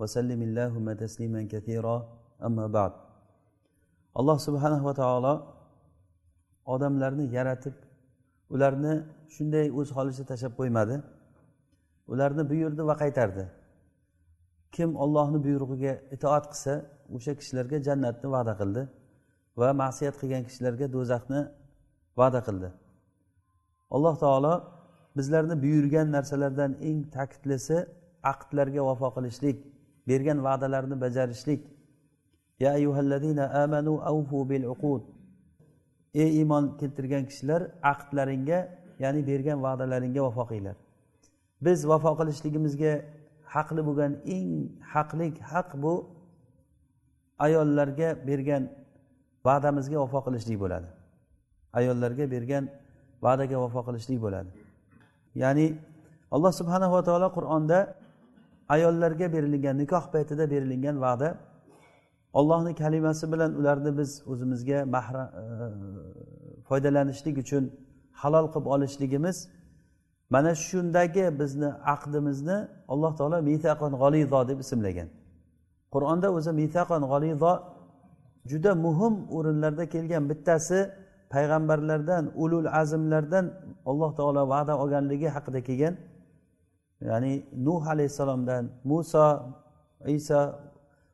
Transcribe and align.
وسلم 0.00 0.40
اللهم 0.48 0.86
تسليما 1.04 1.42
كثيرا 1.52 1.96
أما 2.48 2.66
بعد 2.66 2.92
alloh 4.14 4.38
subhanahu 4.46 4.84
va 4.88 4.94
taolo 5.02 5.34
odamlarni 6.74 7.24
yaratib 7.36 7.74
ularni 8.54 8.94
shunday 9.34 9.66
o'z 9.78 9.88
holicha 9.96 10.24
tashlab 10.30 10.52
qo'ymadi 10.60 10.96
ularni 12.12 12.42
buyurdi 12.50 12.82
va 12.90 12.94
qaytardi 13.02 13.44
kim 14.74 14.90
ollohni 15.04 15.38
buyrug'iga 15.46 15.94
itoat 16.16 16.44
qilsa 16.52 16.74
o'sha 17.16 17.32
kishilarga 17.40 17.78
jannatni 17.88 18.28
va'da 18.34 18.52
qildi 18.60 18.82
va 19.60 19.68
ma'siyat 19.82 20.14
qilgan 20.20 20.42
kishilarga 20.48 20.86
do'zaxni 20.96 21.40
va'da 22.20 22.40
qildi 22.46 22.68
alloh 23.94 24.14
taolo 24.24 24.54
bizlarni 25.16 25.54
buyurgan 25.64 26.06
narsalardan 26.16 26.72
eng 26.88 26.98
ta'kidlisi 27.16 27.78
aqdlarga 28.32 28.80
vafo 28.88 29.08
qilishlik 29.16 29.58
Bergan 30.07 30.37
va'dalarni 30.47 30.95
bajarishlik. 31.03 31.61
Ya 32.63 32.71
ayyuhallazina 32.77 33.43
amanu 33.63 33.93
avfu 34.11 34.49
bil 34.49 34.65
uqud. 34.73 35.03
Ey 36.13 36.29
iymon 36.39 36.63
keltirgan 36.79 37.23
kishilar 37.29 37.61
ahdlaringga 37.91 38.59
ya'ni 39.03 39.21
bergan 39.29 39.57
va'dalaringga 39.65 40.21
vafo 40.27 40.43
qilinglar. 40.49 40.77
Biz 41.65 41.79
vafo 41.91 42.11
qilishligimizga 42.19 42.93
haqli 43.53 43.81
bo'lgan 43.87 44.11
eng 44.35 44.49
haqlik 44.93 45.35
haq 45.51 45.69
bu 45.83 45.93
ayollarga 47.45 48.09
bergan 48.29 48.63
va'damizga 49.47 49.97
vafo 50.03 50.19
qilishlik 50.25 50.57
bo'ladi. 50.63 50.87
Ayollarga 51.79 52.25
bergan 52.33 52.63
va'daga 53.25 53.57
vafo 53.63 53.81
qilishlik 53.87 54.19
bo'ladi. 54.25 54.49
Ya'ni 55.43 55.67
alloh 56.35 56.51
subhanahu 56.59 56.91
va 56.97 57.01
taolo 57.07 57.27
qur'onda 57.37 57.79
ayollarga 58.69 59.33
berilgan 59.33 59.77
nikoh 59.77 60.05
paytida 60.13 60.43
berilgan 60.53 61.01
va'da. 61.01 61.29
Ollohni 62.33 62.75
kalimasi 62.75 63.31
bilan 63.33 63.51
ularni 63.59 63.97
biz 63.97 64.11
o'zimizga 64.31 64.85
mahra 64.85 65.23
e, 65.41 65.43
foydalanishlik 66.67 67.37
uchun 67.43 67.63
halol 68.21 68.45
qilib 68.53 68.65
olishligimiz 68.65 69.37
mana 70.29 70.55
shundagi 70.55 71.39
bizni 71.39 71.69
aqdimizni 71.93 72.57
alloh 72.93 73.11
taolo 73.19 73.37
mitaqon 73.49 73.91
g'olizo 74.01 74.39
deb 74.49 74.59
ismlagan. 74.65 75.09
Qur'onda 75.93 76.27
o'zi 76.37 76.51
mitaqon 76.61 77.03
g'olizo 77.11 77.53
juda 78.51 78.71
muhim 78.85 79.13
o'rinlarda 79.37 79.85
kelgan 79.93 80.23
bittasi 80.31 80.79
payg'ambarlardan 81.33 82.23
ulul 82.43 82.67
azmlardan 82.81 83.45
alloh 83.89 84.11
taolo 84.19 84.41
va'da 84.53 84.73
olganligi 84.83 85.27
haqida 85.35 85.59
kelgan. 85.67 85.93
Ya'ni 87.01 87.45
nuh 87.67 87.83
alayhissalomdan 87.93 88.63
muso 88.83 89.27
iso 90.17 90.41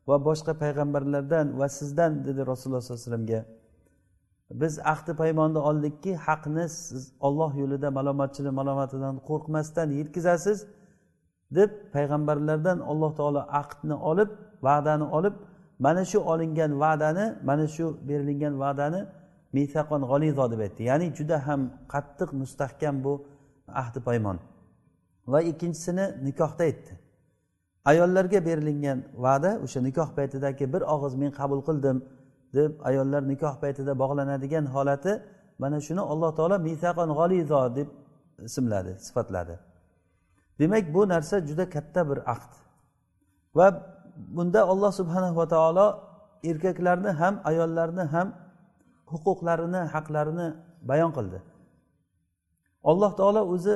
va 0.07 0.17
boshqa 0.27 0.53
payg'ambarlardan 0.63 1.45
va 1.59 1.67
sizdan 1.79 2.11
dedi 2.27 2.41
rasululloh 2.51 2.81
sollallohu 2.81 3.01
alayhi 3.01 3.11
vasallamga 3.11 3.41
biz 4.61 4.73
ahdi 4.93 5.11
paymonni 5.21 5.59
oldikki 5.69 6.11
haqni 6.27 6.65
siz 6.69 7.03
olloh 7.27 7.51
yo'lida 7.61 7.89
malomatchilik 7.97 8.53
malomatidan 8.59 9.16
qo'rqmasdan 9.29 9.88
yetkazasiz 9.99 10.59
deb 11.57 11.72
payg'ambarlardan 11.95 12.77
alloh 12.91 13.11
taolo 13.19 13.41
ahdni 13.61 13.95
olib 14.11 14.29
va'dani 14.67 15.05
olib 15.17 15.35
mana 15.85 16.03
shu 16.11 16.19
olingan 16.31 16.72
va'dani 16.83 17.25
mana 17.49 17.67
shu 17.75 17.85
berilgan 18.07 18.53
va'dani 18.63 19.01
mithaqon 19.57 20.01
g'olizo 20.11 20.45
deb 20.51 20.59
aytdi. 20.66 20.81
Ya'ni 20.89 21.07
juda 21.17 21.38
ham 21.47 21.61
qattiq 21.93 22.29
mustahkam 22.41 22.95
bu 23.05 23.13
ahdi 23.81 23.99
paymon. 24.07 24.38
Va 25.31 25.39
ikkinchisini 25.41 26.06
nikohda 26.28 26.63
aytdi 26.69 26.91
ayollarga 27.91 28.39
berilgan 28.47 29.00
va'da 29.25 29.51
o'sha 29.63 29.79
nikoh 29.88 30.09
paytidagi 30.17 30.66
bir 30.73 30.81
og'iz 30.95 31.13
men 31.22 31.31
qabul 31.39 31.61
qildim 31.67 31.97
deb 32.57 32.72
ayollar 32.89 33.22
nikoh 33.31 33.56
paytida 33.63 33.91
bog'lanadigan 34.03 34.66
holati 34.75 35.13
mana 35.61 35.78
shuni 35.88 36.03
alloh 36.11 36.31
taolo 36.38 36.57
misaqon 36.67 37.09
g'olizo 37.19 37.61
deb 37.78 37.88
ismladi 38.47 38.91
sifatladi. 39.06 39.56
Demak 40.59 40.85
bu 40.95 41.01
narsa 41.13 41.35
juda 41.50 41.66
katta 41.75 42.01
bir 42.09 42.19
ahd 42.34 42.51
va 43.57 43.67
bunda 44.35 44.61
olloh 44.72 44.91
subhanahu 45.00 45.35
va 45.41 45.47
taolo 45.55 45.88
erkaklarni 46.50 47.11
ham 47.22 47.34
ayollarni 47.50 48.05
ham 48.13 48.28
huquqlarini 49.11 49.81
haqlarini 49.94 50.47
bayon 50.90 51.11
qildi. 51.17 51.40
Alloh 52.91 53.11
taolo 53.19 53.41
o'zi 53.53 53.75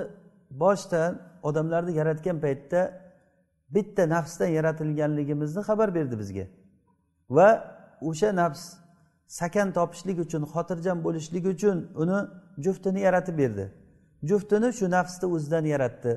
boshdan 0.63 1.11
odamlarni 1.47 1.93
yaratgan 1.99 2.37
paytda 2.45 2.81
bitta 3.75 4.03
nafsdan 4.15 4.49
yaratilganligimizni 4.57 5.61
xabar 5.69 5.89
berdi 5.97 6.15
bizga. 6.21 6.45
Va 7.29 7.49
o'sha 8.09 8.29
nafs 8.41 8.63
sakan 9.39 9.67
topishlik 9.77 10.17
uchun 10.25 10.43
xotirjam 10.53 10.97
bo'lishlik 11.05 11.45
uchun 11.53 11.77
uni 12.01 12.19
juftini 12.65 12.99
yaratib 13.07 13.37
berdi. 13.41 13.65
Juftini 14.29 14.69
shu 14.77 14.85
nafsni 14.97 15.25
o'zidan 15.35 15.65
yaratdi. 15.73 16.11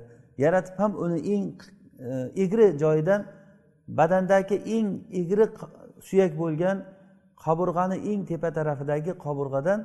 Yaratib 0.45 0.77
ham 0.83 0.93
uni 1.05 1.19
eng 1.35 1.47
e, 1.99 2.11
egri 2.45 2.67
joyidan 2.83 3.21
badandagi 3.99 4.57
eng 4.77 4.89
egri 5.21 5.47
suyak 6.09 6.33
bo'lgan 6.43 6.77
qaburg'ani 7.45 7.97
eng 8.11 8.23
tepa 8.31 8.49
tarafidagi 8.59 9.13
qaburg'adan 9.25 9.81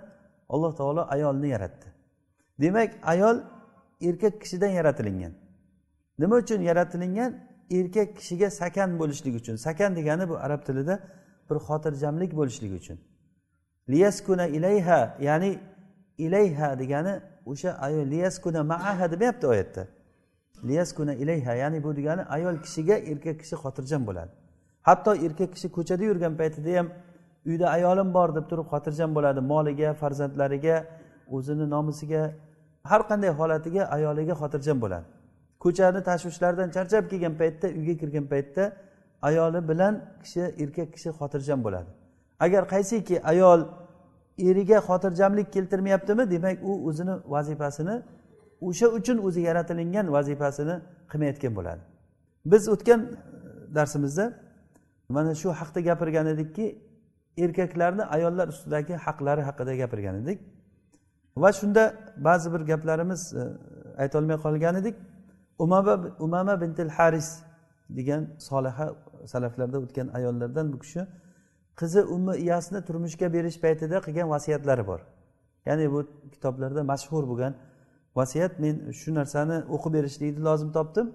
alloh 0.54 0.72
taolo 0.80 1.02
ayolni 1.16 1.48
yaratdi. 1.56 1.88
Demak 2.62 2.90
ayol 3.04 3.38
erkak 4.02 4.42
kishidan 4.42 4.70
yaratilingan. 4.70 5.34
Nima 6.20 6.36
uchun 6.36 6.62
yaratilingan? 6.62 7.32
Erkak 7.72 8.18
kishiga 8.18 8.50
sakan 8.50 9.00
bo'lishlik 9.00 9.36
uchun. 9.36 9.56
Sakan 9.56 9.96
degani 9.96 10.30
bu 10.30 10.38
arab 10.38 10.66
tilida 10.66 11.00
bir 11.50 11.56
xotirjamlik 11.56 12.32
bo'lishligi 12.40 12.76
uchun. 12.76 12.98
Liyaskuna 13.90 14.48
ilayha 14.48 15.18
ya'ni 15.22 15.60
ilayha 16.18 16.80
degani 16.80 17.22
o'sha 17.46 17.72
ayol 17.86 18.06
liyaskuna 18.14 18.64
maaha 18.64 19.12
demayapti 19.12 19.48
oyatda. 19.48 19.88
Liyaskuna 20.64 21.14
ilayha 21.14 21.54
ya'ni 21.54 21.84
bu 21.84 21.96
degani 21.96 22.24
ayol 22.36 22.56
kishiga 22.66 22.96
erkak 23.12 23.40
kishi 23.40 23.56
xotirjam 23.64 24.08
bo'ladi. 24.08 24.32
Hatto 24.82 25.16
erkak 25.26 25.54
kishi 25.56 25.68
ko'chada 25.78 26.04
yurgan 26.04 26.34
paytida 26.38 26.78
ham 26.78 26.88
uyda 27.46 27.66
ayolim 27.70 28.14
bor 28.14 28.30
deb 28.36 28.46
turib 28.50 28.68
xotirjam 28.74 29.16
bo'ladi. 29.16 29.40
Moliga 29.52 29.94
farzandlariga 30.02 30.76
o'zini 31.36 31.70
nomusiga 31.76 32.24
har 32.90 33.02
qanday 33.10 33.32
holatiga 33.40 33.84
ayoliga 33.96 34.34
xotirjam 34.42 34.78
bo'ladi. 34.84 35.06
Ko'chani 35.64 36.00
tashvishlaridan 36.10 36.70
charchab 36.76 37.04
kelgan 37.12 37.34
paytda 37.42 37.68
uyga 37.80 37.96
kirgan 38.02 38.26
paytda 38.34 38.64
ayoli 39.30 39.60
bilan 39.70 39.94
kishi 40.24 40.42
erkak 40.64 40.90
kishi 40.96 41.10
xotirjam 41.20 41.60
bo'ladi. 41.66 41.90
Agar 42.46 42.64
qaysiki 42.74 43.16
ayol 43.32 43.60
eriga 44.50 44.78
xotirjamlik 44.88 45.48
keltirmayaptimi 45.56 46.24
demak 46.34 46.58
u 46.70 46.72
o'zini 46.88 47.16
vazifasini 47.34 47.96
o'sha 48.68 48.88
uchun 48.98 49.18
o'zi 49.28 49.42
yaratilingan 49.50 50.06
vazifasini 50.16 50.76
qilmayotgan 51.12 51.54
bo'ladi. 51.58 51.82
Biz 52.52 52.64
o'tgan 52.74 53.02
e, 53.02 53.10
darsimizda 53.76 54.26
mana 55.16 55.32
shu 55.42 55.50
haqda 55.60 55.80
gapirgan 55.90 56.28
edikki 56.34 56.66
erkaklarni 57.44 58.04
ayollar 58.16 58.48
ustidagi 58.54 58.94
haqlari 59.06 59.42
haqida 59.50 59.76
gapirgan 59.82 60.16
edik. 60.22 60.40
Va 61.38 61.52
shunda 61.54 61.84
ba'zi 62.18 62.54
bir 62.54 62.60
gaplarimiz 62.60 63.34
e, 63.34 63.44
aytolmay 63.98 64.38
qolgan 64.38 64.76
edik. 64.76 64.96
Umama 65.60 65.94
umama 66.20 66.62
bintil 66.62 66.90
haris 66.90 67.30
degan 67.90 68.28
soliha 68.40 68.96
salaflarda 69.26 69.78
o'tgan 69.80 70.08
ayollardan 70.08 70.74
bu 70.74 70.80
kishi 70.80 71.02
qizi 71.80 72.02
ummi 72.16 72.38
iyasni 72.38 72.80
turmushga 72.88 73.34
berish 73.34 73.58
paytida 73.62 74.02
qilgan 74.06 74.30
vasiyatlari 74.30 74.88
bor. 74.88 75.00
Ya'ni 75.66 75.92
bu 75.92 76.00
kitoblarda 76.34 76.84
mashhur 76.84 77.24
bo'lgan 77.32 77.54
vasiyat 78.16 78.60
men 78.60 78.76
shu 79.00 79.10
narsani 79.16 79.58
o'qib 79.76 79.94
berishlikni 79.94 80.44
lozim 80.44 80.72
topdim. 80.78 81.08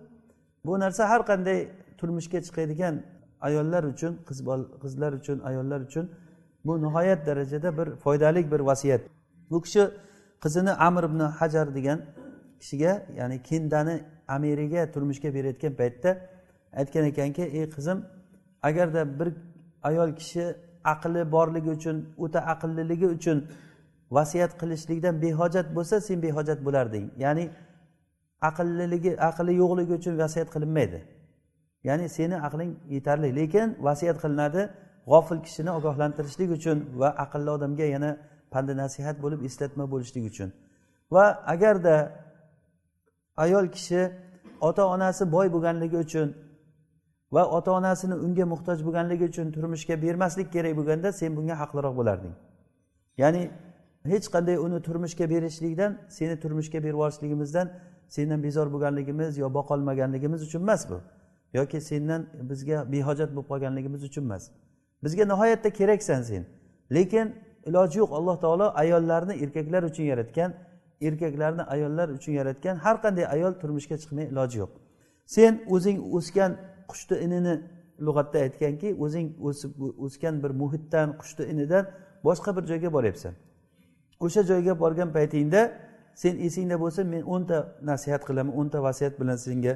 Bu 0.67 0.81
narsa 0.81 1.03
har 1.11 1.21
qanday 1.31 1.59
turmushga 1.99 2.39
chiqadigan 2.47 2.95
ayollar 3.49 3.83
uchun 3.93 4.13
qiz 4.29 4.39
qizlar 4.83 5.13
uchun 5.21 5.39
ayollar 5.49 5.81
uchun 5.89 6.05
bu 6.67 6.73
nihoyat 6.85 7.21
darajada 7.27 7.79
bir 7.79 7.89
foydali 8.05 8.51
bir 8.53 8.61
vasiyat. 8.61 9.03
Bu 9.51 9.63
kishi 9.63 9.83
qizini 10.43 10.73
amr 10.89 11.03
ibn 11.11 11.21
hajar 11.39 11.67
degan 11.77 11.99
kishiga 12.61 12.93
ya'ni 13.19 13.37
kindani 13.49 13.95
amiriga 14.35 14.83
turmushga 14.95 15.29
berayotgan 15.37 15.73
paytda 15.81 16.11
aytgan 16.81 17.05
ekanki 17.13 17.43
ey 17.59 17.65
qizim 17.77 17.99
agarda 18.69 19.03
bir 19.19 19.29
ayol 19.89 20.11
kishi 20.21 20.45
aqli 20.85 21.33
borligi 21.35 21.71
uchun 21.71 21.97
o'ta 22.25 22.41
aqlliligi 22.53 23.07
uchun 23.17 23.39
vasiyat 24.11 24.53
qilishlikdan 24.61 25.15
behojat 25.23 25.67
bo'lsa 25.77 26.01
sen 26.01 26.19
behojat 26.23 26.59
bo'larding. 26.67 27.07
Ya'ni 27.25 27.45
aqlliligi 28.49 29.13
aqli 29.29 29.53
yo'qligi 29.63 29.93
uchun 30.01 30.15
vasiyat 30.23 30.49
qilinmaydi. 30.55 30.99
Ya'ni 31.89 32.07
seni 32.17 32.37
aqling 32.47 32.71
yetarli 32.95 33.31
lekin 33.39 33.69
vasiyat 33.87 34.19
qilinadi 34.23 34.63
g'ofil 35.11 35.41
kishini 35.47 35.71
ogohlantirishlik 35.79 36.51
uchun 36.59 36.79
va 37.01 37.09
aqlli 37.25 37.51
odamga 37.57 37.87
yana 37.95 38.11
pandi 38.53 38.77
nasihat 38.83 39.17
bo'lib 39.25 39.41
eslatma 39.49 39.85
bo'lishlik 39.93 40.25
uchun. 40.31 40.53
Va 41.15 41.25
agarda 41.55 41.95
ayol 43.37 43.67
kishi 43.77 44.01
ota 44.61 44.87
onasi 44.95 45.33
boy 45.33 45.47
bo'lganligi 45.55 45.97
uchun 46.07 46.29
va 47.33 47.43
ota 47.57 47.71
onasini 47.73 48.15
unga 48.15 48.45
muhtoj 48.53 48.79
bo'lganligi 48.87 49.25
uchun 49.31 49.47
turmushga 49.57 50.03
bermaslik 50.03 50.53
kerak 50.53 50.77
bo'lganda 50.79 51.13
sen 51.13 51.37
bunga 51.37 51.55
haqliroq 51.63 51.95
bo'larding. 52.01 52.35
Ya'ni 53.23 53.43
hech 54.13 54.27
qanday 54.35 54.57
uni 54.67 54.79
turmushga 54.87 55.31
berishlikdan 55.31 55.99
seni 56.09 56.35
turmushga 56.43 56.79
berib 56.85 56.97
yuborishligimizdan 56.99 57.67
sendan 58.09 58.43
bezor 58.43 58.67
bo'lganligimiz 58.75 59.39
yo 59.39 59.55
boqolmaganligimiz 59.55 60.41
uchun 60.43 60.61
emas 60.63 60.91
bu. 60.91 61.01
Yoki 61.53 61.81
sendan 61.81 62.27
bizga 62.51 62.93
behojat 62.93 63.31
bo'lib 63.35 63.49
qolganligimiz 63.53 64.03
uchun 64.09 64.25
emas. 64.25 64.51
Bizga 65.05 65.25
nihoyatda 65.25 65.71
keraksan 65.71 66.23
sen. 66.23 66.47
Lekin 66.97 67.27
iloji 67.69 67.99
yo'q. 68.03 68.11
Alloh 68.19 68.37
taolo 68.45 68.67
ayollarni 68.83 69.35
erkaklar 69.45 69.83
uchun 69.91 70.05
yaratgan 70.13 70.51
erkaklarni 71.09 71.63
ayollar 71.63 72.09
uchun 72.09 72.33
yaratgan 72.41 72.77
har 72.85 72.97
qanday 73.05 73.27
ayol 73.37 73.53
turmushga 73.61 73.97
chiqmay 74.03 74.27
iloji 74.33 74.57
yo'q. 74.63 74.73
Sen 75.35 75.53
o'zing 75.75 75.99
o'sgan 76.17 76.53
qushni 76.91 77.17
inini 77.27 77.55
lug'atda 78.07 78.39
aytganki 78.47 78.89
o'zing 79.05 79.27
o'sib 79.49 79.71
o'sgan 80.05 80.35
bir 80.43 80.53
muhitdan 80.63 81.09
qushni 81.21 81.45
inidan 81.53 81.85
boshqa 82.27 82.51
bir 82.57 82.65
joyga 82.71 82.89
boryapsan. 82.97 83.35
O'sha 84.25 84.43
joyga 84.51 84.73
borgan 84.83 85.11
paytingda 85.17 85.61
sen 86.23 86.35
esingda 86.47 86.77
bo'lsa 86.85 87.01
men 87.13 87.23
o'nta 87.35 87.59
nasihat 87.91 88.23
qilaman 88.29 88.55
o'nta 88.61 88.79
vasiyat 88.87 89.15
bilan 89.21 89.37
senga 89.47 89.73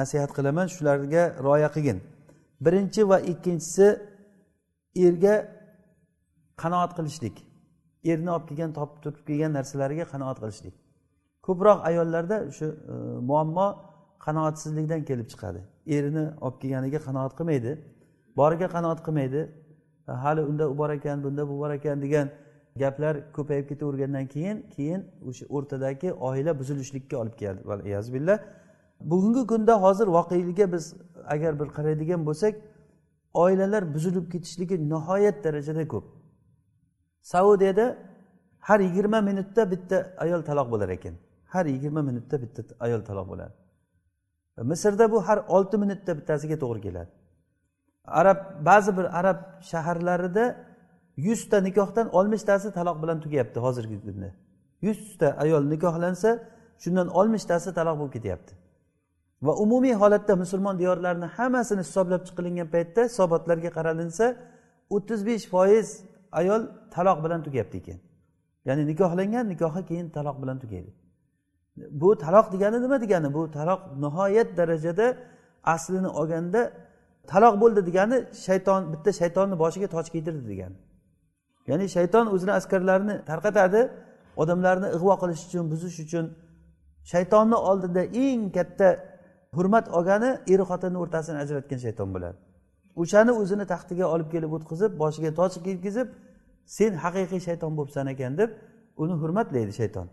nasihat 0.00 0.30
qilaman 0.36 0.66
shularga 0.74 1.22
rioya 1.44 1.68
qilgin. 1.74 1.98
Birinchi 2.64 3.02
va 3.10 3.18
ikkinchisi 3.32 3.86
erga 5.06 5.34
qanoat 6.62 6.92
qilishlik 6.98 7.36
erni 8.04 8.30
olib 8.34 8.46
kelgan 8.50 8.72
topib 8.78 8.98
turib 9.04 9.24
kelgan 9.28 9.52
narsalariga 9.58 10.04
qanoat 10.12 10.38
qilishlik. 10.42 10.74
Ko'proq 11.46 11.78
ayollarda 11.90 12.36
shu 12.58 12.66
e, 12.92 12.94
muammo 13.30 13.66
qanoatsizlikdan 14.26 15.02
kelib 15.08 15.28
chiqadi. 15.32 15.60
Erini 15.96 16.24
olib 16.44 16.58
kelganiga 16.62 17.00
qanoat 17.08 17.32
qilmaydi 17.38 17.72
boriga 18.40 18.68
qanoat 18.76 19.00
qilmaydi. 19.06 19.40
E, 20.08 20.12
hali 20.24 20.42
unda 20.50 20.64
u 20.72 20.78
bor 20.78 20.90
ekan 20.98 21.24
bunda 21.24 21.42
bu 21.50 21.58
bor 21.62 21.70
ekan 21.78 22.02
degan 22.04 22.26
gaplar 22.82 23.14
ko'payib 23.36 23.66
ketavergandan 23.70 24.26
keyin 24.34 24.56
keyin 24.74 25.00
o'sha 25.28 25.44
o'rtadagi 25.56 26.08
oila 26.28 26.58
buzilishlikka 26.60 27.16
olib 27.22 27.34
keladi. 27.40 28.12
Billah. 28.16 28.38
Bugungi 29.00 29.46
kunda 29.46 29.82
hozir 29.82 30.06
voqelikka 30.06 30.72
biz 30.72 30.84
agar 31.34 31.60
bir 31.60 31.68
qaraydigan 31.76 32.20
bo'lsak 32.28 32.54
oilalar 33.44 33.94
buzilib 33.94 34.26
ketishligi 34.32 34.76
nihoyat 34.92 35.44
darajada 35.44 35.88
ko'p. 35.88 36.21
Saudiyada 37.22 37.86
har 38.60 38.80
yigirma 38.80 39.20
minutda 39.20 39.70
bitta 39.70 39.96
ayol 40.24 40.42
taloq 40.48 40.68
bo'lar 40.72 40.88
ekan. 40.88 41.14
Har 41.52 41.66
yigirma 41.66 42.02
minutda 42.08 42.36
bitta 42.42 42.62
ayol 42.80 43.02
taloq 43.08 43.26
bo'ladi. 43.32 43.54
Misrda 44.70 45.12
bu 45.12 45.18
har 45.28 45.38
olti 45.48 45.76
minutda 45.84 46.12
bittasiga 46.18 46.56
to'g'ri 46.62 46.80
keladi. 46.86 47.10
Arab 48.20 48.38
ba'zi 48.68 48.96
bir 48.98 49.06
arab 49.20 49.38
shaharlarida 49.70 50.44
yuzta 51.16 51.60
nikohdan 51.60 52.06
oltmishtasi 52.18 52.68
taloq 52.78 52.96
bilan 53.02 53.18
tugayapti 53.24 53.58
hozirgi 53.60 53.96
kunda. 54.06 54.30
Yuzta 54.86 55.28
ayol 55.44 55.64
nikohlansa 55.74 56.30
shundan 56.82 57.08
oltmishtasi 57.18 57.68
taloq 57.78 57.96
bo'lib 58.00 58.12
ketyapti. 58.16 58.52
Va 59.46 59.52
umumiy 59.64 59.94
holatda 60.02 60.36
musulmon 60.42 60.78
diyorlarini 60.78 61.28
hammasini 61.36 61.82
hisoblab 61.86 62.22
chiqilingan 62.28 62.68
paytda 62.74 63.00
hisobotlarga 63.08 63.70
qaralinsa 63.78 64.26
o'ttiz 64.94 65.20
besh 65.28 65.46
foiz 65.52 65.88
ayol 66.32 66.62
taloq 66.94 67.18
bilan 67.24 67.40
tugayapti 67.46 67.76
ekan. 67.82 67.98
Ya'ni 68.68 68.82
nikohlangan 68.90 69.44
nikohi 69.52 69.82
keyin 69.90 70.06
taloq 70.16 70.36
bilan 70.42 70.58
tugaydi. 70.62 70.90
Bu 71.76 72.18
taloq 72.24 72.46
degani 72.52 72.78
nima 72.84 73.00
degani? 73.04 73.34
Bu 73.34 73.50
taloq 73.50 73.80
nihoyat 74.04 74.48
darajada 74.58 75.06
aslini 75.74 76.08
olganda 76.08 76.60
taloq 77.32 77.54
bo'ldi 77.62 77.80
degani 77.88 78.16
shayton 78.46 78.80
bitta 78.92 79.10
shaytonni 79.20 79.56
boshiga 79.62 79.88
toj 79.94 80.06
kiydirdi 80.14 80.44
degani. 80.52 80.76
Ya'ni 81.70 81.86
shayton 81.96 82.26
o'zini 82.34 82.52
askarlarini 82.58 83.14
tarqatadi 83.30 83.80
odamlarni 84.42 84.88
ig'vo 84.96 85.14
qilish 85.22 85.42
uchun 85.48 85.64
buzish 85.72 85.98
uchun 86.04 86.26
shaytonni 87.12 87.58
oldida 87.70 88.02
eng 88.24 88.42
katta 88.56 88.88
hurmat 89.56 89.86
olgani 89.96 90.30
er 90.52 90.60
xotinni 90.70 90.98
o'rtasini 91.04 91.38
ajratgan 91.44 91.78
shayton 91.86 92.08
bo'ladi. 92.14 92.38
O'shani 93.00 93.32
o'zini 93.40 93.64
taxtiga 93.72 94.06
olib 94.14 94.28
kelib 94.34 94.52
o'tqizib 94.56 94.92
boshiga 95.02 95.30
toj 95.40 95.52
kiygizib 95.66 96.08
sen 96.76 96.92
haqiqiy 97.04 97.40
shayton 97.48 97.72
bo'libsan 97.78 98.06
ekan 98.14 98.32
deb 98.40 98.50
uni 99.02 99.14
hurmatlaydi 99.22 99.72
shayton. 99.80 100.06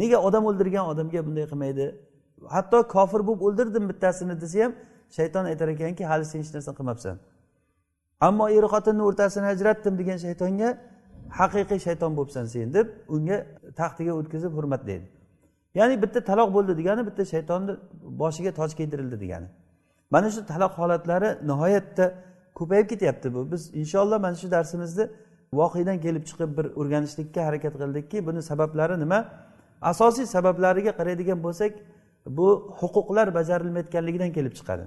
Nega 0.00 0.18
odam 0.28 0.44
o'ldirgan 0.50 0.84
odamga 0.92 1.20
bunday 1.26 1.46
qilmaydi? 1.52 1.84
Hatto 2.54 2.78
kofir 2.94 3.20
bo'lib 3.28 3.42
o'ldirdim 3.46 3.84
bittasini 3.90 4.34
desa 4.42 4.58
ham 4.64 4.72
shayton 5.16 5.44
aytar 5.50 5.68
ekanki 5.74 6.04
hali 6.10 6.24
sen 6.30 6.38
hech 6.42 6.52
narsa 6.56 6.72
qilmabsan. 6.78 7.16
Ammo 8.28 8.46
er 8.58 8.64
xotinni 8.74 9.02
o'rtasini 9.08 9.46
ajratdim 9.54 9.94
degan 10.00 10.18
shaytonga 10.26 10.68
haqiqiy 11.40 11.80
shayton 11.86 12.10
bo'libsan 12.18 12.44
sen 12.54 12.66
deb 12.76 12.86
unga 13.14 13.36
taxtiga 13.80 14.12
o'tkazib 14.20 14.52
hurmatlaydi. 14.58 15.06
Ya'ni 15.78 15.94
bitta 16.02 16.20
taloq 16.30 16.48
bo'ldi 16.56 16.72
degani 16.80 17.02
bitta 17.08 17.22
shaytonni 17.32 17.72
boshiga 18.22 18.52
toj 18.60 18.70
kiydirildi 18.78 19.16
degani. 19.24 19.48
Mana 20.14 20.28
shu 20.34 20.40
talab 20.52 20.72
holatlari 20.80 21.28
nihoyatda 21.50 22.04
ko'payib 22.58 22.86
ketyapti. 22.92 23.26
Bu 23.34 23.40
biz 23.52 23.62
inshaalloh 23.80 24.18
mana 24.26 24.36
shu 24.42 24.48
darsimizni 24.56 25.04
voqedan 25.60 25.98
kelib 26.04 26.24
chiqib 26.28 26.50
bir 26.58 26.66
o'rganishlikka 26.80 27.40
harakat 27.48 27.74
qildikki 27.82 28.18
buni 28.28 28.40
sabablari 28.50 28.96
nima? 29.04 29.18
Asosiy 29.90 30.26
sabablariga 30.36 30.92
qaraydigan 30.98 31.38
bo'lsak 31.46 31.72
bu 32.38 32.48
huquqlar 32.80 33.26
bajarilmayotganligidan 33.38 34.30
kelib 34.36 34.54
chiqadi. 34.58 34.84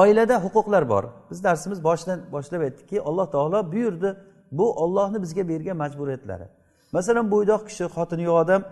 Oilada 0.00 0.36
huquqlar 0.44 0.84
bor. 0.92 1.04
Biz 1.30 1.38
darsimiz 1.46 1.78
boshidan 1.88 2.18
boshlab 2.34 2.60
aytdikki 2.66 2.96
alloh 3.08 3.26
taolo 3.34 3.58
buyurdi 3.72 4.10
bu 4.58 4.66
ollohni 4.82 5.18
bizga 5.24 5.42
bergan 5.52 5.76
majburiyatlari. 5.82 6.46
Masalan 6.96 7.26
bo'ydoq 7.34 7.62
kishi 7.68 7.84
xotini 7.96 8.22
yo'q 8.28 8.36
odam 8.44 8.62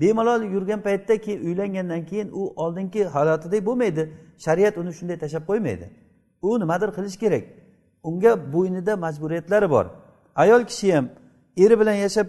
bemalol 0.00 0.42
yurgan 0.54 0.80
paytda 0.80 1.20
keyin 1.20 1.40
uylangandan 1.46 2.06
keyin 2.06 2.28
u 2.32 2.52
oldingi 2.56 3.04
holatidek 3.04 3.66
bo'lmaydi. 3.66 4.02
Shariat 4.38 4.78
uni 4.78 4.92
shunday 4.98 5.18
tashlab 5.18 5.44
qo'ymaydi. 5.50 5.86
U 6.42 6.60
nimadir 6.60 6.88
qilish 6.96 7.16
kerak. 7.22 7.44
Unga 8.02 8.52
bo'ynida 8.52 8.96
majburiyatlari 8.96 9.70
bor. 9.70 9.86
Ayol 10.36 10.62
kishi 10.70 10.94
ham 10.94 11.06
eri 11.56 11.80
bilan 11.80 11.96
yashab 12.04 12.26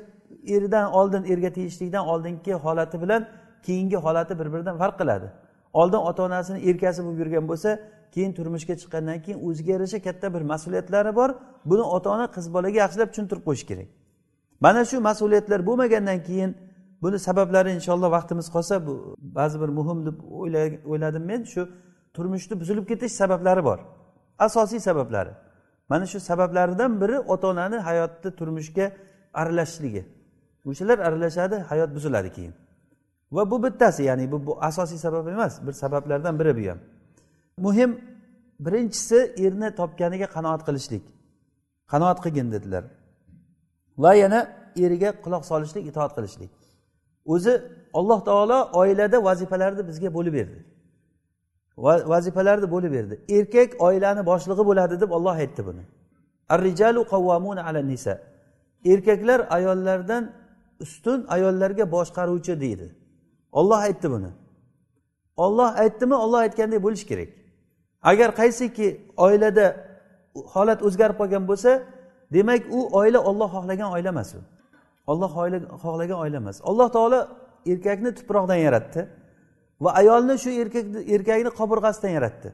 eridan 0.48 0.91
oldin 0.91 1.24
erga 1.24 1.50
tegishlikdan 1.53 2.07
oldingi 2.07 2.53
holati 2.53 3.01
bilan 3.01 3.27
keyingi 3.65 3.95
holati 3.95 4.39
bir 4.39 4.53
biridan 4.53 4.77
farq 4.77 4.95
qiladi. 5.01 5.27
Oldin 5.74 5.98
ota 5.98 6.24
onasini 6.24 6.69
erkasi 6.69 7.05
bo'lib 7.05 7.19
yurgan 7.19 7.48
bo'lsa 7.48 7.69
keyin 8.13 8.34
turmushga 8.38 8.75
chiqqandan 8.81 9.22
keyin 9.25 9.39
o'ziga 9.48 9.72
yarasha 9.72 10.00
katta 10.07 10.34
bir 10.34 10.41
mas'uliyatlari 10.51 11.15
bor. 11.15 11.29
Buni 11.65 11.81
ota 11.81 12.10
ona 12.15 12.25
qiz 12.36 12.45
bolaga 12.53 12.77
yaxshilab 12.84 13.10
tushuntirib 13.12 13.43
qo'yish 13.48 13.65
kerak. 13.69 13.88
Mana 14.60 14.81
shu 14.89 14.98
mas'uliyatlar 15.10 15.60
bo'lmagandan 15.69 16.19
keyin 16.27 16.51
buni 17.02 17.20
sabablari 17.20 17.70
inshaalloh 17.78 18.10
vaqtimiz 18.18 18.48
qolsa 18.56 18.75
bu 18.88 19.16
ba'zi 19.20 19.62
bir 19.62 19.70
muhim 19.80 20.00
deb 20.08 20.18
o'yladim 20.92 21.24
men 21.32 21.42
shu 21.54 21.62
turmushni 22.16 22.60
buzilib 22.62 22.86
ketish 22.88 23.14
sabablari 23.22 23.64
bor. 23.64 23.80
Asosiy 24.40 24.80
sabablari. 24.80 25.34
Mana 25.90 26.06
shu 26.06 26.20
sabablaridan 26.20 27.02
biri 27.02 27.20
ota 27.20 27.48
onani 27.48 27.78
hayotni 27.88 28.30
turmushga 28.40 28.86
aralashishligi 29.34 30.04
o'shalar 30.70 30.98
aralashadi 31.08 31.56
hayot 31.70 31.90
buziladi 31.96 32.30
keyin. 32.36 32.54
Va 33.32 33.52
bu 33.52 33.64
bittasi 33.64 34.04
ya'ni 34.04 34.32
bu, 34.32 34.46
bu 34.46 34.64
asosiy 34.64 34.98
sabab 34.98 35.28
emas 35.28 35.54
bir 35.68 35.74
sabablardan 35.84 36.40
biri 36.40 36.52
bu 36.58 36.70
ham. 36.70 36.80
Muhim 37.58 37.92
birinchisi 38.60 39.18
erni 39.38 39.75
topganiga 39.75 40.28
qanoat 40.36 40.62
qilishlik. 40.68 41.04
Qanoat 41.92 42.20
qilgin 42.24 42.52
dedilar. 42.52 42.84
Va 43.98 44.14
yana 44.14 44.40
eriga 44.86 45.10
quloq 45.24 45.44
solishlik 45.52 45.84
itoat 45.92 46.12
qilishlik. 46.18 46.52
O'zi 47.34 47.53
alloh 47.94 48.20
taolo 48.25 48.70
oilada 48.74 49.24
vazifalarni 49.24 49.88
bizga 49.88 50.13
bo'lib 50.13 50.34
berdi. 50.34 50.60
Vazifalarni 52.13 52.72
bo'lib 52.72 52.91
berdi. 52.98 53.15
Erkak 53.38 53.70
oilani 53.88 54.25
boshlig'i 54.25 54.63
bo'ladi 54.70 54.96
deb 55.01 55.12
olloh 55.17 55.36
aytdi 55.44 55.62
buni. 55.65 55.84
Arrijalu 56.50 57.01
qavvamuna 57.13 57.62
ala 57.67 57.82
nisa. 57.91 58.13
Erkaklar 58.86 59.48
ayollardan 59.50 60.24
ustun 60.79 61.25
ayollarga 61.36 61.91
boshqaruvchi 61.96 62.53
deydi. 62.63 62.88
Olloh 63.51 63.79
aytdi 63.88 64.08
buni. 64.12 64.32
Olloh 65.38 65.70
aytdimi 65.84 66.15
olloh 66.15 66.39
aytgandek 66.46 66.84
bo'lishi 66.84 67.05
kerak. 67.12 67.29
Agar 68.12 68.29
qaysiki 68.39 68.88
oilada 69.25 69.65
holat 70.53 70.79
o'zgarib 70.88 71.17
qolgan 71.22 71.44
bo'lsa 71.51 71.72
demak 72.36 72.62
u 72.77 72.79
oila 73.00 73.20
olloh 73.29 73.50
xohlagan 73.55 73.89
oila 73.96 74.10
emas 74.15 74.29
u. 74.36 74.39
olloh 75.12 75.32
xohlagan 75.84 76.18
oila 76.24 76.38
emas. 76.44 76.58
Alloh 76.70 76.88
taolo 76.96 77.20
erkakni 77.72 78.10
tuproqdan 78.18 78.60
yaratdi 78.68 79.02
va 79.84 79.90
ayolni 80.02 80.36
shu 80.44 80.50
erkakni 80.62 81.00
erkakni 81.16 81.50
qobirg'asidan 81.60 82.12
yaratdi. 82.18 82.50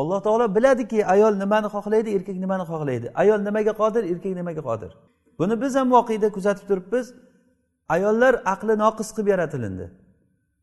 Alloh 0.00 0.20
taolo 0.26 0.54
biladiki 0.56 0.98
ayol 1.14 1.34
nimani 1.42 1.68
xohlaydi 1.74 2.08
erkak 2.16 2.36
nimani 2.44 2.64
xohlaydi? 2.70 3.06
Ayol 3.22 3.40
nimaga 3.48 3.72
qodir 3.82 4.02
erkak 4.12 4.34
nimaga 4.40 4.62
qodir? 4.68 4.92
Buni 5.38 5.54
biz 5.62 5.72
ham 5.78 5.88
voqeda 5.96 6.28
kuzatib 6.36 6.66
turibmiz. 6.70 7.06
Ayollar 7.94 8.34
aqli 8.54 8.74
noqis 8.84 9.08
qilib 9.14 9.28
yaratilindi 9.34 9.86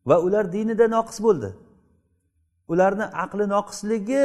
va 0.08 0.16
ular 0.26 0.44
dinida 0.52 0.86
noqis 0.96 1.18
bo'ldi. 1.26 1.50
Ularni 2.72 3.06
aqli 3.24 3.44
noqisligi 3.54 4.22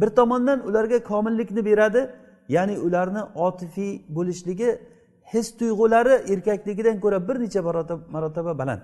bir 0.00 0.08
tomondan 0.18 0.58
ularga 0.68 0.98
komillikni 1.10 1.62
beradi 1.64 2.02
ya'ni 2.48 2.78
ularni 2.86 3.22
otifiy 3.46 3.92
bo'lishligi 4.16 4.70
his 5.32 5.46
tuyg'ulari 5.58 6.14
erkakligidan 6.32 7.00
ko'ra 7.04 7.18
bir 7.28 7.36
necha 7.44 7.60
marotaba 8.14 8.58
baland. 8.58 8.82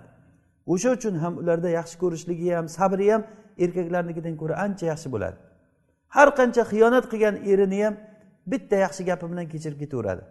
O'sha 0.67 0.91
uchun 0.97 1.15
ham 1.23 1.39
ularda 1.43 1.69
yaxshi 1.79 1.97
ko'rishligi 2.03 2.49
ham 2.57 2.67
sabri 2.69 3.07
ham 3.13 3.23
erkaklarnikidan 3.65 4.35
ko'ra 4.41 4.55
ancha 4.65 4.87
yaxshi 4.93 5.09
bo'ladi. 5.15 5.37
Har 6.17 6.29
qancha 6.39 6.63
xiyonat 6.73 7.05
qilgan 7.13 7.37
erini 7.53 7.85
ham 7.85 7.95
bitta 8.53 8.77
yaxshi 8.85 9.03
gapi 9.11 9.27
bilan 9.33 9.47
kechirib 9.53 9.79
ketaveradi. 9.83 10.23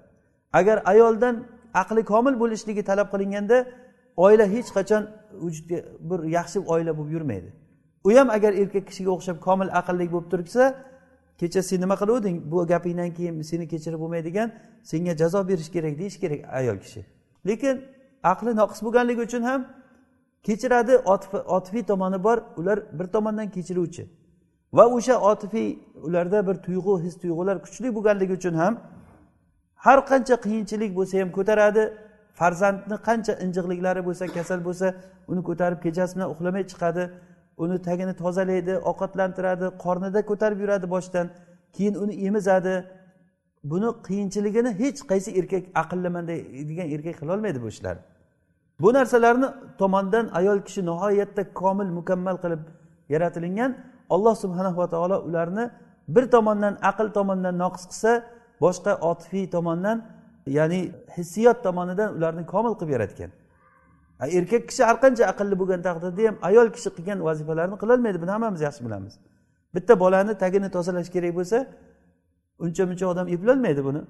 Agar 0.59 0.77
ayoldan 0.91 1.35
aqli 1.81 2.01
komil 2.11 2.35
bo'lishligi 2.41 2.83
talab 2.89 3.07
qilinganda 3.13 3.57
oila 4.25 4.45
hech 4.55 4.69
qachon 4.77 5.03
vujudga 5.43 5.77
bir 6.09 6.19
yaxshi 6.37 6.59
oila 6.73 6.91
bo'lib 6.97 7.11
yurmaydi. 7.15 7.49
U 8.07 8.09
ham 8.17 8.29
agar 8.37 8.51
erkak 8.61 8.85
kishiga 8.89 9.11
o'xshab 9.15 9.37
komil 9.47 9.69
aqlli 9.79 10.05
bo'lib 10.13 10.27
tursa 10.33 10.63
kecha 11.41 11.61
sen 11.69 11.81
nima 11.81 11.95
qiluvding? 12.01 12.37
Bu 12.51 12.67
gapingdan 12.67 13.11
keyin 13.17 13.41
seni 13.51 13.65
kechirib 13.73 13.99
bo'lmaydigan 14.03 14.47
senga 14.91 15.13
jazo 15.21 15.39
berish 15.49 15.69
kerak 15.75 15.93
deyish 15.99 16.17
kerak 16.23 16.39
ayol 16.59 16.77
kishi. 16.83 17.01
Lekin 17.47 17.75
aqli 18.31 18.51
noqis 18.61 18.79
bo'lganligi 18.85 19.21
uchun 19.27 19.43
ham 19.49 19.61
kechiradi 20.47 20.93
otifiy 21.57 21.83
tomoni 21.91 22.23
bor 22.23 22.37
ular 22.59 22.77
bir 22.99 23.07
tomondan 23.15 23.47
kechiruvchi. 23.55 24.03
Va 24.77 24.85
o'sha 24.95 25.15
otifiy 25.31 25.67
ularda 26.07 26.47
bir 26.47 26.55
tuyg'u 26.65 26.93
his 27.03 27.15
tuyg'ular 27.21 27.57
kuchli 27.65 27.87
bo'lganligi 27.95 28.33
uchun 28.39 28.53
ham 28.61 28.73
har 29.85 29.99
qancha 30.11 30.35
qiyinchilik 30.45 30.91
bo'lsa 30.97 31.13
ham 31.21 31.29
ko'taradi 31.37 31.83
farzandni 32.39 32.97
qancha 33.07 33.33
injiqliklari 33.45 34.01
bo'lsa 34.07 34.23
kasal 34.37 34.59
bo'lsa 34.67 34.87
uni 35.31 35.41
ko'tarib 35.49 35.79
kechasi 35.85 36.11
bilan 36.15 36.29
uxlamay 36.33 36.63
chiqadi. 36.71 37.03
Uni 37.57 37.81
tagini 37.81 38.13
tozalaydi 38.15 38.73
ovqatlantiradi 38.89 39.67
qornida 39.83 40.25
ko'tarib 40.29 40.59
yuradi 40.63 40.89
boshdan. 40.89 41.29
Keyin 41.75 41.95
uni 41.95 42.13
emizadi. 42.27 42.75
Buni 43.63 43.89
qiyinchiligini 44.07 44.71
hech 44.81 44.99
qaysi 45.11 45.29
erkak 45.39 45.63
aqlliman 45.81 46.27
degan 46.69 46.87
erkak 46.95 47.15
qilolmaydi 47.21 47.61
bu 47.61 47.67
ishlarni 47.67 48.01
bu 48.81 48.93
narsalarni 48.93 49.47
tomondan 49.77 50.29
ayol 50.39 50.59
kishi 50.67 50.81
nihoyatda 50.85 51.53
komil 51.53 51.89
mukammal 51.97 52.37
qilib 52.43 52.61
yaratilingan 53.13 53.71
alloh 54.09 54.35
subhanahu 54.43 54.77
va 54.81 54.87
taolo 54.93 55.17
ularni 55.27 55.65
bir 56.15 56.25
tomondan 56.35 56.73
aql 56.89 57.07
tomondan 57.17 57.55
noqis 57.63 57.83
qilsa 57.91 58.11
boshqa 58.63 58.91
otifiy 59.09 59.45
tomondan 59.55 59.97
ya'ni 60.57 60.81
hissiyot 61.17 61.57
tomonidan 61.63 62.09
ularni 62.17 62.43
komil 62.53 62.73
qilib 62.79 62.91
yaratgan. 62.95 63.31
Erkak 64.27 64.67
kishi 64.69 64.83
har 64.83 64.97
qancha 65.03 65.23
aqlli 65.31 65.55
bo'lgan 65.61 65.81
taqdirda 65.87 66.21
ham 66.27 66.35
ayol 66.49 66.67
kishi 66.75 66.89
qilgan 66.97 67.19
vazifalarni 67.27 67.77
qilolmaydi. 67.81 68.17
Buni 68.23 68.31
hammamiz 68.35 68.61
yaxshi 68.67 68.81
bilamiz. 68.85 69.13
Bitta 69.75 69.93
bolani 70.03 70.33
tagini 70.43 70.69
tozalash 70.75 71.09
kerak 71.15 71.33
bo'lsa 71.39 71.57
uncha 72.65 72.83
muncha 72.89 73.05
odam 73.13 73.27
eplolmaydi 73.35 73.81
buni. 73.87 74.01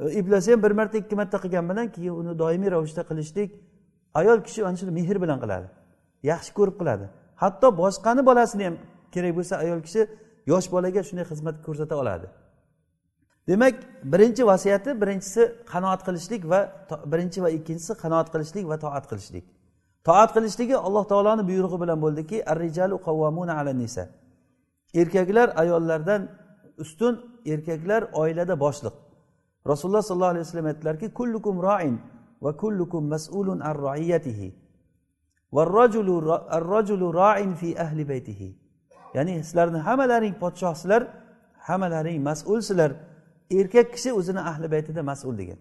E, 0.00 0.04
eplasa 0.18 0.52
ham 0.52 0.62
bir 0.62 0.72
marta 0.78 0.96
ikki 1.02 1.14
marta 1.20 1.38
qilgan 1.44 1.64
bilan 1.70 1.86
keyin 1.94 2.14
uni 2.20 2.32
doimiy 2.42 2.70
ravishda 2.74 3.02
qilishlik 3.10 3.50
ayol 4.20 4.38
kishi 4.46 4.60
ana 4.68 4.76
shuni 4.80 4.92
mehr 4.98 5.16
bilan 5.24 5.38
qiladi. 5.44 5.66
Yaxshi 6.30 6.50
ko'rib 6.58 6.76
qiladi. 6.80 7.04
Hatto 7.42 7.66
boshqani 7.82 8.22
bolasini 8.28 8.64
ham 8.68 8.76
kerak 9.14 9.32
bo'lsa 9.38 9.54
ayol 9.64 9.80
kishi 9.86 10.00
yosh 10.52 10.66
bolaga 10.74 11.00
shunday 11.08 11.26
xizmat 11.30 11.56
ko'rsata 11.66 11.94
oladi. 12.02 12.26
Demak 13.48 13.74
birinchi 14.12 14.42
vasiyati 14.46 14.90
birinchisi 15.02 15.42
qanoat 15.72 16.00
qilishlik 16.06 16.42
va 16.52 16.60
birinchi 17.12 17.38
va 17.44 17.50
ikkinchisi 17.58 17.92
qanoat 18.02 18.28
qilishlik 18.32 18.64
va 18.72 18.76
toat 18.84 19.04
qilishlik. 19.10 19.44
Toat 20.08 20.30
qilishligi 20.36 20.76
alloh 20.86 21.04
taoloni 21.12 21.42
buyrug'i 21.50 21.78
bilan 21.82 21.98
bo'ldiki 22.04 22.36
arrijalu 22.52 22.96
qavvamuna 23.06 23.52
ala 23.60 23.72
nisa 23.82 24.04
erkaklar 25.02 25.48
ayollardan 25.62 26.22
ustun 26.82 27.14
erkaklar 27.52 28.02
oilada 28.22 28.54
boshliq. 28.64 28.94
Rasululloh 29.70 30.02
sollallohu 30.08 30.34
alayhi 30.34 30.46
vasallam 30.46 30.66
aytdilarki 30.72 31.06
kullukum 31.18 31.56
roin 31.68 31.94
va 32.44 32.52
kullukum 32.62 33.02
mas'ulun 33.14 33.58
an 33.68 33.74
roiyatihi 33.86 34.48
rajulu 36.72 37.06
roin 37.20 37.54
fi 37.60 37.68
ahli 37.84 38.08
baytihi. 38.08 38.48
Ya'ni 39.14 39.34
sizlarni 39.44 39.78
hammalaring 39.78 40.34
podshohsizlar 40.42 41.02
hammalaring 41.68 42.18
mas'ulsizlar. 42.28 42.90
Erkak 43.50 43.92
kishi 43.94 44.12
o'zini 44.12 44.40
ahli 44.40 44.70
baytida 44.74 45.02
mas'ul 45.02 45.38
degan. 45.38 45.58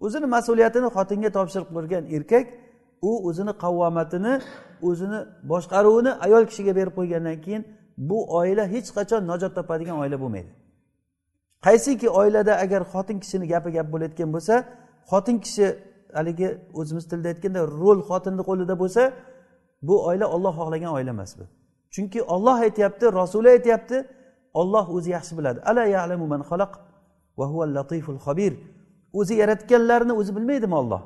O'zini 0.00 0.26
mas'uliyatini 0.36 0.88
xotinga 0.96 1.30
topshirib 1.36 1.68
qo'ygan 1.76 2.04
erkak 2.16 2.46
u 3.02 3.10
o'zini 3.28 3.52
qavvomatini 3.62 4.34
o'zini 4.88 5.18
boshqaruvini 5.52 6.12
ayol 6.26 6.44
kishiga 6.50 6.72
berib 6.78 6.94
qo'ygandan 6.98 7.36
keyin 7.44 7.62
bu 8.08 8.18
oila 8.38 8.64
hech 8.74 8.88
qachon 8.96 9.22
najot 9.30 9.52
topadigan 9.58 9.96
oila 10.02 10.16
bo'lmaydi. 10.22 10.50
Qaysiki 11.66 12.08
oilada 12.20 12.52
agar 12.64 12.82
xotin 12.92 13.16
kishini 13.22 13.46
gapi 13.52 13.70
gap 13.76 13.86
bo'layotgan 13.92 14.30
bo'lsa 14.34 14.54
xotin 15.10 15.36
kishi 15.44 15.66
haligi 16.18 16.48
o'zimiz 16.80 17.04
tilda 17.10 17.28
aytganda 17.32 17.60
rol 17.82 18.00
xotinni 18.08 18.42
qo'lida 18.48 18.74
bo'lsa 18.82 19.02
bu 19.88 19.94
oila 20.08 20.26
olloh 20.34 20.52
xohlagan 20.60 20.92
oila 20.96 21.10
emas 21.16 21.32
bu. 21.38 21.44
Chunki 21.94 22.20
olloh 22.34 22.56
aytyapti 22.66 23.04
rasuli 23.20 23.48
aytyapti 23.56 23.96
olloh 24.60 24.84
o'zi 24.96 25.10
yaxshi 25.16 25.32
biladi. 25.38 25.58
Ala 25.70 25.84
ya'lamu 25.96 26.26
man 26.32 26.42
xalaq? 26.50 26.72
Latiful 27.38 28.18
xabir 28.26 28.52
o'zi 29.12 29.34
yaratganlarni 29.42 30.12
o'zi 30.20 30.36
bilmaydimi 30.36 30.74
olloh 30.74 31.02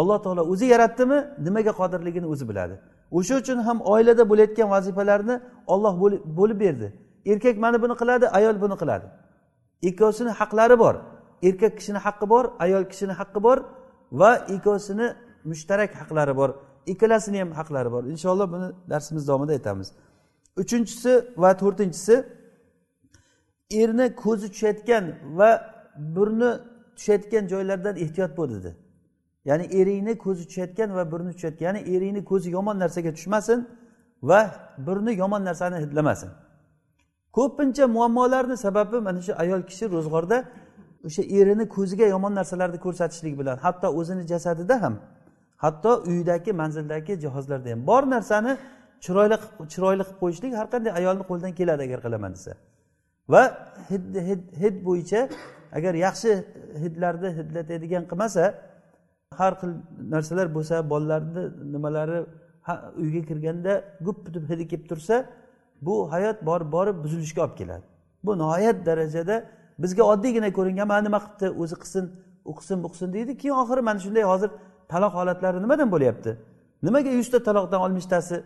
alloh 0.00 0.18
taolo 0.24 0.42
o'zi 0.52 0.66
yaratdimi 0.74 1.18
nimaga 1.46 1.72
qodirligini 1.80 2.26
o'zi 2.32 2.44
biladi. 2.50 2.74
O'sha 3.18 3.34
uchun 3.42 3.58
ham 3.66 3.78
oilada 3.92 4.24
bo'layotgan 4.30 4.68
vazifalarni 4.74 5.36
olloh 5.72 5.94
bo'lib 6.38 6.58
berdi. 6.64 6.88
Erkak 7.32 7.56
mana 7.64 7.76
buni 7.82 7.94
qiladi 8.00 8.26
ayol 8.38 8.56
buni 8.64 8.76
qiladi. 8.82 9.06
Ikkovsini 9.88 10.32
haqlari 10.40 10.76
bor. 10.84 10.94
Erkak 11.48 11.72
kishini 11.78 12.00
haqqi 12.06 12.26
bor 12.32 12.44
ayol 12.64 12.84
kishini 12.90 13.14
haqqi 13.20 13.40
bor 13.46 13.58
va 14.20 14.30
ikkovsini 14.54 15.06
mushtarak 15.50 15.90
haqlari 16.00 16.34
bor. 16.40 16.50
Ikkalasini 16.92 17.38
ham 17.42 17.50
haqlari 17.58 17.90
bor. 17.94 18.02
Inshaalloh 18.12 18.46
buni 18.54 18.68
darsimiz 18.92 19.22
davomida 19.28 19.52
aytamiz. 19.58 19.88
Uchinchisi 20.62 21.12
va 21.42 21.50
to'rtinchisi 21.62 22.14
erni 23.70 24.14
ko'zi 24.14 24.50
tushayotgan 24.52 25.04
va 25.38 25.50
burni 25.98 26.50
tushayotgan 26.96 27.48
joylardan 27.48 27.96
ehtiyot 27.96 28.36
bo'l 28.36 28.50
dedi. 28.50 28.76
Ya'ni 29.44 29.64
eringni 29.80 30.18
ko'zi 30.18 30.42
tushayotgan 30.48 30.94
va 30.94 31.12
burni 31.12 31.32
tushayotgan 31.32 31.66
ya'ni 31.66 31.80
eringni 31.96 32.24
ko'zi 32.24 32.50
yomon 32.50 32.78
narsaga 32.78 33.12
tushmasin 33.12 33.68
va 34.22 34.40
burni 34.86 35.12
yomon 35.22 35.44
narsani 35.44 35.76
hidlamasin. 35.84 36.30
Ko'pincha 37.32 37.86
muammolarni 37.86 38.56
sababi 38.56 39.00
mana 39.00 39.20
shu 39.22 39.32
ayol 39.42 39.62
kishi 39.62 39.84
ro'zg'orda 39.94 40.44
o'sha 41.06 41.22
erini 41.38 41.68
ko'ziga 41.76 42.06
yomon 42.14 42.34
narsalarni 42.34 42.78
ko'rsatishlik 42.86 43.34
bilan 43.40 43.56
hatto 43.64 43.88
o'zini 43.98 44.26
jasadida 44.32 44.82
ham 44.82 44.94
hatto 45.64 45.92
uydagi 46.10 46.52
manzildagi 46.60 47.12
jihozlarda 47.24 47.68
ham 47.70 47.80
bor 47.90 48.02
narsani 48.14 48.52
chiroyli 49.04 49.36
chiroyli 49.72 50.02
qilib 50.08 50.18
qo'yishlik 50.22 50.52
har 50.60 50.66
qanday 50.72 50.92
ayolni 51.00 51.24
qo'lidan 51.30 51.52
keladi 51.58 51.82
agar 51.88 52.00
qilaman 52.06 52.32
desa. 52.36 52.52
Va 53.28 53.42
hid 53.90 54.04
hid 54.28 54.42
hid 54.62 54.76
bo'yicha 54.88 55.20
agar 55.72 55.94
yaxshi 56.06 56.30
hidlarni 56.82 57.28
hidlatadigan 57.38 58.04
qilmasa 58.10 58.44
har 59.40 59.52
xil 59.60 59.72
narsalar 60.14 60.46
bo'lsa 60.56 60.90
bolalarni 60.92 61.42
nimalari 61.74 62.18
uyga 63.02 63.22
kirganda 63.30 63.72
gup 64.06 64.18
butib 64.26 64.44
hidi 64.50 64.64
kelib 64.70 64.86
tursa 64.90 65.16
bu 65.86 65.94
hayot 66.12 66.38
borib 66.48 66.72
borib 66.76 66.96
buzilishga 67.04 67.40
olib 67.44 67.56
keladi. 67.60 67.84
Bu 68.24 68.38
nihoyat 68.38 68.86
darajada 68.86 69.36
bizga 69.82 70.02
oddiygina 70.12 70.50
ko'ringan 70.58 70.88
mana 70.92 71.02
nima 71.08 71.18
qilibdi 71.24 71.46
o'zi 71.62 71.76
qilsin 71.82 72.04
u 72.50 72.52
qilsin 72.58 72.76
bu 72.84 72.88
qilsin 72.92 73.08
deydi. 73.16 73.32
Keyin 73.42 73.56
oxiri 73.62 73.82
mana 73.88 73.98
shunday 74.04 74.24
hozir 74.32 74.50
taloq 74.92 75.12
holatlari 75.18 75.58
nimadan 75.64 75.88
bo'lyapti? 75.94 76.30
Nimaga 76.86 77.10
yuzta 77.20 77.38
taloqdan 77.48 77.80
oltmishtasi 77.86 78.36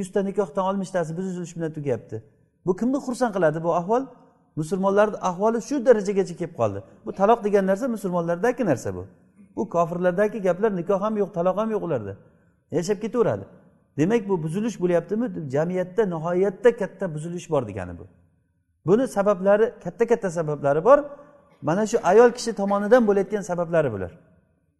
yuzta 0.00 0.20
nikohdan 0.28 0.64
oltmishtasi 0.70 1.10
buzilish 1.18 1.56
bilan 1.56 1.72
tugayapti 1.76 2.16
bu 2.66 2.76
kimni 2.76 2.98
xursand 3.06 3.32
qiladi? 3.36 3.58
Bu 3.66 3.74
ahvol 3.80 4.02
musulmonlarni 4.56 5.16
ahvoli 5.30 5.58
shu 5.68 5.86
darajagacha 5.86 6.34
kelib 6.40 6.54
qoldi. 6.60 6.78
Bu 7.06 7.12
taloq 7.12 7.44
degan 7.44 7.66
narsa 7.66 7.88
musulmonlardagi 7.88 8.66
narsa 8.66 8.94
bu. 8.96 9.06
Bu 9.56 9.68
kofirlardagi 9.68 10.38
gaplar 10.46 10.76
nikoh 10.76 11.00
ham 11.00 11.16
yo'q 11.16 11.30
taloq 11.36 11.56
ham 11.60 11.70
yo'q 11.70 11.82
ularda. 11.86 12.16
Yashab 12.70 12.98
ketaveradi. 13.04 13.44
Demak 13.98 14.28
bu 14.28 14.42
buzilish 14.42 14.80
bo'lyaptimi? 14.80 15.50
Jamiyatda 15.54 16.02
nihoyatda 16.06 16.76
katta 16.76 17.14
buzilish 17.14 17.50
bor 17.50 17.62
degani 17.68 17.98
bu. 17.98 18.06
Buni 18.86 19.08
sabablari 19.08 19.74
katta 19.84 20.06
katta 20.06 20.30
sabablari 20.30 20.84
bor. 20.84 20.98
Mana 21.62 21.86
shu 21.86 21.98
ayol 22.02 22.30
kishi 22.30 22.52
tomonidan 22.52 23.06
bo'layotgan 23.06 23.40
sabablari 23.40 23.92
bular. 23.92 24.12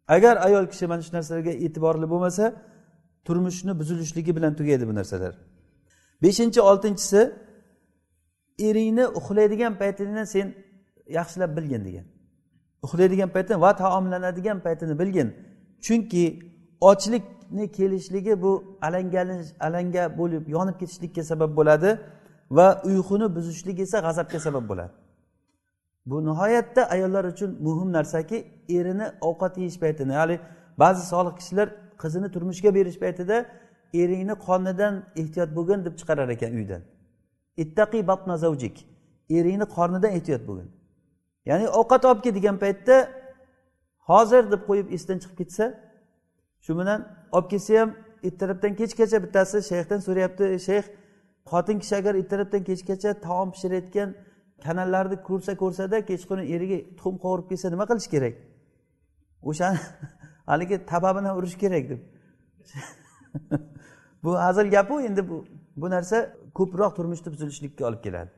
Agar 0.07 0.35
ayol 0.47 0.65
kishi 0.71 0.87
mana 0.87 1.01
shu 1.01 1.11
narsalarga 1.17 1.51
e'tiborli 1.65 2.09
bo'lmasa 2.09 2.53
turmushni 3.25 3.79
buzilishligi 3.79 4.35
bilan 4.35 4.53
tugaydi 4.59 4.87
bu 4.87 4.95
narsalar. 4.95 5.33
Beshinchi 6.23 6.61
oltinchisi 6.61 7.21
eringni 8.59 9.05
uxlaydigan 9.07 9.77
paytingni 9.77 10.25
sen 10.25 10.53
yaxshilab 11.07 11.57
bilgin 11.57 11.85
degan. 11.85 12.05
Uxlaydigan 12.83 13.29
paytini 13.29 13.61
va 13.61 13.75
taomlanadigan 13.75 14.59
paytini 14.59 14.99
bilgin. 14.99 15.33
Chunki 15.81 16.25
ochlikni 16.81 17.71
kelishligi 17.71 18.41
bu 18.41 18.77
alangalanish 18.81 19.51
alanga 19.59 20.17
bo'lib 20.17 20.47
yonib 20.47 20.79
ketishlikka 20.79 21.23
sabab 21.23 21.51
bo'ladi 21.57 21.99
va 22.51 22.81
uyquni 22.89 23.35
buzishlik 23.35 23.79
esa 23.79 23.99
g'azabga 23.99 24.39
sabab 24.39 24.69
bo'ladi. 24.69 24.93
Bu 26.05 26.25
nihoyatda 26.25 26.81
ayollar 26.89 27.25
uchun 27.25 27.57
muhim 27.61 27.89
narsaki 27.93 28.37
erini 28.69 29.07
ovqat 29.21 29.57
yeyish 29.57 29.79
paytini 29.79 30.13
ya'ni 30.13 30.39
ba'zi 30.79 31.07
solih 31.07 31.33
kishilar 31.39 31.67
qizini 32.01 32.27
turmushga 32.31 32.75
berish 32.75 32.99
paytida 33.03 33.45
eringni 33.93 34.35
qonidan 34.47 34.93
ehtiyot 35.21 35.49
bo'lgin 35.57 35.79
deb 35.85 35.93
chiqarar 35.99 36.29
ekan 36.35 36.53
uydan. 36.59 36.81
Ittaqi 37.63 38.07
batna 38.07 38.37
zavjik. 38.37 38.75
Eringni 39.29 39.65
qornidan 39.75 40.11
ehtiyot 40.17 40.43
bo'lgin 40.47 40.69
ya'ni 41.49 41.69
ovqat 41.79 42.05
olib 42.05 42.21
kel 42.23 42.35
degan 42.35 42.57
paytda 42.63 42.95
hozir 44.09 44.43
deb 44.51 44.61
qo'yib 44.69 44.87
esdan 44.97 45.17
chiqib 45.21 45.37
ketsa 45.41 45.65
shu 46.65 46.71
bilan 46.79 46.99
olib 47.35 47.47
kelsa 47.53 47.73
ham 47.81 47.89
ertalabdan 48.27 48.73
kechgacha 48.79 49.17
bittasi 49.25 49.57
shayxdan 49.71 49.99
so'rayapti 50.07 50.45
shayx 50.67 50.85
xotin 51.51 51.77
kishi 51.81 51.95
agar 52.01 52.13
ertalabdan 52.21 52.61
kechgacha 52.69 53.09
taom 53.27 53.47
pishirayotgan 53.55 54.09
kanallarni 54.65 55.17
ko'rsa 55.29 55.51
ko'rsada 55.61 55.97
kechqurun 56.09 56.45
eriga 56.55 56.77
tuxum 56.97 57.15
qovurib 57.23 57.47
kelsa 57.51 57.67
nima 57.73 57.85
qilish 57.91 58.09
kerak? 58.13 58.35
O'shani 59.49 59.79
haligi 60.51 60.77
taba 60.91 61.09
bilan 61.17 61.33
urish 61.39 61.57
kerak 61.63 61.83
deb. 61.91 62.01
Bu 64.23 64.31
hazil 64.45 64.67
gapu 64.75 64.95
endi 65.07 65.21
bu 65.29 65.37
bu 65.81 65.87
narsa 65.95 66.17
ko'proq 66.57 66.91
turmushni 66.97 67.29
buzilishlikka 67.33 67.87
olib 67.89 68.01
keladi. 68.05 68.31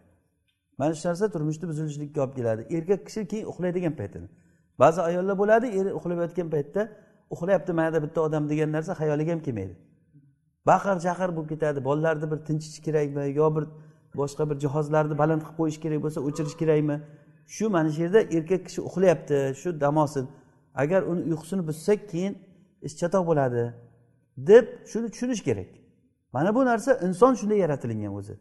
Mana 0.78 0.94
shu 0.94 1.08
narsa 1.10 1.26
turmushni 1.36 1.66
buzilishlikka 1.72 2.20
olib 2.24 2.36
keladi. 2.40 2.62
Erkak 2.76 3.02
kishi 3.08 3.28
keyin 3.32 3.46
uxlaydigan 3.52 3.94
paytini. 4.00 4.28
Ba'zi 4.82 5.02
ayollar 5.10 5.36
bo'ladi 5.42 5.68
eri 5.80 5.90
uxlayotgan 5.98 6.50
paytda 6.56 6.82
uxlayapti 7.34 7.72
mayda 7.80 7.98
bitta 8.06 8.20
odam 8.28 8.44
degan 8.52 8.70
narsa 8.76 8.94
xayoliga 9.02 9.32
ham 9.36 9.42
kelmaydi. 9.48 9.76
Baqir 10.70 10.96
chaqir 11.06 11.30
bo'lib 11.36 11.50
ketadi. 11.54 11.80
Bolalarni 11.88 12.28
bir 12.32 12.40
tinchitish 12.48 12.82
kerakmi 12.88 13.24
yo 13.40 13.48
bir 13.56 13.66
boshqa 14.20 14.44
bir 14.50 14.58
jihozlarni 14.64 15.16
baland 15.22 15.42
qilib 15.46 15.58
qo'yish 15.60 15.80
kerak 15.84 16.00
bo'lsa 16.06 16.20
o'chirish 16.28 16.58
kerakmi? 16.62 16.96
Shu 17.56 17.66
mana 17.76 17.90
shu 17.96 18.02
yerda 18.06 18.22
erkak 18.38 18.62
kishi 18.68 18.80
uxlayapti 18.88 19.38
shu 19.62 19.70
dam 19.82 19.98
olsin. 20.04 20.26
Agar 20.82 21.02
uni 21.12 21.22
uyqusini 21.32 21.64
buzsak 21.70 22.00
keyin 22.12 22.34
ish 22.88 22.96
chatoq 23.00 23.24
bo'ladi 23.30 23.64
deb 24.50 24.66
shuni 24.92 25.08
tushunish 25.14 25.44
kerak. 25.48 25.70
Mana 26.34 26.56
bu 26.56 26.66
narsa 26.66 26.92
inson 27.08 27.34
shunday 27.40 27.58
yaratilingan 27.58 28.14
o'zi. 28.20 28.36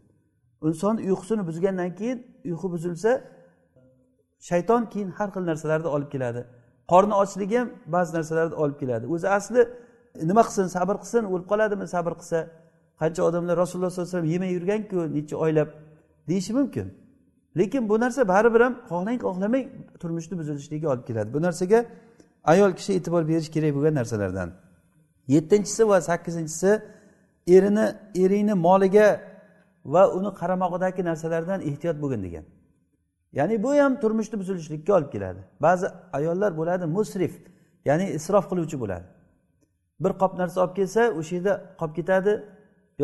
Inson 0.63 0.97
uyqusini 0.97 1.47
buzgandan 1.47 1.95
keyin 1.95 2.19
uyqu 2.45 2.67
buzilsa 2.75 3.11
shayton 4.49 4.83
keyin 4.93 5.11
har 5.19 5.29
xil 5.35 5.45
narsalarni 5.51 5.89
olib 5.97 6.11
keladi. 6.15 6.47
Qorni 6.91 7.15
ochligi 7.23 7.59
ham 7.59 7.69
ba'zi 7.95 8.17
narsalarni 8.17 8.55
olib 8.55 8.79
keladi. 8.83 9.05
O'zi 9.15 9.29
asli 9.29 9.61
nima 10.31 10.43
qilsin 10.49 10.67
sabr 10.77 10.97
qilsin 11.03 11.23
o'lib 11.33 11.47
qoladimi 11.53 11.87
sabr 11.95 12.13
qilsa? 12.21 12.39
Qancha 13.01 13.23
odamlar 13.29 13.57
rasululloh 13.63 13.91
sollallohu 13.91 14.09
alayhi 14.09 14.17
vasallam 14.17 14.33
yemay 14.35 14.51
yurganku 14.57 14.99
necha 15.17 15.37
oylab? 15.45 15.69
Deyishi 16.29 16.53
mumkin. 16.59 16.87
Lekin 17.59 17.89
bu 17.89 18.01
narsa 18.01 18.29
baribir 18.29 18.61
ham 18.67 18.75
xohlang 18.91 19.19
xohlamang 19.27 19.67
turmushni 20.01 20.35
buzilishligiga 20.41 20.89
olib 20.93 21.05
keladi. 21.09 21.29
Bu 21.35 21.43
narsaga 21.47 21.79
ayol 22.53 22.73
kishi 22.79 22.93
e'tibor 22.99 23.23
berish 23.31 23.51
kerak 23.55 23.73
bo'lgan 23.77 23.95
narsalardan. 24.01 24.49
Yettinchisi 25.35 25.83
va 25.91 25.99
sakkizinchisi 26.01 26.71
erini 27.47 27.87
eringni 28.23 28.55
moliga 28.55 29.21
va 29.85 30.03
uni 30.19 30.31
qaramog'idagi 30.41 31.03
narsalardan 31.11 31.61
ehtiyot 31.61 31.97
bo'lgin 32.03 32.23
degan. 32.27 32.45
Ya'ni 33.39 33.63
bu 33.63 33.71
ham 33.83 34.01
turmushni 34.03 34.37
buzilishlikka 34.41 34.93
olib 34.99 35.11
keladi. 35.15 35.41
Ba'zi 35.61 35.87
ayollar 36.19 36.57
bo'ladi 36.61 36.85
musrif 36.97 37.35
ya'ni 37.85 38.07
isrof 38.19 38.45
qiluvchi 38.51 38.77
bo'ladi. 38.83 39.07
Bir 40.01 40.13
qop 40.21 40.33
narsa 40.41 40.57
olib 40.65 40.75
kelsa 40.79 41.03
o'sha 41.19 41.35
yerda 41.37 41.53
qolib 41.81 41.95
ketadi 41.99 42.33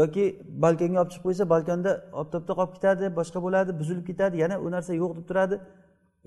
yoki 0.00 0.24
balkonga 0.64 0.98
olib 1.02 1.10
chiqib 1.12 1.24
qo'ysa 1.28 1.44
balkonda 1.54 1.92
oftobda 2.20 2.52
qolib 2.58 2.72
ketadi 2.76 3.04
boshqa 3.18 3.38
bo'ladi 3.46 3.70
buzilib 3.80 4.04
ketadi 4.10 4.34
yana 4.42 4.56
u 4.64 4.68
narsa 4.74 4.92
yo'q 5.02 5.12
deb 5.18 5.26
turadi. 5.30 5.56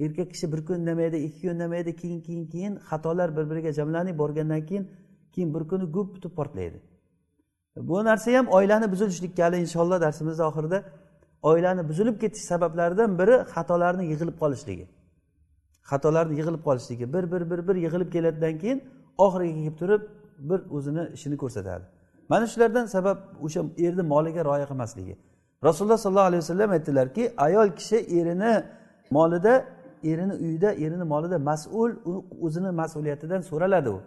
Erkak 0.04 0.28
kishi 0.34 0.46
bir 0.54 0.62
kun 0.68 0.76
indamaydi 0.82 1.18
ikki 1.28 1.42
kun 1.42 1.52
indamaydi 1.56 1.92
keyin 2.02 2.20
keyin 2.28 2.46
keyin 2.54 2.74
xatolar 2.90 3.30
bir 3.38 3.46
biriga 3.50 3.72
jamlanib 3.80 4.16
borgandan 4.22 4.62
keyin 4.70 4.84
keyin 5.34 5.50
bir 5.56 5.64
kuni 5.70 5.86
gup 5.96 6.10
bitib 6.16 6.34
portlaydi. 6.40 6.78
Bu 7.78 8.06
narsa 8.06 8.38
ham 8.38 8.48
oilani 8.48 8.92
buzilishlikka 8.92 9.44
hali 9.44 9.58
inshaalloh 9.58 10.02
darsimizni 10.02 10.44
oxirida 10.44 10.84
oilani 11.44 11.90
buzilib 11.90 12.20
ketish 12.22 12.46
sabablaridan 12.52 13.20
biri 13.20 13.36
xatolarni 13.54 14.06
yig'ilib 14.12 14.38
qolishligi. 14.44 14.86
Xatolarni 15.92 16.34
yig'ilib 16.40 16.64
qolishligi. 16.68 17.14
Bir 17.14 17.24
bir 17.32 17.42
bir 17.52 17.68
bir 17.68 17.76
yig'ilib 17.86 18.10
keladidan 18.16 18.56
keyin 18.62 18.84
oxiriga 19.18 19.60
kelib 19.60 19.78
turib 19.82 20.02
bir 20.50 20.60
o'zini 20.76 21.04
ishini 21.18 21.38
ko'rsatadi. 21.38 21.86
Mana 22.30 22.48
shulardan 22.48 22.86
sabab 22.86 23.18
o'sha 23.46 23.62
erni 23.86 24.04
moliga 24.14 24.42
rioya 24.48 24.66
qilmasligi. 24.72 25.14
Rasululloh 25.68 25.98
sollallohu 25.98 26.30
alayhi 26.32 26.44
vasallam 26.44 26.70
aytdilarki 26.78 27.24
ayol 27.38 27.70
kishi 27.80 27.98
erini 28.20 28.54
molida 29.12 29.54
erini 30.12 30.34
uyida 30.34 30.70
erini 30.86 31.06
molida 31.14 31.38
mas'ul 31.50 31.92
o'zini 32.46 32.72
mas'uliyatidan 32.82 33.42
so'raladi 33.50 33.90
u. 33.90 33.98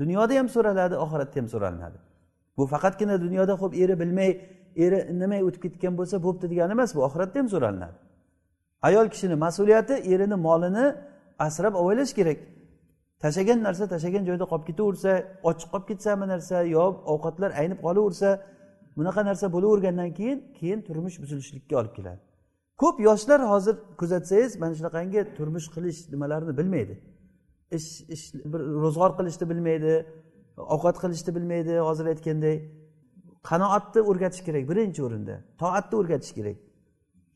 Dunyoda 0.00 0.32
ham 0.38 0.48
so'raladi 0.54 0.94
oxiratda 1.04 1.36
ham 1.40 1.48
so'ralinadi. 1.54 1.98
Bu 2.56 2.66
faqatgina 2.72 3.16
dunyoda 3.24 3.54
ho'p 3.62 3.72
eri 3.82 3.94
bilmay 4.00 4.30
eri 4.84 4.98
indamay 5.12 5.40
o'tib 5.48 5.62
ketgan 5.66 5.94
bo'lsa 5.98 6.16
bo'pti 6.26 6.46
degani 6.52 6.72
emas 6.78 6.90
bu 6.96 7.00
oxiratda 7.08 7.38
ham 7.40 7.48
so'ralinadi 7.54 7.96
ayol 8.82 9.08
kishini 9.08 9.34
mas'uliyati 9.34 9.92
erini 9.92 10.34
molini 10.34 10.86
asrab 11.38 11.74
avaylash 11.74 12.14
kerak. 12.14 12.38
Tashlagan 13.22 13.62
narsa 13.66 13.84
tashlagan 13.88 14.24
joyda 14.28 14.44
qolib 14.52 14.66
ketaversa 14.70 15.12
ochiq 15.50 15.68
qolib 15.72 15.86
ketsa 15.90 16.10
narsa 16.32 16.56
yo 16.76 16.84
ovqatlar 17.12 17.50
aynib 17.60 17.80
qolaversa 17.86 18.28
bunaqa 18.98 19.20
narsa 19.30 19.46
bo'lavergandan 19.54 20.10
keyin 20.18 20.38
keyin 20.58 20.80
turmush 20.88 21.16
buzilishlikka 21.22 21.74
olib 21.80 21.94
keladi. 21.98 22.20
Ko'p 22.82 22.96
yoshlar 23.08 23.40
hozir 23.52 23.74
kuzatsangiz 24.00 24.52
mana 24.62 24.74
shunaqangi 24.78 25.20
turmush 25.36 25.66
qilish 25.74 25.98
nimalarini 26.12 26.52
bilmaydi. 26.58 26.94
Ish 27.76 27.90
ish 28.14 28.24
bir 28.52 28.60
ro'zg'or 28.84 29.10
qilishni 29.18 29.44
bilmaydi 29.52 29.92
ovqat 30.56 30.96
qilishni 31.02 31.34
bilmaydi 31.36 31.78
hozir 31.88 32.06
aytganday. 32.12 32.56
Qanoatni 33.50 34.00
o'rgatish 34.10 34.42
kerak 34.46 34.64
birinchi 34.70 35.00
o'rinda. 35.06 35.34
Toatni 35.58 35.94
o'rgatish 36.00 36.32
kerak. 36.38 36.56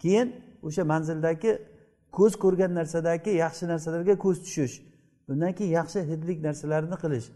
Keyin 0.02 0.28
o'sha 0.66 0.82
manzildagi 0.92 1.52
ko'z 2.16 2.32
ko'rgan 2.44 2.72
narsadagi 2.78 3.30
yaxshi 3.44 3.64
narsalarga 3.72 4.14
ko'z 4.24 4.36
tushish. 4.44 4.74
Undan 5.32 5.52
keyin 5.58 5.72
yaxshi 5.80 5.98
hidlik 6.10 6.38
narsalarni 6.46 6.96
qilish. 7.04 7.28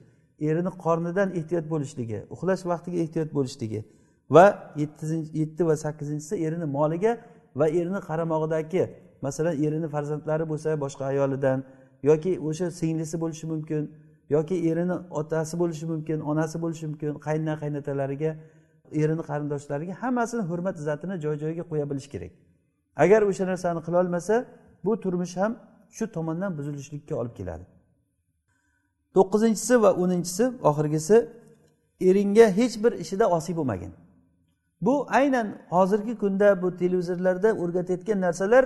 Erini 0.48 0.72
qornidan 0.84 1.28
ehtiyot 1.38 1.66
bo'lishligi 1.72 2.18
uxlash 2.34 2.62
vaqtiga 2.72 2.98
ehtiyot 3.04 3.30
bo'lishligi 3.38 3.80
va 4.30 4.44
yetti 5.40 5.66
va 5.68 5.76
sakkizinchisi 5.84 6.34
erini 6.46 6.66
moliga 6.76 7.12
va 7.60 7.66
erini 7.68 8.00
qaramog'idagi 8.08 8.84
masalan 9.26 9.54
erini 9.66 9.88
farzandlari 9.94 10.44
bo'lsa 10.52 10.68
boshqa 10.84 11.04
ayolidan 11.12 11.58
yoki 12.02 12.32
o'sha 12.48 12.66
singlisi 12.80 13.16
bo'lishi 13.22 13.46
mumkin. 13.52 13.82
Yoki 14.34 14.56
erini 14.70 14.96
otasi 15.20 15.54
bo'lishi 15.62 15.86
mumkin 15.92 16.18
onasi 16.20 16.56
bo'lishi 16.62 16.86
mumkin 16.90 17.14
qaynona 17.26 17.54
qaynatalariga 17.62 18.30
erini 19.02 19.22
qarindoshlariga 19.30 19.94
hammasini 20.02 20.42
hurmat 20.50 20.76
izzatini 20.80 21.14
joy 21.24 21.36
joyiga 21.42 21.64
qo'ya 21.70 21.90
bilish 21.90 22.08
kerak. 22.14 22.32
Agar 22.96 23.20
o'sha 23.30 23.44
narsani 23.46 23.80
qilolmasa 23.86 24.34
bu 24.84 24.92
turmush 25.00 25.36
ham 25.36 25.52
shu 25.96 26.04
tomondan 26.16 26.50
buzilishlikka 26.58 27.14
olib 27.20 27.34
keladi. 27.38 27.64
To'qqizinchisi 29.14 29.74
va 29.84 29.90
o'ninchisi 30.02 30.44
oxirgisi 30.70 31.16
eringga 32.08 32.46
hech 32.58 32.74
bir 32.84 32.92
ishida 33.04 33.24
osiy 33.36 33.54
bo'lmagin. 33.56 33.92
Bu 34.80 34.94
aynan 35.10 35.48
hozirgi 35.74 36.14
kunda 36.22 36.62
bu 36.62 36.76
televizorlarda 36.76 37.48
o'rgatayotgan 37.62 38.20
narsalar 38.20 38.64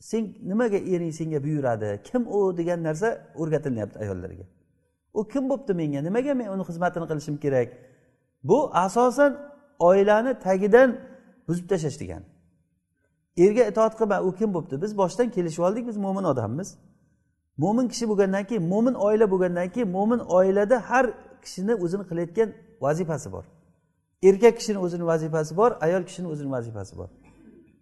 sen 0.00 0.22
nimaga 0.42 0.76
ering 0.76 1.12
senga 1.14 1.42
buyuradi? 1.44 2.00
Kim 2.04 2.26
u 2.26 2.56
degan 2.56 2.82
narsa 2.82 3.08
o'rgatilyapti 3.34 3.98
ayollarga. 3.98 4.44
U 5.14 5.28
kim 5.28 5.50
bo'libdi 5.50 5.72
menga? 5.74 6.00
Nimaga 6.02 6.34
men 6.34 6.48
uni 6.54 6.62
xizmatini 6.68 7.06
qilishim 7.10 7.36
kerak? 7.44 7.68
Bu 8.44 8.58
asosan 8.84 9.32
oilani 9.78 10.38
tagidan 10.46 10.90
buzib 11.48 11.68
tashlash 11.68 12.00
degani 12.00 12.26
erga 13.36 13.64
itoat 13.70 13.94
qilma 13.98 14.22
u 14.22 14.34
kim 14.38 14.54
bo'libdi 14.54 14.82
biz 14.82 14.92
boshdan 14.98 15.28
kelishib 15.36 15.62
oldik 15.68 15.86
biz 15.86 15.96
mo'min 15.96 16.24
odammiz. 16.32 16.68
Mo'min 17.62 17.88
kishi 17.88 18.08
bo'lgandan 18.10 18.44
keyin 18.48 18.64
mo'min 18.72 18.94
oila 18.94 19.26
bo'lgandan 19.32 19.68
keyin 19.74 19.88
mo'min 19.96 20.20
oilada 20.38 20.76
har 20.90 21.06
kishini 21.44 21.74
o'zini 21.84 22.04
qilayotgan 22.10 22.48
vazifasi 22.84 23.32
bor. 23.34 23.44
Erkak 24.28 24.54
kishini 24.58 24.78
o'zini 24.84 25.04
vazifasi 25.12 25.56
bor 25.56 25.70
ayol 25.86 26.02
kishini 26.08 26.28
o'zini 26.32 26.50
vazifasi 26.56 26.96
bor. 27.00 27.08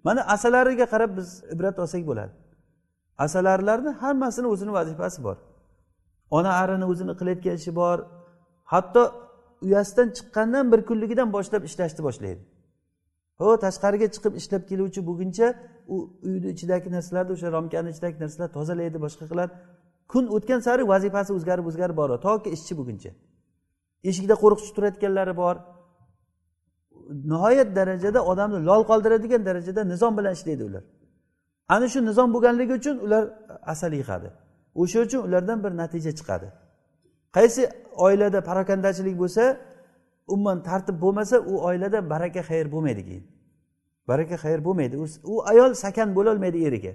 Mana 0.05 0.21
asalariga 0.35 0.87
qarab 0.93 1.11
biz 1.19 1.29
ibrat 1.55 1.79
olsak 1.79 2.03
bo'ladi. 2.11 2.33
Asalarilarni 3.25 3.91
hammasini 4.03 4.47
o'zini 4.47 4.73
vazifasi 4.79 5.19
bor. 5.27 5.37
Ona 6.31 6.51
arini 6.63 6.85
o'zini 6.93 7.15
qilayotgan 7.21 7.55
ishi 7.61 7.73
bor. 7.81 7.99
Hatto 8.73 9.03
uyasidan 9.67 10.09
chiqqandan 10.17 10.73
bir 10.73 10.81
kunligidan 10.89 11.29
boshlab 11.37 11.63
ishlashni 11.69 12.03
boshlaydi. 12.09 12.43
Ho 13.41 13.49
tashqariga 13.65 14.09
chiqib 14.15 14.33
ishlab 14.41 14.63
keluvchi 14.71 15.01
bo'lguncha 15.09 15.47
u 15.95 15.97
uyni 16.29 16.49
ichidagi 16.55 16.89
narsalarni 16.97 17.33
o'sha 17.37 17.49
romkani 17.57 17.89
ichidagi 17.95 18.17
narsalarni 18.25 18.55
tozalaydi 18.59 18.99
boshqa 19.05 19.25
qiladi. 19.31 19.53
Kun 20.13 20.25
o'tgan 20.37 20.61
sari 20.67 20.83
vazifasi 20.93 21.31
o'zgarib 21.37 21.67
o'zgarib 21.71 21.97
boradi. 22.01 22.21
Toki 22.29 22.49
ishchi 22.57 22.73
bo'lguncha. 22.79 23.11
Eshikda 24.11 24.35
qo'riqchi 24.43 24.71
turayotganlari 24.77 25.35
bor. 25.43 25.57
Nihoyat 27.33 27.77
darajada 27.77 28.21
odamni 28.31 28.67
lol 28.69 28.83
qoldiradigan 28.91 29.43
darajada 29.49 29.85
nizom 29.85 30.13
bilan 30.19 30.33
ishlaydi 30.39 30.65
ular. 30.65 30.83
Ana 31.69 31.89
shu 31.93 32.07
nizom 32.07 32.29
bo'lganligi 32.35 32.73
uchun 32.81 32.97
ular 32.99 33.25
asal 33.73 33.93
yig'adi. 34.01 34.29
O'sha 34.75 34.99
uchun 35.07 35.21
ulardan 35.27 35.59
bir 35.65 35.73
natija 35.83 36.13
chiqadi. 36.19 36.49
Qaysi 37.37 37.63
oilada 38.07 38.41
parokandachilik 38.49 39.17
bo'lsa 39.23 39.43
umuman 40.29 40.63
tartib 40.69 40.97
bo'lmasa 41.05 41.37
u 41.53 41.55
oilada 41.69 42.11
baraka 42.11 42.41
xayr 42.51 42.67
bo'lmaydi 42.75 43.03
keyin. 43.09 43.25
Baraka 44.09 44.37
xayr 44.45 44.61
bo'lmaydi. 44.67 44.95
U 45.33 45.35
ayol 45.53 45.75
sakan 45.75 46.09
bo'lolmaydi 46.19 46.59
eriga. 46.69 46.93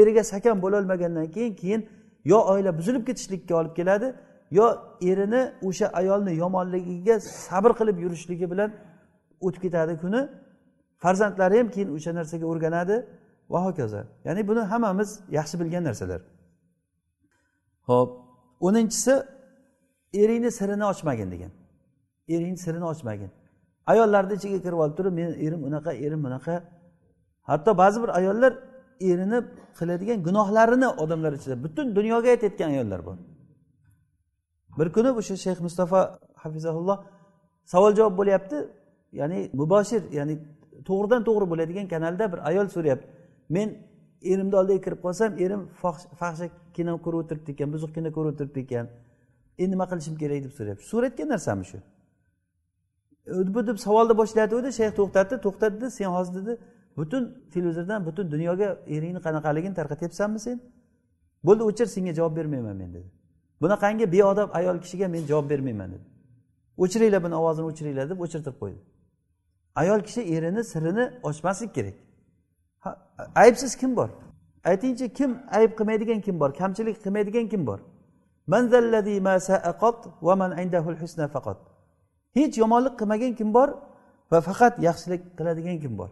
Eriga 0.00 0.22
sakan 0.24 0.56
bo'lolmagandan 0.64 1.26
keyin 1.34 1.54
keyin 1.60 1.80
yo 2.24 2.38
oila 2.52 2.78
buzilib 2.78 3.06
ketishlikka 3.06 3.54
olib 3.60 3.74
keladi 3.76 4.14
yo 4.50 4.66
erini 5.00 5.42
o'sha 5.68 5.86
ayolni 6.00 6.32
yomonligiga 6.42 7.20
sabr 7.20 7.72
qilib 7.78 7.98
yurishligi 8.04 8.50
bilan 8.52 8.70
o'tib 9.46 9.62
ketadi 9.64 9.94
kuni. 10.04 10.20
Farzandlari 11.02 11.56
ham 11.60 11.68
keyin 11.74 11.88
o'sha 11.96 12.10
narsaga 12.18 12.46
o'rganadi. 12.52 12.96
Va 13.52 13.58
hokazo. 13.66 14.00
Ya'ni 14.26 14.42
buni 14.48 14.62
hammamiz 14.72 15.10
yaxshi 15.38 15.56
bilgan 15.60 15.84
narsalar. 15.88 16.20
Ho'p 17.88 18.10
o'ninchisi 18.66 19.14
eringni 20.22 20.50
sirini 20.58 20.84
ochmagin 20.92 21.28
degan. 21.34 21.52
Eringni 22.34 22.60
sirini 22.66 22.86
ochmagin. 22.92 23.30
Ayollarni 23.92 24.34
ichiga 24.38 24.58
kirib 24.64 24.78
olib 24.84 24.94
turib 24.98 25.12
meni 25.18 25.32
erim 25.46 25.60
unaqa 25.68 25.92
erim 26.04 26.20
bunaqa. 26.26 26.54
Hatto 27.48 27.70
ba'zi 27.82 27.98
bir 28.02 28.10
ayollar 28.18 28.52
erini 29.10 29.38
qiladigan 29.78 30.18
gunohlarini 30.26 30.88
odamlar 31.02 31.32
ichida 31.38 31.56
butun 31.64 31.86
dunyoga 31.96 32.28
aytayotgan 32.34 32.68
ayollar 32.74 33.00
bor. 33.08 33.16
Bir 34.78 34.88
kuni 34.96 35.10
o'sha 35.20 35.36
shayx 35.44 35.58
mustafa 35.66 36.00
hafizahulloh 36.42 36.98
savol 37.72 37.92
javob 37.98 38.14
bo'lyapti. 38.20 38.56
Ya'ni 39.20 39.50
muboshir 39.60 40.02
ya'ni 40.18 40.34
to'g'ridan 40.88 41.22
to'g'ri 41.28 41.46
bo'ladigan 41.52 41.86
kanalda 41.94 42.24
bir 42.32 42.40
ayol 42.50 42.66
so'rayapti. 42.74 43.06
Men 43.56 43.68
erimni 44.32 44.56
oldiga 44.60 44.80
kirib 44.86 45.00
qolsam 45.06 45.30
erim 45.44 45.62
fahsha 46.20 46.46
kino 46.76 46.92
ko'rib 47.04 47.18
o'tiribdi 47.22 47.50
ekan 47.54 47.68
buzuq 47.74 47.90
kino 47.96 48.10
ko'rib 48.16 48.30
o'tiribdi 48.34 48.60
ekan. 48.66 48.86
Endi 49.62 49.70
nima 49.74 49.86
qilishim 49.90 50.14
kerak 50.22 50.40
deb 50.44 50.52
so'rayapti. 50.58 50.84
So'rayotgan 50.92 51.28
narsami 51.34 51.64
shu? 51.70 51.78
E, 53.26 53.54
bu 53.54 53.60
deb 53.70 53.78
savolni 53.86 54.14
boshlayotgandi 54.20 54.70
shayx 54.78 54.92
to'xtatdi 55.00 55.34
to'xtat 55.46 55.72
dedi 55.80 55.90
sen 55.98 56.08
hozir 56.16 56.34
dedi 56.38 56.52
butun 56.98 57.22
televizordan 57.54 58.00
butun 58.08 58.26
dunyoga 58.34 58.68
eringni 58.96 59.20
qanaqaligini 59.26 59.74
tarqatyapsanmi 59.80 60.40
sen? 60.46 60.56
Bo'ldi 61.46 61.62
o'chir 61.70 61.86
senga 61.94 62.12
javob 62.18 62.34
bermayman 62.38 62.76
men 62.82 62.90
dedi. 62.96 63.08
Bunaqangi 63.62 64.06
beodob 64.14 64.48
ayol 64.58 64.76
kishiga 64.84 65.06
men 65.14 65.22
javob 65.30 65.46
bermayman 65.52 65.88
dedi. 65.94 66.06
O'chiringlar 66.84 67.20
buni 67.26 67.34
ovozini 67.40 67.66
o'chiringlar 67.70 68.06
deb 68.12 68.18
o'chirtirib 68.24 68.58
qo'ydi. 68.62 68.80
Ayol 69.74 70.00
kishi 70.00 70.20
erini 70.20 70.64
sirini 70.64 71.04
ochmaslik 71.22 71.74
kerak. 71.74 71.94
Aybsiz 73.34 73.76
kim 73.76 73.96
bor? 73.96 74.08
Aytingchi 74.64 75.12
kim 75.12 75.38
ayb 75.50 75.72
qilmaydigan 75.78 76.20
kim 76.20 76.40
bor? 76.40 76.54
Kamchilik 76.54 76.96
qilmaydigan 77.04 77.48
kim 77.48 77.66
bor? 77.66 77.78
Hech 82.34 82.58
yomonlik 82.58 82.98
qilmagan 83.00 83.34
kim 83.34 83.54
bor 83.54 83.68
va 84.30 84.40
faqat 84.40 84.78
yaxshilik 84.88 85.22
qiladigan 85.38 85.78
kim 85.80 85.98
bor? 85.98 86.10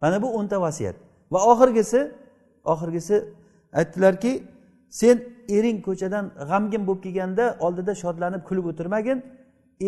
Mana 0.00 0.22
bu 0.22 0.28
o'nta 0.38 0.60
vasiyat. 0.60 0.96
Va 1.32 1.38
oxirgisi 1.52 2.00
oxirgisi 2.64 3.16
aytdilarki 3.72 4.32
sen 4.90 5.16
ering 5.48 5.78
ko'chadan 5.86 6.24
g'amgin 6.50 6.82
bo'lib 6.86 7.02
kelganda 7.02 7.44
oldida 7.60 7.92
shodlanib 8.02 8.42
kulib 8.48 8.64
o'tirmagin. 8.70 9.18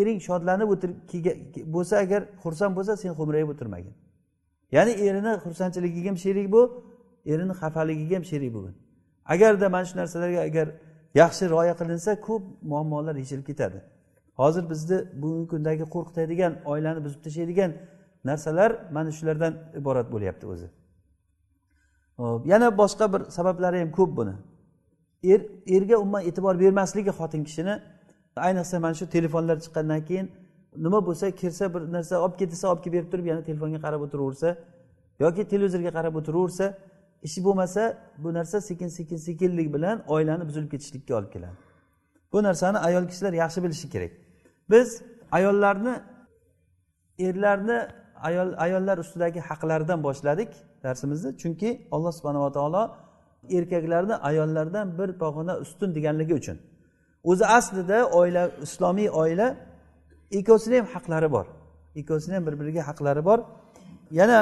Ering 0.01 0.19
shodlanib 0.27 0.69
bo'lsa 1.75 1.95
agar 2.05 2.23
xursand 2.43 2.73
bo'lsa 2.79 2.93
sen 3.03 3.13
xo'mrayib 3.19 3.49
o'tirmagin. 3.55 3.95
Ya'ni 4.77 4.93
erini 5.07 5.33
xursandchiligiga 5.45 6.09
ham 6.11 6.19
sherik 6.25 6.49
bo'l 6.55 6.69
erini 7.33 7.55
xafaligiga 7.61 8.15
ham 8.19 8.25
sherik 8.31 8.51
bo'lgin. 8.57 8.75
Agarda 9.33 9.67
mana 9.75 9.85
shu 9.89 9.95
narsalarga 10.01 10.41
agar 10.49 10.67
yaxshi 11.21 11.45
rioya 11.53 11.75
qilinsa 11.81 12.11
ko'p 12.27 12.43
muammolar 12.71 13.15
yechilib 13.23 13.47
ketadi. 13.51 13.79
Hozir 14.41 14.65
bizni 14.73 14.99
bugungi 15.23 15.47
kundagi 15.53 15.85
qo'rqitadigan 15.95 16.53
oilani 16.73 17.01
buzib 17.05 17.21
tashlaydigan 17.27 17.71
narsalar 18.29 18.71
mana 18.97 19.11
shulardan 19.19 19.53
iborat 19.81 20.07
bo'lyapti 20.15 20.45
o'zi. 20.53 20.69
Hop 22.21 22.43
yana 22.53 22.69
boshqa 22.81 23.07
bir 23.13 23.23
sabablari 23.37 23.79
ham 23.83 23.91
ko'p 23.99 24.11
buni. 24.19 24.35
Er 25.33 25.41
erga 25.77 25.97
umuman 26.03 26.23
e'tibor 26.29 26.55
bermasligi 26.63 27.13
xotin 27.19 27.43
kishini 27.49 27.75
ayniqsa 28.37 28.81
mana 28.81 28.95
shu 28.95 29.07
telefonlar 29.07 29.57
chiqqandan 29.65 30.05
keyin 30.05 30.27
nima 30.77 31.07
bo'lsa 31.07 31.31
kirsa 31.31 31.75
bir 31.75 31.81
narsa 31.93 32.15
olib 32.25 32.37
ketsa 32.39 32.69
olib 32.73 32.83
kelib 32.85 32.95
berib 32.97 33.11
turib 33.13 33.27
yana 33.27 33.43
telefonga 33.43 33.81
qarab 33.87 34.01
o'tiraversa 34.07 34.49
yoki 35.25 35.43
televizorga 35.53 35.91
qarab 35.99 36.15
o'tiraversa 36.21 36.67
ishi 37.27 37.45
bo'lmasa 37.45 37.83
bu 38.19 38.35
narsa 38.35 38.61
sekin 38.61 38.89
sekin 38.89 39.17
sekinlik 39.17 39.75
bilan 39.75 40.03
oilani 40.07 40.49
buzilib 40.49 40.71
ketishlikka 40.71 41.17
olib 41.19 41.31
keladi. 41.33 41.57
Bu 42.33 42.43
narsani 42.43 42.79
ayol 42.79 43.05
kishilar 43.09 43.33
yaxshi 43.33 43.63
bilishi 43.65 43.91
kerak. 43.91 44.13
Biz 44.71 45.03
ayollarni 45.33 45.95
erlarni 47.19 47.79
ayol 48.29 48.49
ayollar 48.57 48.99
ustidagi 48.99 49.41
haqlaridan 49.41 50.03
boshladik 50.03 50.49
darsimizni. 50.83 51.37
Chunki 51.37 51.89
alloh 51.91 52.13
subhanava 52.13 52.53
taolo 52.53 52.83
erkaklarni 53.51 54.15
ayollardan 54.15 54.99
bir 54.99 55.09
pog'ona 55.23 55.59
ustun 55.59 55.95
deganligi 55.95 56.35
uchun 56.35 56.59
o'zi 57.31 57.45
aslida 57.59 57.99
oila 58.19 58.43
islomiy 58.67 59.09
oila 59.23 59.57
ikkovsini 60.39 60.77
ham 60.79 60.87
haqlari 60.95 61.29
bor. 61.37 61.47
Ikkovsini 62.01 62.35
ham 62.35 62.47
bir 62.47 62.55
biriga 62.61 62.83
haqlari 62.89 63.25
bor. 63.25 63.39
Yana 64.11 64.41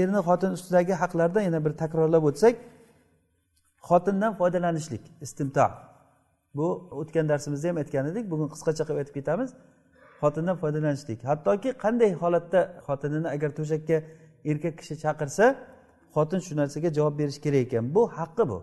erni 0.00 0.20
xotin 0.28 0.50
ustidagi 0.56 0.94
haqlardan 1.02 1.42
yana 1.48 1.64
bir 1.64 1.72
takrorlab 1.82 2.24
o'tsak 2.30 2.54
xotindan 3.88 4.32
foydalanishlik 4.40 5.04
istimto. 5.26 5.66
Bu 6.56 6.66
o'tgan 7.00 7.28
darsimizda 7.28 7.68
ham 7.68 7.76
aytgan 7.82 8.04
edik 8.12 8.24
bugun 8.32 8.48
qisqacha 8.54 8.82
qilib 8.86 9.00
aytib 9.02 9.14
ketamiz. 9.18 9.50
Xotindan 10.22 10.56
foydalanishlik. 10.62 11.20
Hattoki 11.30 11.70
qanday 11.84 12.10
holatda 12.22 12.60
xotinini 12.86 13.28
agar 13.34 13.50
to'shakka 13.58 13.96
erkak 14.50 14.74
kishi 14.80 14.94
chaqirsa 15.04 15.44
xotin 16.14 16.40
shu 16.46 16.52
narsaga 16.60 16.88
javob 16.98 17.14
berishi 17.20 17.40
kerak 17.46 17.62
ekan. 17.66 17.84
Bu 17.94 18.02
haqqi 18.18 18.44
bu. 18.50 18.58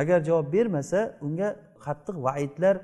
Agar 0.00 0.18
javob 0.28 0.46
bermasa 0.54 1.00
unga 1.26 1.48
qattiq 1.86 2.16
vaidlar 2.26 2.76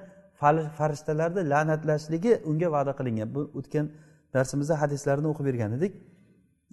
farishtalarni 0.79 1.43
la'natlashligi 1.53 2.33
unga 2.51 2.69
va'da 2.77 2.93
qilingan. 2.99 3.29
Bu 3.35 3.41
o'tgan 3.59 3.87
darsimizda 4.35 4.75
hadislarni 4.83 5.27
o'qib 5.33 5.45
bergan 5.51 5.73
edik. 5.79 5.93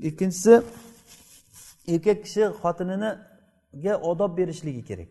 Ikkinchisi 0.09 0.53
erkak 1.93 2.17
kishi 2.25 2.43
xotininiga 2.61 3.93
odob 4.11 4.31
berishligi 4.39 4.83
kerak. 4.89 5.09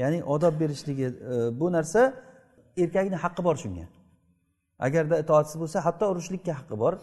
Ya'ni 0.00 0.18
odob 0.34 0.54
berishligi 0.60 1.06
e, 1.06 1.60
bu 1.60 1.66
narsa 1.76 2.00
erkakni 2.82 3.16
haqqi 3.24 3.42
bor 3.48 3.56
shunga. 3.62 3.86
Agarda 4.86 5.16
itoatsiz 5.22 5.56
bo'lsa 5.62 5.78
hatto 5.86 6.04
urishlikka 6.12 6.52
haqqi 6.58 6.76
bor. 6.82 6.94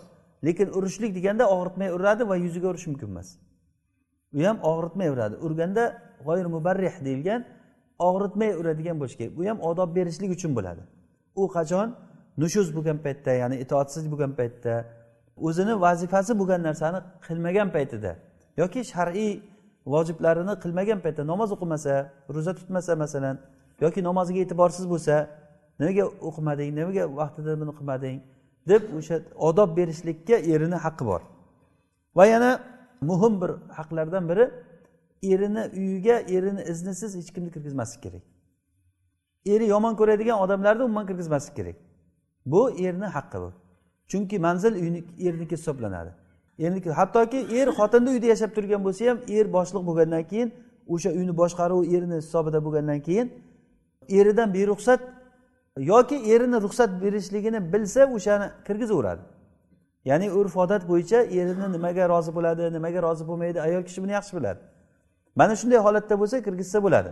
Lekin 0.46 0.68
urishlik 0.78 1.12
deganda 1.18 1.44
og'ritmay 1.56 1.90
uradi 1.98 2.24
va 2.30 2.36
yuziga 2.46 2.68
urish 2.72 2.88
mumkin 2.90 3.08
emas. 3.14 3.30
U 4.38 4.40
ham 4.48 4.58
og'ritmay 4.72 5.10
uradi. 5.16 5.36
Urganda 5.46 5.84
g'oyir 6.26 6.48
mubarrih 6.56 6.96
deyilgan 7.06 7.42
og'ritmay 8.08 8.52
uradigan 8.60 9.00
bo'lishi 9.00 9.18
kerak. 9.18 9.38
Bu 9.38 9.42
ham 9.50 9.60
odob 9.70 9.96
berishlik 9.96 10.32
uchun 10.38 10.52
bo'ladi. 10.58 10.82
U 11.42 11.44
qachon? 11.58 11.88
Nushuz 12.38 12.68
bo'lgan 12.76 12.98
paytda 13.06 13.32
ya'ni 13.42 13.56
itoatsiz 13.64 14.06
bo'lgan 14.12 14.32
paytda 14.40 14.74
o'zini 15.48 15.74
vazifasi 15.86 16.32
bo'lgan 16.40 16.62
narsani 16.68 17.00
qilmagan 17.28 17.70
paytida 17.76 18.12
yoki 18.62 18.82
shar'iy 18.94 19.32
vojiblarini 19.94 20.54
qilmagan 20.64 21.00
paytda 21.06 21.24
namoz 21.32 21.50
o'qimasa 21.56 21.94
ro'za 22.36 22.54
tutmasa 22.60 22.92
masalan 23.04 23.36
yoki 23.84 24.00
namoziga 24.10 24.40
e'tiborsiz 24.46 24.86
bo'lsa 24.94 25.16
nimaga 25.80 26.06
o'qimading 26.28 26.70
nimaga 26.80 27.04
vaqtida 27.20 27.52
buni 27.62 27.74
qilmading 27.80 28.18
deb 28.72 28.84
o'sha 28.98 29.16
odob 29.48 29.70
berishlikka 29.78 30.36
erini 30.54 30.78
haqqi 30.86 31.04
bor. 31.12 31.22
Va 32.18 32.26
yana 32.34 32.52
muhim 33.10 33.34
bir 33.42 33.52
haqlardan 33.78 34.24
biri 34.30 34.46
erini 35.32 35.64
uyiga 35.80 36.16
erini 36.36 36.62
iznisiz 36.72 37.12
hech 37.20 37.30
kimni 37.36 37.52
kirgizmaslik 37.56 38.02
kerak. 38.04 38.24
Eri 39.54 39.66
yomon 39.74 39.96
ko'radigan 39.96 40.38
odamlarni 40.40 40.84
umuman 40.84 41.08
kirgizmaslik 41.08 41.56
kerak. 41.56 41.76
Bu 42.46 42.62
erni 42.86 43.06
haqqi 43.06 43.38
bu. 43.44 43.50
Chunki 44.08 44.40
manzil 44.40 44.74
erniki 45.28 45.56
hisoblanadi. 45.58 46.12
Erniki 46.60 46.90
hattoki 46.90 47.38
er 47.38 47.68
xotinni 47.68 48.10
uyda 48.10 48.26
yashab 48.34 48.52
turgan 48.56 48.82
bo'lsa 48.86 49.10
ham 49.10 49.18
er 49.38 49.46
boshliq 49.54 49.84
bo'lgandan 49.90 50.24
keyin 50.32 50.50
o'sha 50.94 51.10
uyni 51.10 51.34
boshqaruvi 51.42 51.98
erini 51.98 52.16
hisobida 52.22 52.60
bo'lgandan 52.66 53.00
keyin 53.08 53.28
eridan 54.10 54.54
beruxsat 54.54 55.02
yoki 55.78 56.16
erini 56.34 56.62
ruxsat 56.62 57.02
berishligini 57.04 57.74
bilsa 57.74 58.02
o'shani 58.16 58.48
kirgizaveradi. 58.68 59.22
Ya'ni 60.06 60.32
urf 60.32 60.58
odat 60.58 60.90
bo'yicha 60.90 61.20
erini 61.22 61.72
nimaga 61.76 62.10
rozi 62.10 62.32
bo'ladi 62.36 62.74
nimaga 62.74 63.02
rozi 63.08 63.24
bo'lmaydi 63.28 63.62
ayol 63.68 63.84
kishi 63.88 64.04
buni 64.04 64.12
yaxshi 64.12 64.34
biladi. 64.38 64.60
Mana 65.36 65.54
shunday 65.60 65.80
holatda 65.88 66.16
bo'lsa 66.22 66.44
kirgizsa 66.46 66.84
bo'ladi. 66.86 67.12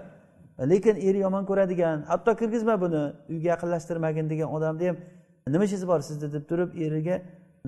Lekin 0.72 0.96
eri 0.96 1.20
yomon 1.26 1.44
ko'radigan 1.50 1.98
hatto 2.12 2.32
kirgizma 2.42 2.82
buni 2.82 3.02
uyga 3.32 3.48
yaqinlashtirmagin 3.54 4.30
degan 4.32 4.50
odamni 4.56 4.88
ham 4.88 4.98
nima 5.54 5.64
ishingiz 5.68 5.88
bor 5.88 6.00
sizni 6.10 6.28
deb 6.36 6.44
turib 6.50 6.70
eriga 6.86 7.16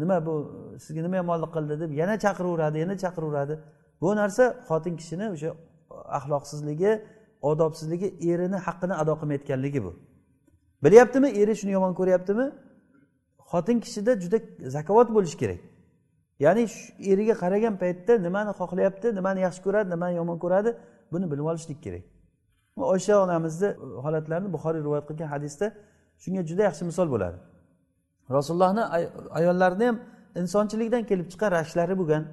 nima 0.02 0.26
bu 0.26 0.34
sizga 0.86 1.02
nima 1.06 1.16
yomonlik 1.22 1.52
qildi? 1.56 1.80
deb 1.84 1.92
yana 2.02 2.16
chaqiraveradi 2.26 2.78
yana 2.84 2.96
chaqiraveradi 3.04 3.56
bu 4.02 4.16
narsa 4.16 4.44
xotin 4.70 4.94
kishini 5.00 5.26
o'sha 5.36 5.50
axloqsizligi 6.18 6.92
odobsizligi 7.50 8.08
erini 8.32 8.58
haqqini 8.68 8.94
ado 9.02 9.14
qilmayotganligi 9.20 9.84
bu. 9.86 9.92
Bilyaptimi? 10.84 11.30
Eri 11.42 11.54
shuni 11.60 11.72
yomon 11.78 11.94
ko'ryaptimi? 12.00 12.46
Xotin 13.52 13.78
kishida 13.86 14.12
juda 14.24 14.38
zakovat 14.76 15.10
bo'lishi 15.16 15.38
kerak. 15.42 15.60
Ya'ni 16.40 16.64
eriga 17.12 17.36
qaragan 17.44 17.76
paytda 17.82 18.14
nimani 18.28 18.52
xohlayapti 18.60 19.08
nimani 19.20 19.40
yaxshi 19.48 19.62
ko'radi 19.66 19.88
nimani 19.96 20.16
yomon 20.22 20.38
ko'radi 20.44 20.70
buni 21.14 21.26
bilib 21.32 21.46
olishlik 21.52 21.80
kerak. 21.86 22.04
Oysha 22.94 23.24
onamizni 23.26 23.68
e, 23.68 23.74
holatlarini 24.06 24.50
buxoriy 24.56 24.82
rivoyat 24.86 25.06
qilgan 25.10 25.30
hadisda 25.36 25.66
shunga 26.24 26.42
juda 26.50 26.64
yaxshi 26.70 26.84
misol 26.90 27.08
bo'ladi. 27.14 27.38
Rasulullohni 28.38 28.84
ayollarini 29.40 29.86
ham 29.90 29.98
insonchilikdan 30.42 31.04
kelib 31.10 31.28
chiqqan 31.32 31.50
rashklari 31.58 31.96
bo'lgan. 32.02 32.24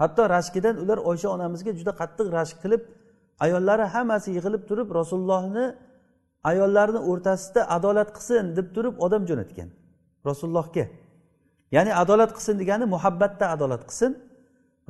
Hatto 0.00 0.22
rashkidan 0.36 0.74
ular 0.82 0.98
oysha 1.10 1.28
onamizga 1.36 1.72
juda 1.80 1.92
qattiq 2.00 2.26
rashk 2.38 2.56
qilib 2.64 2.82
ayollari 3.44 3.84
hammasi 3.94 4.28
yig'ilib 4.36 4.62
turib 4.68 4.88
rasulullohni 5.00 5.64
ayollarni 6.50 7.00
o'rtasida 7.10 7.60
adolat 7.76 8.08
qilsin 8.16 8.44
deb 8.58 8.66
turib 8.74 8.94
odam 9.06 9.22
jo'natgan 9.30 9.68
rasulullohga. 10.28 10.84
Ya'ni 11.76 11.92
adolat 12.02 12.30
qilsin 12.36 12.54
degani 12.60 12.84
muhabbatda 12.94 13.44
adolat 13.54 13.82
qilsin. 13.88 14.12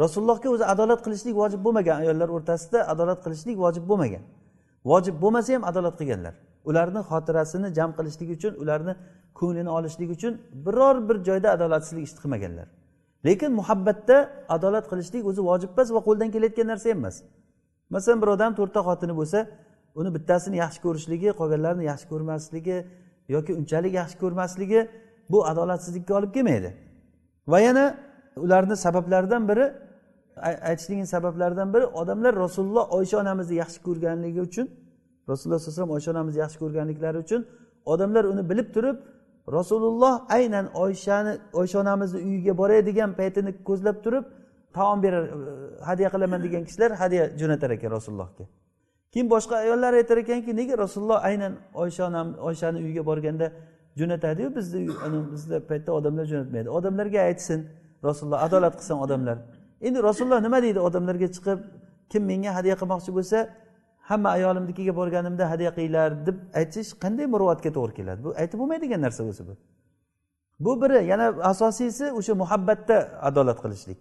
Rasulullohga 0.03 0.49
o'zi 0.55 0.65
adolat 0.75 1.01
qilishlik 1.07 1.35
vojib 1.41 1.61
bo'lmagan 1.67 1.97
ayollar 2.03 2.29
o'rtasida 2.37 2.79
adolat 2.93 3.19
qilishlik 3.25 3.57
vojib 3.65 3.85
bo'lmagan. 3.91 4.23
Vojib 4.91 5.17
bo'lmasa 5.23 5.51
ham 5.55 5.65
adolat 5.71 5.95
qilganlar. 6.01 6.35
Ularni 6.69 7.01
xotirasini 7.11 7.69
jam 7.79 7.91
qilishlik 7.99 8.29
uchun 8.37 8.53
ularni 8.63 8.93
ko'nglini 9.39 9.71
olishlik 9.79 10.11
uchun 10.17 10.33
biror 10.67 10.97
bir 11.09 11.17
joyda 11.29 11.49
adolatsizlik 11.57 12.05
ishni 12.09 12.21
qilmaganlar. 12.25 12.67
Lekin 13.27 13.51
muhabbatda 13.61 14.17
adolat 14.57 14.85
qilishlik 14.91 15.23
o'zi 15.31 15.41
vojib 15.51 15.71
emas 15.75 15.89
va 15.97 16.01
qo'ldan 16.09 16.29
kelayotgan 16.35 16.67
narsa 16.73 16.87
ham 16.91 16.99
emas. 17.03 17.17
Masalan 17.95 18.19
bir 18.23 18.29
odam 18.37 18.53
to'rtta 18.59 18.81
xotini 18.89 19.15
bo'lsa 19.21 19.39
uni 20.01 20.11
bittasini 20.17 20.57
yaxshi 20.65 20.81
ko'rishligi 20.87 21.29
qolganlarini 21.41 21.85
yaxshi 21.91 22.07
ko'rmasligi 22.13 22.77
yoki 23.35 23.53
unchalik 23.61 23.93
yaxshi 24.01 24.17
ko'rmasligi 24.23 24.81
bu 25.31 25.47
adolatsizlikka 25.47 26.15
olib 26.19 26.33
kelmaydi. 26.35 26.71
Va 27.49 27.61
yana 27.61 27.85
ularni 28.37 28.77
sabablaridan 28.77 29.49
biri 29.49 29.73
aytishligini 30.71 31.07
sabablaridan 31.07 31.75
biri 31.75 31.87
odamlar 31.87 32.37
rasululloh 32.37 32.93
oysha 32.93 33.19
onamizni 33.19 33.55
yaxshi 33.63 33.83
ko'rganligi 33.87 34.41
uchun 34.49 34.67
rasululloh 35.29 35.59
sallallohu 35.59 35.75
alayhi 35.75 35.81
vasallam 35.81 35.91
oysha 35.97 36.11
onamizni 36.11 36.41
yaxshi 36.41 36.59
ko'rganliklari 36.59 37.19
uchun 37.25 37.41
odamlar 37.93 38.25
uni 38.25 38.51
bilib 38.51 38.69
turib 38.75 38.97
rasululloh 39.59 40.15
aynan 40.37 40.67
oyshani 40.85 41.33
oysha 41.53 41.81
onamizni 41.81 42.19
uyiga 42.29 42.59
boradigan 42.61 43.11
paytini 43.21 43.51
ko'zlab 43.69 43.97
turib 44.05 44.25
taom 44.77 45.03
berar 45.03 45.25
e, 45.25 45.85
hadya 45.89 46.09
qilaman 46.15 46.41
degan 46.47 46.63
kishilar 46.69 46.91
hadya 47.03 47.23
jo'natar 47.41 47.71
ekan 47.77 47.91
rasulullohga. 47.97 48.45
Keyin 49.13 49.29
boshqa 49.35 49.55
ayollar 49.65 49.93
aytar 50.01 50.19
ekanki 50.25 50.57
nega 50.61 50.75
rasululloh 50.85 51.19
aynan 51.29 51.53
oysha 51.83 52.03
onam 52.11 52.29
oyshani 52.49 52.79
uyiga 52.85 53.03
borganda 53.11 53.47
jo'natadiyu 54.01 54.49
bizni 54.57 54.81
bizni 55.33 55.57
paytda 55.71 55.91
odamlar 55.99 56.25
jo'natmaydi. 56.33 56.69
Odamlarga 56.79 57.21
aytsin 57.29 57.61
rasululloh 58.09 58.41
adolat 58.47 58.75
qilsin 58.79 58.97
odamlar. 59.05 59.37
Endi 59.87 59.99
rasululloh 60.09 60.41
nima 60.47 60.59
deydi 60.67 60.81
odamlarga 60.89 61.29
chiqib 61.37 61.59
kim 62.13 62.23
menga 62.31 62.51
hadya 62.59 62.75
qilmoqchi 62.81 63.11
bo'lsa 63.19 63.39
hamma 64.11 64.29
ayolimnikiga 64.37 64.93
borganimda 65.01 65.45
hadya 65.53 65.71
qilinglar 65.77 66.11
deb 66.27 66.37
aytish 66.61 66.91
qanday 67.03 67.27
muruvvatga 67.35 67.71
to'g'ri 67.77 67.93
keladi? 67.99 68.21
Bu 68.27 68.31
aytib 68.43 68.59
bo'lmaydigan 68.61 69.01
narsa 69.07 69.23
o'zi 69.31 69.43
bu. 69.49 69.55
Bu 70.65 70.73
biri 70.83 70.99
yana 71.13 71.27
asosiysi 71.53 72.05
o'sha 72.19 72.35
muhabbatda 72.43 72.97
adolat 73.29 73.59
qilishlik. 73.65 73.99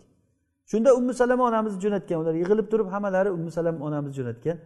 Shunda 0.72 0.90
ummu 1.00 1.14
salama 1.22 1.44
onamizni 1.50 1.80
jo'natgan 1.86 2.18
ular 2.22 2.34
yig'ilib 2.42 2.68
turib 2.72 2.88
hammalari 2.94 3.30
ummu 3.38 3.52
salama 3.58 3.80
onamizni 3.88 4.16
jo'natgan. 4.20 4.58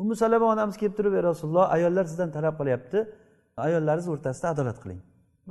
Ummu 0.00 0.14
salama 0.22 0.46
onamiz 0.54 0.76
kelib 0.80 0.94
turib 0.98 1.12
ey 1.18 1.22
rasululloh 1.30 1.66
ayollar 1.76 2.04
sizdan 2.10 2.30
talab 2.36 2.54
qilyapti. 2.60 2.98
Ayollaringiz 3.66 4.08
o'rtasida 4.14 4.48
adolat 4.54 4.78
qiling. 4.82 5.00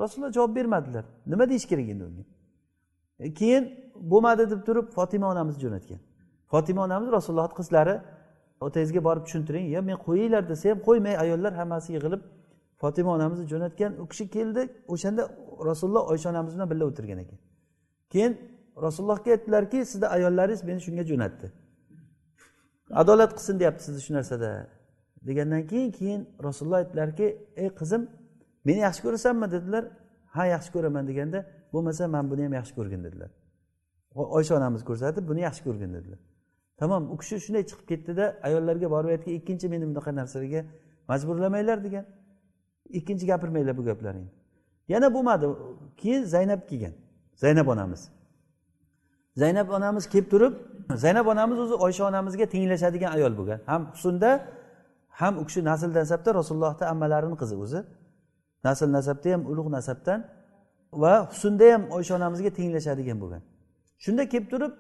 Rasululloh 0.02 0.34
javob 0.38 0.56
bermadilar. 0.56 1.06
Nima 1.32 1.50
deyish 1.50 1.66
kerak 1.72 1.90
endi 1.94 2.04
unga? 2.10 2.24
E, 3.20 3.34
keyin 3.40 3.64
bo'lmadi 4.12 4.50
deb 4.52 4.62
turib 4.68 4.88
fotima 4.98 5.28
onamizni 5.34 5.62
jo'natgan. 5.66 6.00
Fotima 6.52 6.82
onamiz 6.88 7.10
rasulullohni 7.18 7.56
qizlari 7.60 7.96
otangizga 8.66 9.02
borib 9.08 9.24
tushuntiring. 9.28 9.66
Yo 9.76 9.82
men 9.90 9.98
qo'yinglar 10.08 10.44
desa 10.50 10.70
ham 10.72 10.80
qo'ymay 10.88 11.16
ayollar 11.24 11.54
hammasi 11.60 11.90
yig'ilib 11.96 12.22
fotima 12.82 13.10
onamizni 13.18 13.46
jo'natgan 13.54 13.92
u 14.02 14.06
kishi 14.12 14.26
keldi. 14.36 14.62
O'shanda 14.94 15.24
rasululloh 15.70 16.04
oysha 16.12 16.28
onamiz 16.34 16.54
bilan 16.56 16.70
birga 16.72 16.86
o'tirgan 16.92 17.20
ekan. 17.26 17.40
Keyin 18.14 18.34
rasulullohga 18.86 19.30
aytdilarki 19.36 19.86
sizni 19.92 20.08
ayollaringiz 20.16 20.64
meni 20.70 20.80
shunga 20.86 21.04
jo'natdi. 21.12 21.48
Adolat 23.02 23.32
qilsin 23.38 23.56
deyapti 23.60 23.84
sizni 23.88 24.02
shu 24.08 24.14
narsada. 24.14 24.50
Degandan 25.28 25.68
keyin 25.72 25.92
keyin 25.92 26.22
rasululloh 26.44 26.78
aytdilarki 26.78 27.28
ey 27.56 27.70
qizim 27.80 28.02
meni 28.68 28.80
yaxshi 28.88 29.02
ko'rasanmi? 29.06 29.52
dedilar. 29.52 29.84
Ha 30.36 30.46
yaxshi 30.46 30.72
ko'raman 30.76 31.08
deganda 31.08 31.40
bo'lmasa 31.74 32.08
man 32.16 32.26
buni 32.32 32.44
ham 32.46 32.54
yaxshi 32.60 32.74
ko'rgin 32.76 33.04
dedilar. 33.08 33.30
Oysha 34.38 34.54
onamiz 34.60 34.82
ko'rsatib 34.90 35.24
buni 35.30 35.42
yaxshi 35.48 35.64
ko'rgin 35.68 35.92
dedilar. 35.98 36.20
Tamom 36.78 37.04
u 37.14 37.18
kishi 37.22 37.36
shunday 37.46 37.64
chiqib 37.70 37.86
ketdida 37.92 38.26
ayollarga 38.48 38.88
borib 38.96 39.10
aytgan 39.16 39.34
ikkinchi 39.40 39.68
meni 39.74 39.86
bunaqa 39.90 40.12
narsalarga 40.20 40.62
majburlamanglar 41.12 41.78
degan. 41.84 42.06
Ikkinchi 43.00 43.26
gapirmanglar 43.32 43.78
bu 43.78 43.84
gaplaringni. 43.90 44.32
Yana 44.94 45.08
bo'lmadi. 45.16 45.46
Keyin 46.02 46.24
zaynab 46.24 46.62
kelgan. 46.70 46.94
Zaynab 47.44 47.68
onamiz. 47.68 48.02
Zaynab 49.42 49.70
onamiz 49.70 50.10
kelib 50.14 50.30
turib 50.34 50.54
zaynab 50.96 51.28
onamiz 51.28 51.60
o'zi 51.60 51.74
oysha 51.74 52.04
onamizga 52.10 52.46
tenglashadigan 52.46 53.12
ayol 53.18 53.34
bo'lgan. 53.38 53.60
Ham 53.66 53.82
husnda 53.94 54.30
ham 55.22 55.34
u 55.42 55.44
kishi 55.48 55.60
nasl 55.70 55.90
nasabda 56.00 56.30
rasulullohni 56.40 56.86
ammalarini 56.94 57.38
qizi 57.42 57.56
o'zi. 57.64 57.80
Nasl 58.68 58.88
nasabda 58.98 59.28
ham 59.34 59.42
ulug' 59.52 59.70
nasabdan 59.78 60.20
va 61.02 61.14
husnda 61.32 61.66
ham 61.74 61.84
oysha 61.98 62.14
onamizga 62.20 62.50
tenglashadigan 62.60 63.18
bo'lgan. 63.24 63.42
Shunda 64.04 64.24
kelib 64.32 64.48
turib 64.54 64.74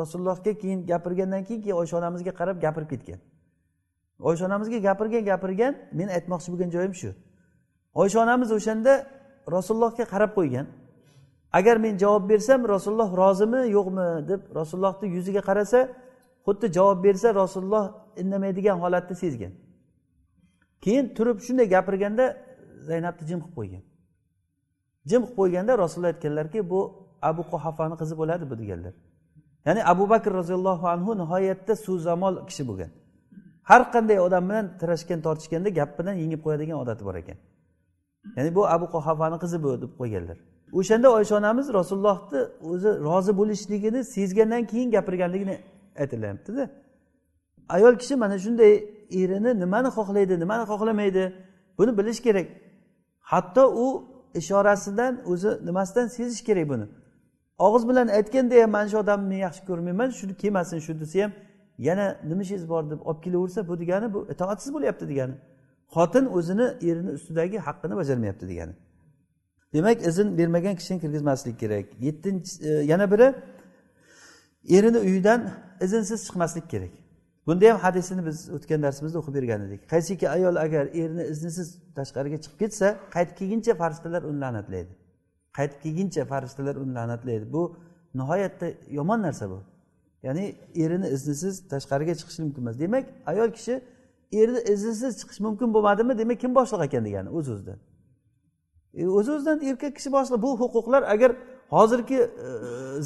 rasulullohga 0.00 0.52
keyin 0.62 0.80
gapirgandan 0.90 1.42
keyin 1.46 1.60
keyin 1.64 1.76
oysha 1.82 1.94
onamizga 2.00 2.32
qarab 2.40 2.56
gapirib 2.64 2.88
ketgan. 2.92 3.20
Oysha 4.28 4.44
onamizga 4.48 4.78
gapirgan 4.88 5.24
gapirgan 5.30 5.72
men 5.98 6.08
aytmoqchi 6.16 6.48
bo'lgan 6.52 6.70
joyim 6.76 6.94
shu. 7.00 7.10
Oysha 8.02 8.18
onamiz 8.24 8.50
o'shanda 8.58 8.92
rasulullohga 9.56 10.04
qarab 10.12 10.30
qo'ygan. 10.38 10.66
Agar 11.58 11.76
men 11.84 11.94
javob 12.02 12.24
bersam 12.32 12.60
rasululloh 12.74 13.10
rozimi 13.22 13.60
yo'qmi 13.76 14.06
deb 14.30 14.40
rasulullohni 14.58 15.06
yuziga 15.16 15.42
qarasa 15.48 15.80
xuddi 16.46 16.66
javob 16.76 16.98
bersa 17.06 17.28
rasululloh 17.42 17.84
indamaydigan 18.22 18.76
holatni 18.84 19.16
sezgan 19.22 19.52
keyin 20.84 21.14
turib 21.16 21.38
shunday 21.46 21.66
gapirganda 21.74 22.24
zaynabni 22.88 23.24
jim 23.30 23.40
qilib 23.40 23.54
qo'ygan 23.58 23.82
jim 25.10 25.22
qilib 25.22 25.36
qo'yganda 25.38 25.72
rasululloh 25.82 26.12
aytganlarki 26.14 26.60
bu 26.72 26.80
abu 27.22 27.42
quhafani 27.52 27.96
qizi 28.00 28.14
bo'ladi 28.20 28.44
bu 28.50 28.58
deganlar. 28.58 28.94
Ya'ni 29.66 29.80
abu 29.92 30.04
bakr 30.10 30.30
roziyallohu 30.40 30.86
anhu 30.94 31.10
nihoyatda 31.22 31.74
so'zamol 31.86 32.34
kishi 32.48 32.62
bo'lgan. 32.68 32.90
Har 33.70 33.82
qanday 33.94 34.18
odam 34.26 34.44
bilan 34.48 34.66
tirashgan 34.80 35.20
tortishganda 35.26 35.68
gap 35.78 35.90
bilan 35.98 36.14
yengib 36.22 36.40
qo'yadigan 36.44 36.76
odati 36.82 37.02
bor 37.08 37.14
ekan. 37.22 37.38
Ya'ni 38.36 38.50
bu 38.56 38.62
abu 38.76 38.86
quhafani 38.94 39.36
qizi 39.44 39.58
bu 39.64 39.70
deb 39.82 39.92
qo'yganlar. 40.00 40.38
O'shanda 40.78 41.08
oysha 41.16 41.34
onamiz 41.40 41.66
rasulullohni 41.78 42.40
o'zi 42.72 42.90
rozi 43.08 43.32
bo'lishligini 43.40 44.00
sezgandan 44.14 44.62
keyin 44.70 44.88
gapirganligini 44.96 45.56
aytilyaptida. 46.02 46.62
Ayol 47.74 47.94
kishi 48.00 48.14
mana 48.22 48.36
shunday 48.44 48.72
erini 49.22 49.50
nimani 49.62 49.88
xohlaydi 49.96 50.34
nimani 50.42 50.64
xohlamaydi 50.70 51.24
buni 51.78 51.92
bilish 51.98 52.20
kerak. 52.26 52.46
Hatto 53.32 53.64
u 53.84 53.86
ishorasidan 54.40 55.22
o'zi 55.32 55.50
nimasidan 55.68 56.06
sezish 56.16 56.42
kerak 56.48 56.68
buni. 56.72 56.86
Og'iz 57.66 57.88
bilan 57.88 58.08
aytganda 58.18 58.54
ham 58.62 58.70
mana 58.70 58.88
shu 58.88 58.98
odamni 58.98 59.28
men 59.28 59.38
yaxshi 59.46 59.62
ko'rmayman 59.68 60.08
shuni 60.18 60.34
kelmasin 60.42 60.78
shu 60.86 60.92
desa 61.00 61.18
ham 61.24 61.32
yana 61.88 62.06
nima 62.28 62.42
ishingiz 62.42 62.68
bor 62.72 62.82
deb 62.90 63.00
olib 63.08 63.20
kelaversa 63.24 63.60
bu 63.68 63.74
degani 63.82 64.14
bu 64.14 64.20
itoatsiz 64.32 64.70
bo'lyapti 64.74 65.04
degani. 65.12 65.34
Xotin 65.94 66.24
o'zini 66.36 66.66
erini 66.88 67.10
ustidagi 67.18 67.58
haqqini 67.66 67.94
bajarmayapti 68.00 68.44
degani. 68.52 68.74
Demak 69.74 70.06
izn 70.06 70.38
bermagan 70.38 70.74
kishini 70.76 71.00
kirgizmaslik 71.00 71.56
kerak. 71.62 71.86
Yettinchi 72.06 72.50
e, 72.68 72.70
yana 72.92 73.06
biri 73.12 73.28
erini 74.76 74.98
uyidan 74.98 75.40
iznsiz 75.84 76.20
chiqmaslik 76.26 76.66
kerak. 76.70 77.01
Bunda 77.46 77.72
ham 77.72 77.78
hadisini 77.86 78.26
biz 78.26 78.38
o'tgan 78.56 78.82
darsimizda 78.82 79.18
o'qib 79.18 79.34
bergan 79.34 79.60
edik. 79.66 79.80
Qaysiki 79.92 80.26
ayol 80.36 80.56
agar 80.56 80.84
erini 80.86 81.24
iznisiz 81.32 81.68
tashqariga 81.98 82.38
chiqib 82.44 82.58
ketsa 82.62 82.86
qaytib 83.14 83.34
kelguncha 83.40 83.74
farishtalar 83.82 84.22
uni 84.30 84.40
la'natlaydi. 84.44 84.92
Qaytib 85.58 85.78
kelguncha 85.84 86.22
farishtalar 86.32 86.76
uni 86.82 86.94
la'natlaydi. 86.98 87.52
Bu 87.52 87.62
nihoyatda 88.14 88.66
yomon 88.98 89.22
narsa 89.22 89.50
bu. 89.50 89.58
Ya'ni 90.22 90.44
erini 90.74 91.08
iznisiz 91.16 91.68
tashqariga 91.68 92.14
chiqishi 92.20 92.42
mumkin 92.42 92.62
emas. 92.62 92.78
Demak 92.78 93.04
ayol 93.26 93.50
kishi 93.56 93.74
erini 94.32 94.60
iznisiz 94.72 95.12
chiqish 95.20 95.40
mumkin 95.46 95.74
bo'lmadimi? 95.74 96.18
Demak 96.18 96.38
kim 96.40 96.54
boshliq 96.54 96.82
ekan 96.86 97.04
degani 97.04 97.28
o'z 97.38 97.48
o'zidan. 97.54 97.78
E, 98.94 99.08
o'z 99.18 99.28
o'zidan 99.34 99.58
erkak 99.70 99.92
kishi 99.98 100.10
boshliq. 100.16 100.42
Bu 100.42 100.50
huquqlar 100.62 101.02
agar 101.14 101.30
hozirgi 101.76 102.20
e, 102.44 102.48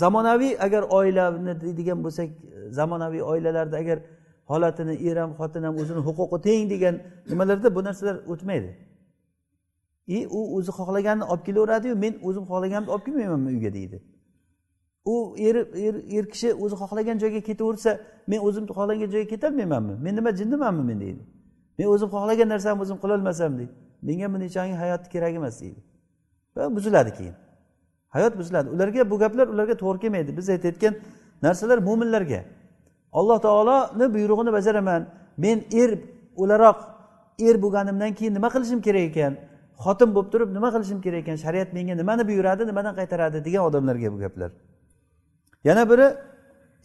zamonaviy 0.03 0.53
agar 0.67 0.83
oilani 0.99 1.61
deydigan 1.61 1.99
bo'lsak 2.05 2.29
e, 2.29 2.71
zamonaviy 2.79 3.23
oilalarda 3.23 3.77
agar 3.77 3.99
holatini 4.51 4.95
er 5.09 5.17
ham 5.17 5.31
xotin 5.39 5.63
ham 5.63 5.75
o'zini 5.83 6.01
huquqi 6.09 6.39
teng 6.47 6.71
degan 6.71 6.95
nimalarda 7.31 7.75
bu 7.75 7.85
narsalar 7.85 8.17
o'tmaydi. 8.33 8.71
И 10.07 10.27
u 10.27 10.41
o'zi 10.57 10.71
xohlaganini 10.71 11.25
olib 11.33 11.45
kelaveradiyu 11.49 11.95
men 12.05 12.15
o'zim 12.23 12.45
xohlaganimni 12.51 12.91
olib 12.95 13.05
kelmaymanmi 13.07 13.49
uyga 13.55 13.71
deydi. 13.79 14.03
U 15.05 15.35
er 15.39 15.57
er 15.87 15.95
er 16.19 16.25
kishi 16.33 16.55
o'zi 16.55 16.75
xohlagan 16.83 17.19
joyga 17.23 17.41
ketaversa 17.49 17.91
men 18.27 18.41
o'zim 18.47 18.65
xohlagan 18.67 19.11
joyga 19.15 19.29
ketolmaymanmi 19.35 19.95
men 20.05 20.17
nima 20.17 20.31
jinnimanmi 20.41 20.85
men 20.91 21.01
deydi. 21.01 21.23
Men 21.79 21.87
o'zim 21.95 22.09
xohlagan 22.15 22.49
narsamni 22.55 22.83
o'zim 22.83 22.99
qilolmasam 23.03 23.59
deydi. 23.59 23.73
Menga 24.03 24.27
bunechagi 24.35 24.75
hayot 24.83 25.03
kerak 25.13 25.35
emas 25.41 25.61
deydi. 25.61 25.81
Va 26.57 26.77
buziladi 26.77 27.11
keyin. 27.19 27.35
Hayot 28.09 28.39
buziladi. 28.39 28.69
Ularga 28.75 29.11
bu 29.11 29.19
gaplar 29.19 29.47
ularga 29.55 29.75
to'g'ri 29.83 29.99
kelmaydi. 30.05 30.37
Biz 30.37 30.49
aytayotgan 30.55 30.95
narsalar 31.43 31.79
mo'minlarga 31.89 32.41
alloh 33.13 33.39
taoloni 33.47 34.07
buyrug'ini 34.15 34.53
bajaraman. 34.53 35.07
Men 35.37 35.65
er 35.73 35.91
o'laroq 36.37 36.79
er 37.39 37.57
bo'lganimdan 37.63 38.15
keyin 38.19 38.35
nima 38.35 38.49
qilishim 38.55 38.81
kerak 38.87 39.05
ekan? 39.11 39.33
Xotin 39.85 40.15
bo'lib 40.15 40.31
turib 40.33 40.51
nima 40.57 40.69
qilishim 40.75 41.01
kerak 41.05 41.21
ekan? 41.25 41.37
Shariat 41.45 41.73
menga 41.77 41.95
nimani 42.01 42.23
buyuradi 42.29 42.63
nimadan 42.71 42.95
qaytaradi 43.01 43.45
degan 43.47 43.63
odamlarga 43.69 44.13
bu 44.15 44.19
gaplar. 44.25 44.51
Yana 45.65 45.91
biri 45.91 46.07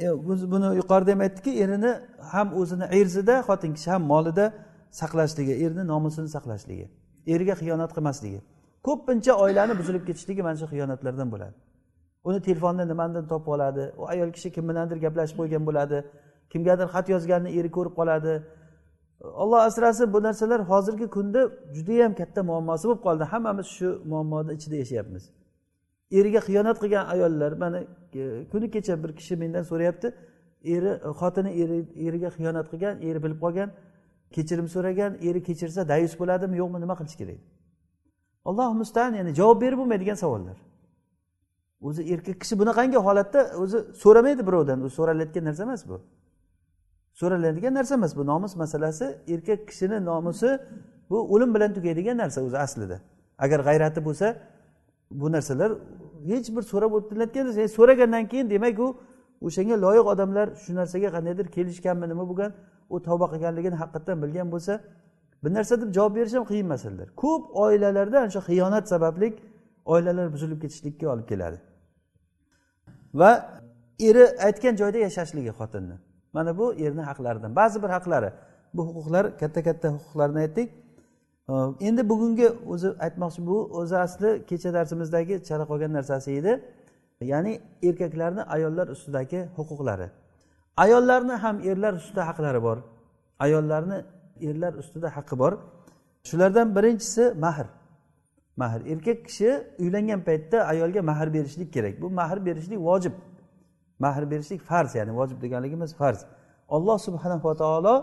e, 0.04 0.06
biz 0.30 0.42
buni 0.52 0.68
yuqorida 0.82 1.12
ham 1.12 1.22
aytdikki 1.26 1.52
erini 1.64 1.92
ham 2.34 2.48
o'zini 2.60 2.86
erzida 3.00 3.36
xotin 3.48 3.72
kishi 3.78 3.90
ham 3.94 4.04
molida 4.14 4.46
saqlashligi 5.02 5.54
erni 5.66 5.84
nomusini 5.88 6.30
saqlashligi 6.36 6.86
eriga 7.34 7.54
xiyonat 7.62 7.92
qilmasligi. 7.98 8.40
Ko'pincha 8.88 9.34
oilani 9.44 9.74
buzilib 9.80 10.04
ketishligi 10.10 10.42
mana 10.48 10.58
shu 10.62 10.68
xiyonatlardan 10.74 11.28
bo'ladi. 11.34 11.56
Uni 12.24 12.42
telefonda 12.42 12.86
nimanidir 12.86 13.28
topib 13.30 13.48
oladi? 13.48 13.94
U 13.98 14.08
ayol 14.08 14.32
kishi 14.32 14.52
kim 14.56 14.70
bilandir 14.70 14.98
gaplashib 15.06 15.38
qo'ygan 15.42 15.64
bo'ladi. 15.70 15.98
Kimgadir 16.52 16.88
xat 16.94 17.10
yozganini 17.10 17.60
eri 17.60 17.70
ko'rib 17.78 17.94
qoladi. 18.00 18.34
Olloh 19.44 19.62
asrasin 19.70 20.14
bu 20.14 20.24
narsalar 20.24 20.62
hozirgi 20.72 21.08
kunda 21.16 21.42
judayam 21.76 22.16
katta 22.16 22.44
muammosi 22.44 22.88
bo'lib 22.88 23.02
qoldi. 23.08 23.24
Hammamiz 23.24 23.68
shu 23.78 23.90
muammoni 24.12 24.54
ichida 24.58 24.76
yashayapmiz. 24.84 25.24
Eriga 26.20 26.40
xiyonat 26.48 26.78
qilgan 26.84 27.06
ayollar 27.14 27.52
mana 27.64 27.80
e, 28.14 28.24
kuni 28.52 28.68
kecha 28.76 29.04
bir 29.04 29.12
kishi 29.20 29.36
mendan 29.44 29.64
so'rayapti. 29.72 30.08
Eri 30.76 30.92
xotini 31.20 31.52
eriga 32.08 32.30
xiyonat 32.38 32.68
qilgan 32.72 32.96
eri 33.08 33.20
bilib 33.24 33.40
qolgan. 33.46 33.70
Kechirim 34.36 34.68
so'ragan 34.76 35.12
eri 35.28 35.40
kechirsa 35.48 35.82
dayus 35.92 36.14
bo'ladimi 36.20 36.56
yo'qmi 36.62 36.78
nima 36.84 36.96
qilish 37.00 37.18
kerak? 37.22 37.40
Alloh 38.50 38.70
mustaan 38.82 39.12
ya'ni 39.20 39.32
javob 39.40 39.58
berib 39.64 39.78
bo'lmaydigan 39.82 40.18
savollar. 40.24 40.58
O'zi 41.82 42.02
erkak 42.14 42.38
kishi 42.42 42.60
bunaqangi 42.62 42.98
holatda 43.08 43.42
o'zi 43.64 43.78
so'ramaydi 44.04 44.48
birovdan. 44.48 44.82
U 44.82 44.90
so'ralayotgan 44.98 45.44
narsa 45.50 45.64
emas 45.64 45.82
bu. 45.90 45.98
So'raladigan 47.14 47.74
narsa 47.74 47.96
emas 47.96 48.16
bu. 48.18 48.26
Nomus 48.26 48.56
masalasi 48.56 49.06
erkak 49.28 49.68
kishini 49.68 50.06
nomusi 50.06 50.60
bu 51.10 51.18
o'lim 51.34 51.56
bilan 51.56 51.74
tugaydigan 51.74 52.18
narsa 52.18 52.40
o'zi 52.42 52.58
aslida. 52.58 52.98
Agar 53.38 53.60
g'ayrati 53.68 54.06
bo'lsa 54.06 54.28
bu 55.12 55.32
narsalar 55.32 55.72
hech 56.32 56.48
bir 56.56 56.62
so'rab 56.72 56.92
o'tilayotgan 56.98 57.68
so'ragandan 57.78 58.28
keyin 58.32 58.50
demak 58.50 58.80
u 58.80 58.88
o'shanga 59.48 59.76
loyiq 59.86 60.06
odamlar 60.14 60.48
shu 60.64 60.72
narsaga 60.80 61.10
qandaydir 61.16 61.48
kelishganmi 61.56 62.06
nima 62.12 62.24
bo'lgan 62.30 62.52
u 62.90 62.96
tavba 63.08 63.26
qilganligini 63.34 63.78
haqiqatdan 63.82 64.18
bilgan 64.24 64.48
bo'lsa 64.54 64.74
bir 65.44 65.52
narsa 65.58 65.82
deb 65.82 65.90
javob 65.98 66.16
berish 66.16 66.34
ham 66.38 66.46
qiyin 66.52 66.68
masalalar. 66.74 67.08
Ko'p 67.24 67.44
oilalarda 67.64 68.18
ana 68.22 68.30
shu 68.36 68.42
xiyonat 68.50 68.86
sababli 68.94 69.28
oilalar 69.94 70.28
buzilib 70.34 70.60
ketishlikka 70.64 71.06
olib 71.14 71.28
keladi. 71.32 71.58
Va 73.14 73.32
eri 74.00 74.26
aytgan 74.48 74.76
joyda 74.82 74.98
yashashligi 75.08 75.52
xotinni. 75.60 75.96
Mana 76.34 76.58
bu 76.58 76.66
erni 76.74 77.02
haqlaridan. 77.10 77.52
Ba'zi 77.56 77.78
bir 77.84 77.90
haqlari. 77.98 78.30
Bu 78.74 78.82
huquqlar 78.88 79.26
katta 79.42 79.64
katta 79.68 79.88
huquqlarni 79.96 80.40
aytdik. 80.46 80.70
Endi 81.88 82.02
bugungi 82.12 82.48
o'zi 82.74 82.90
aytmoqchi 83.06 83.42
bu 83.50 83.58
o'zi 83.80 83.98
asli 84.06 84.30
kecha 84.50 84.70
darsimizdagi 84.78 85.36
chala 85.48 85.64
qolgan 85.72 85.92
narsasi 85.98 86.30
edi. 86.40 86.54
Ya'ni 87.32 87.54
erkaklarni 87.88 88.42
ayollar 88.56 88.88
ustidagi 88.96 89.40
huquqlari. 89.58 90.08
Ayollarni 90.84 91.36
ham 91.44 91.56
erlar 91.70 91.94
ustida 92.02 92.24
haqlari 92.30 92.60
bor. 92.68 92.78
Ayollarni 93.46 93.98
erlar 94.50 94.74
ustida 94.82 95.08
haqqi 95.18 95.36
bor. 95.42 95.54
Shulardan 96.30 96.68
birinchisi 96.76 97.24
mahr. 97.44 97.68
Mahr. 98.64 98.82
Erkak 98.94 99.20
kishi 99.28 99.50
uylangan 99.84 100.20
paytda 100.28 100.58
ayolga 100.72 101.02
mahr 101.12 101.28
berishlik 101.36 101.70
kerak. 101.76 101.94
Bu 102.02 102.08
mahr 102.20 102.38
berishlik 102.48 102.80
vojib. 102.90 103.16
Mahr 104.06 104.24
berishlik 104.32 104.62
farz 104.70 104.92
ya'ni 105.00 105.14
vojib 105.20 105.38
deganligimiz 105.44 105.92
farz. 106.02 106.20
Olloh 106.76 106.98
subhanava 107.08 107.54
taolo 107.62 107.96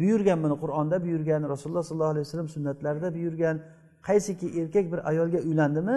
buyurgan 0.00 0.38
buni 0.44 0.56
qur'onda 0.62 0.96
buyurgan 1.04 1.40
rasululloh 1.52 1.84
sollallohu 1.88 2.12
alayhi 2.14 2.26
vasallam 2.26 2.48
sunnatlarida 2.56 3.08
buyurgan 3.16 3.56
qaysiki 4.08 4.46
erkak 4.60 4.84
bir 4.92 5.00
ayolga 5.10 5.38
uylandimi 5.48 5.96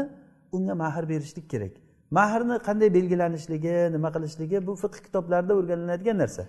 unga 0.56 0.76
mahr 0.84 1.04
berishlik 1.10 1.50
kerak. 1.54 1.74
Mahrni 2.12 2.56
qanday 2.68 2.90
belgilanishligi 2.98 3.76
nima 3.96 4.10
qilishligi 4.16 4.68
bu 4.68 4.74
fiqh 4.84 5.00
kitoblarida 5.06 5.54
o'rganiladigan 5.60 6.18
narsa. 6.24 6.44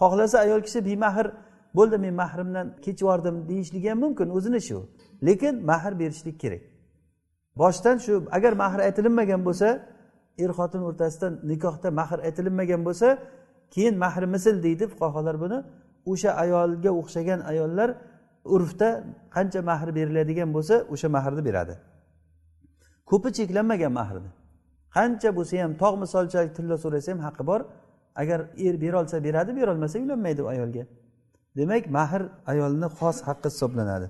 Xohlasa 0.00 0.36
ayol 0.44 0.60
kishi 0.66 0.80
bemahr 0.88 1.26
bo'ldi 1.78 1.96
men 2.04 2.14
mahrimdan 2.22 2.66
kechib 2.84 3.00
yubordim 3.04 3.36
deyishligi 3.48 3.88
ham 3.90 3.98
mumkin 4.04 4.28
o'zini 4.36 4.56
ishi 4.62 4.74
u 4.80 4.82
lekin 5.26 5.54
mahr 5.70 5.92
berishlik 6.02 6.36
kerak. 6.42 6.62
Boshdan 7.60 7.96
shu 8.04 8.12
agar 8.36 8.52
mahr 8.62 8.80
aytilinmagan 8.88 9.42
bo'lsa 9.48 9.68
er 10.42 10.50
xotin 10.58 10.82
o'rtasida 10.88 11.26
nikohda 11.50 11.88
mahr 12.00 12.18
aytilinmagan 12.28 12.82
bo'lsa 12.88 13.08
keyin 13.74 13.94
mahri 14.04 14.26
misl 14.34 14.56
deydi 14.66 14.84
fuqarolar 14.92 15.36
buni. 15.44 15.58
O'sha 16.12 16.30
ayolga 16.44 16.90
o'xshagan 17.00 17.40
ayollar 17.50 17.88
urfda 18.54 18.88
qancha 19.34 19.60
mahr 19.70 19.88
beriladigan 19.98 20.50
bo'lsa 20.56 20.74
o'sha 20.92 21.08
mahrni 21.16 21.42
beradi. 21.48 21.74
Ko'pi 23.10 23.28
cheklanmagan 23.38 23.92
mahrni. 24.00 24.30
Qancha 24.96 25.30
bo'lsa 25.38 25.54
ham 25.64 25.72
tog' 25.82 25.96
misolchalik 26.02 26.52
tilla 26.56 26.76
so'rasa 26.84 27.08
ham 27.12 27.20
haqqi 27.26 27.44
bor. 27.50 27.60
Agar 28.22 28.40
er 28.66 28.74
berolsa 28.84 29.16
beradi 29.26 29.50
berolmasa 29.58 29.96
uylanmaydi 30.02 30.40
u 30.46 30.48
ayolga. 30.54 30.84
Demak 31.58 31.84
mahr 31.98 32.22
ayolni 32.52 32.88
xos 32.98 33.18
haqqi 33.28 33.48
hisoblanadi. 33.52 34.06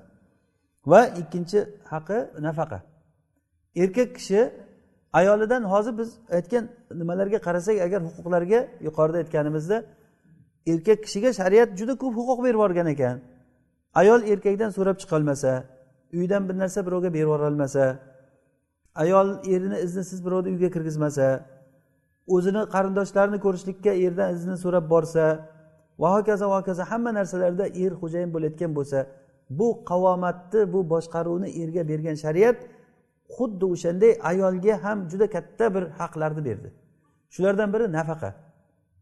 Va 0.90 1.00
ikkinchi 1.20 1.58
haqqi 1.92 2.18
nafaqa. 2.46 2.78
Erkak 3.82 4.14
kishi 4.16 4.40
ayolidan 5.12 5.62
hozir 5.72 5.98
biz 5.98 6.10
aytgan 6.36 6.64
nimalarga 7.00 7.38
qarasak 7.46 7.76
agar 7.86 8.00
huquqlarga 8.08 8.60
yuqorida 8.86 9.18
aytganimizda 9.22 9.76
erkak 10.72 10.98
kishiga 11.04 11.30
shariat 11.40 11.68
juda 11.78 11.94
ko'p 12.02 12.14
huquq 12.20 12.38
berib 12.44 12.58
yuborgan 12.58 12.86
ekan. 12.94 13.16
Ayol 14.00 14.20
erkakdan 14.32 14.70
so'rab 14.76 14.96
chiqolmasa 15.02 15.52
uydan 16.18 16.42
bir 16.48 16.56
narsa 16.62 16.86
birovga 16.86 17.10
berib 17.14 17.26
yuborolmasa 17.26 17.84
ayol 18.94 19.28
erini 19.54 19.78
iznisiz 19.86 20.18
birovni 20.26 20.48
uyga 20.54 20.70
kirgizmasa 20.74 21.26
o'zini 22.34 22.62
qarindoshlarini 22.74 23.38
ko'rishlikka 23.44 23.92
erdan 24.04 24.28
izni 24.36 24.56
so'rab 24.64 24.84
borsa 24.94 25.24
va 26.02 26.08
hokazo 26.14 26.44
va 26.50 26.56
hokazo 26.60 26.82
hamma 26.90 27.10
narsalarda 27.18 27.64
er 27.84 27.92
xo'jayin 28.00 28.30
bo'layotgan 28.34 28.72
bo'lsa 28.78 28.98
bu 29.58 29.68
qavomatni 29.90 30.60
bu 30.72 30.80
boshqaruvni 30.92 31.48
erga 31.62 31.82
bergan 31.90 32.16
shariat 32.24 32.56
xuddi 33.36 33.64
o'shanday 33.74 34.12
ayolga 34.30 34.74
ham 34.84 34.98
juda 35.10 35.26
katta 35.34 35.74
bir 35.74 35.82
haqlarni 36.00 36.44
berdi. 36.48 36.68
Shulardan 37.34 37.72
biri 37.74 37.92
nafaqa. 37.98 38.30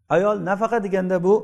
Ayol 0.09 0.37
nafaqa 0.51 0.78
deganda 0.85 1.24
bu 1.24 1.35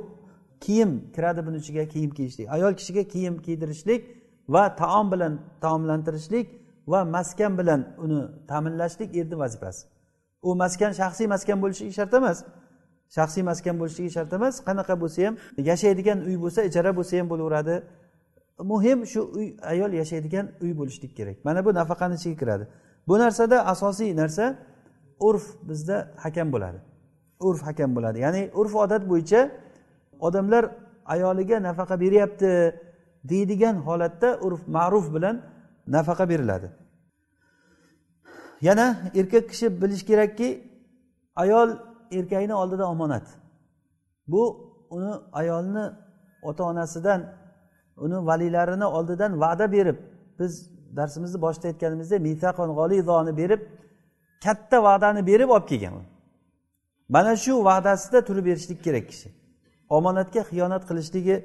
kiyim 0.61 0.91
kiradi 1.15 1.47
buni 1.47 1.57
ichiga 1.57 1.85
kiyim 1.89 2.11
kiyishlik. 2.11 2.47
Ayol 2.57 2.73
kishiga 2.75 3.03
kiyim 3.13 3.35
kiydirishlik 3.47 4.01
va 4.49 4.77
taom 4.77 5.13
bilan 5.13 5.33
taomlantirishlik 5.61 6.47
va 6.87 7.05
maskan 7.05 7.59
bilan 7.59 7.81
uni 8.05 8.21
ta'minlashlik 8.49 9.17
erni 9.17 9.39
vazifasi. 9.39 9.87
U 10.43 10.55
maskan 10.55 10.93
shaxsiy 11.01 11.27
maskan 11.35 11.63
bo'lishligi 11.63 11.93
shart 11.99 12.15
emas. 12.15 12.39
Shaxsiy 13.17 13.43
maskan 13.51 13.75
bo'lishligi 13.81 14.11
shart 14.17 14.33
emas. 14.33 14.55
Qanaqa 14.69 14.95
bo'lsa 15.03 15.27
ham 15.27 15.35
yashaydigan 15.71 16.19
uy 16.29 16.37
bo'lsa 16.45 16.61
ijara 16.69 16.91
bo'lsa 16.99 17.15
ham 17.21 17.29
bo'laveradi. 17.33 17.77
Muhim 18.59 19.07
shu 19.07 19.21
uy 19.23 19.57
ayol 19.63 19.93
yashaydigan 19.93 20.47
uy 20.61 20.73
bo'lishlik 20.79 21.17
kerak. 21.17 21.45
Mana 21.45 21.65
bu 21.65 21.75
nafaqani 21.75 22.15
ichiga 22.15 22.37
kiradi. 22.41 22.69
Bu 23.09 23.19
narsada 23.19 23.67
asosiy 23.67 24.17
narsa 24.17 24.59
urf 25.21 25.45
bizda 25.69 25.97
hakam 26.17 26.53
bo'ladi. 26.53 26.79
Urf 27.41 27.63
hakam 27.63 27.97
bo'ladi. 27.97 28.19
Ya'ni 28.21 28.51
urf 28.55 28.75
odat 28.75 29.03
bo'yicha 29.11 29.51
odamlar 30.21 30.65
ayoliga 31.07 31.63
nafaqa 31.63 32.01
beryapti 32.01 32.51
deydigan 33.25 33.77
holatda 33.87 34.39
urf 34.47 34.69
ma'ruf 34.69 35.15
bilan 35.15 35.43
nafaqa 35.87 36.29
beriladi. 36.29 36.69
Yana 38.61 38.87
erkak 39.15 39.49
kishi 39.51 39.83
bilishi 39.83 40.07
kerakki 40.07 40.49
ayol 41.37 41.69
erkakni 42.11 42.55
oldida 42.55 42.91
omonat. 42.91 43.27
Bu 44.27 44.43
uni 44.91 45.15
ayolni 45.33 45.85
ota 46.43 46.65
onasidan 46.65 47.38
uni 48.05 48.27
valiylarini 48.27 48.85
oldidan 48.85 49.41
va'da 49.41 49.73
berib 49.73 49.99
biz 50.39 50.53
darsimizni 50.97 51.39
boshida 51.45 51.67
aytganimizdek 51.69 52.21
misaqon 52.29 52.71
g'olidoni 52.79 53.33
berib 53.41 53.61
katta 54.45 54.77
va'dani 54.89 55.27
berib 55.31 55.49
olib 55.49 55.67
kelgan 55.69 55.95
u. 56.01 56.03
Mana 57.09 57.37
shu 57.37 57.65
va'dasida 57.65 58.25
turib 58.29 58.45
berishlik 58.51 58.85
kerak 58.87 59.09
kishi. 59.11 59.29
Omonatga 59.97 60.43
xiyonat 60.51 60.83
qilishligi 60.89 61.37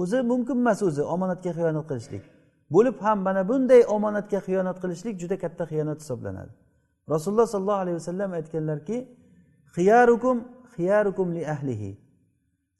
o'zi 0.00 0.18
mumkin 0.30 0.56
emas 0.62 0.80
o'zi 0.88 1.02
omonatga 1.14 1.50
xiyonat 1.58 1.86
qilishlik. 1.90 2.24
Bo'lib 2.74 2.96
ham 3.04 3.18
mana 3.26 3.42
bunday 3.50 3.80
omonatga 3.96 4.38
xiyonat 4.46 4.78
qilishlik 4.82 5.14
juda 5.22 5.36
katta 5.44 5.64
xiyonat 5.70 5.98
hisoblanadi. 6.02 6.52
Rasululloh 7.12 7.46
sollallohu 7.54 7.82
alayhi 7.84 7.96
vasallam 8.00 8.30
aytganlarki 8.38 8.96
xiyarukum 9.76 10.36
xiyarukum 10.74 11.28
li 11.36 11.42
ahlihi. 11.54 11.90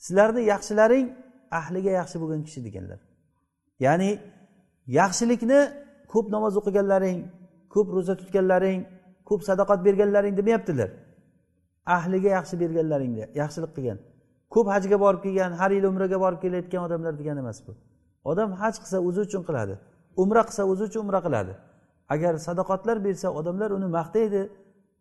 Sizlarni 0.05 0.43
yaxshilaring 0.53 1.07
ahliga 1.61 1.93
yaxshi 2.01 2.17
bo'lgan 2.23 2.41
kishi 2.47 2.61
deganlar. 2.67 3.01
Ya'ni 3.85 4.11
yaxshilikni 5.01 5.61
ko'p 6.13 6.27
namoz 6.35 6.55
o'qiganlaring 6.61 7.19
ko'p 7.75 7.89
ro'za 7.97 8.15
tutganlaring 8.21 8.81
ko'p 9.29 9.41
sadoqat 9.49 9.81
berganlaring 9.87 10.35
demayaptilar. 10.41 10.91
Ahliga 11.97 12.31
yaxshi 12.39 12.55
berganlaringni 12.63 13.25
yaxshilik 13.41 13.73
qilgan 13.77 13.99
ko'p 14.55 14.67
hajga 14.75 14.97
borib 15.05 15.21
kelgan 15.27 15.53
har 15.61 15.71
yil 15.77 15.85
umraga 15.93 16.19
borib 16.25 16.41
kelayotgan 16.45 16.83
odamlar 16.87 17.13
degani 17.21 17.41
emas 17.45 17.59
bu. 17.67 17.73
Odam 18.31 18.49
haj 18.61 18.75
qilsa 18.83 18.99
o'zi 19.09 19.21
uchun 19.29 19.43
qiladi 19.49 19.75
umra 20.23 20.43
qilsa 20.49 20.63
o'zi 20.73 20.83
uchun 20.89 21.01
umra 21.07 21.21
qiladi. 21.27 21.53
Agar 22.15 22.35
sadoqatlar 22.47 22.97
bersa 23.07 23.29
odamlar 23.39 23.71
uni 23.79 23.89
maqtaydi 23.99 24.41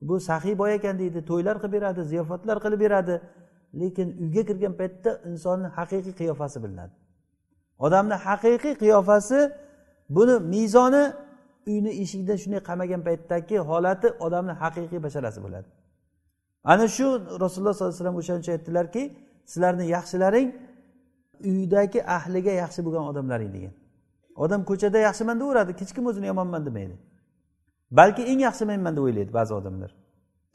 bu 0.08 0.16
saxiy 0.30 0.56
boy 0.62 0.72
ekan 0.78 0.96
deydi 1.02 1.20
to'ylar 1.30 1.56
qilib 1.62 1.74
beradi 1.78 2.02
ziyofatlar 2.12 2.58
qilib 2.66 2.80
beradi. 2.86 3.16
Lekin 3.82 4.08
uyga 4.24 4.44
kirgan 4.50 4.74
paytda 4.80 5.12
insonni 5.30 5.68
haqiqiy 5.78 6.14
qiyofasi 6.20 6.58
bilinadi. 6.64 6.94
Odamni 7.86 8.16
haqiqiy 8.28 8.74
qiyofasi 8.84 9.40
buni 10.16 10.36
mezoni 10.54 11.04
uyni 11.72 11.92
eshigida 12.04 12.34
shunday 12.44 12.62
qamagan 12.70 13.02
paytdagi 13.08 13.58
holati 13.70 14.08
odamni 14.26 14.54
haqiqiy 14.64 15.00
basharasi 15.06 15.40
bo'ladi. 15.46 15.68
Ana 16.72 16.86
shu 16.96 17.06
rasululloh 17.44 17.74
sollallohu 17.74 17.94
alayhi 17.94 18.02
vasallam 18.02 18.18
o'shaning 18.22 18.42
uchun 18.44 18.54
aytdilarki 18.58 19.04
sizlarni 19.52 19.86
yaxshilaring 19.96 20.48
uydagi 21.52 22.00
ahliga 22.18 22.54
yaxshi 22.64 22.80
bo'lgan 22.86 23.06
odamlaring 23.12 23.52
degan. 23.56 23.74
Odam 24.44 24.62
ko'chada 24.70 25.00
yaxshiman 25.08 25.36
deyaveradi 25.42 25.72
hech 25.82 25.92
kim 25.96 26.06
o'zini 26.10 26.28
yomonman 26.32 26.62
demaydi. 26.68 26.96
Balki 28.00 28.24
eng 28.32 28.40
yaxshi 28.48 28.64
menman 28.72 28.94
deb 28.98 29.04
o'ylaydi 29.08 29.32
ba'zi 29.40 29.54
odamlar. 29.60 29.92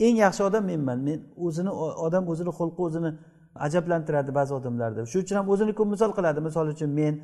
Eng 0.01 0.17
yaxshi 0.25 0.43
odam 0.49 0.65
menman. 0.65 0.99
Men 1.09 1.19
o'zini 1.47 1.71
odam 2.07 2.25
o'zini 2.33 2.53
xulqi 2.59 2.81
o'zini 2.89 3.11
ajablantiradi 3.67 4.31
ba'zi 4.39 4.53
odamlarda 4.59 5.01
shuning 5.13 5.25
uchun 5.25 5.37
ham 5.41 5.47
o'zini 5.55 5.73
ko'p 5.79 5.89
misol 5.95 6.11
qiladi. 6.19 6.39
Misol 6.49 6.67
uchun 6.75 6.91
men 7.01 7.15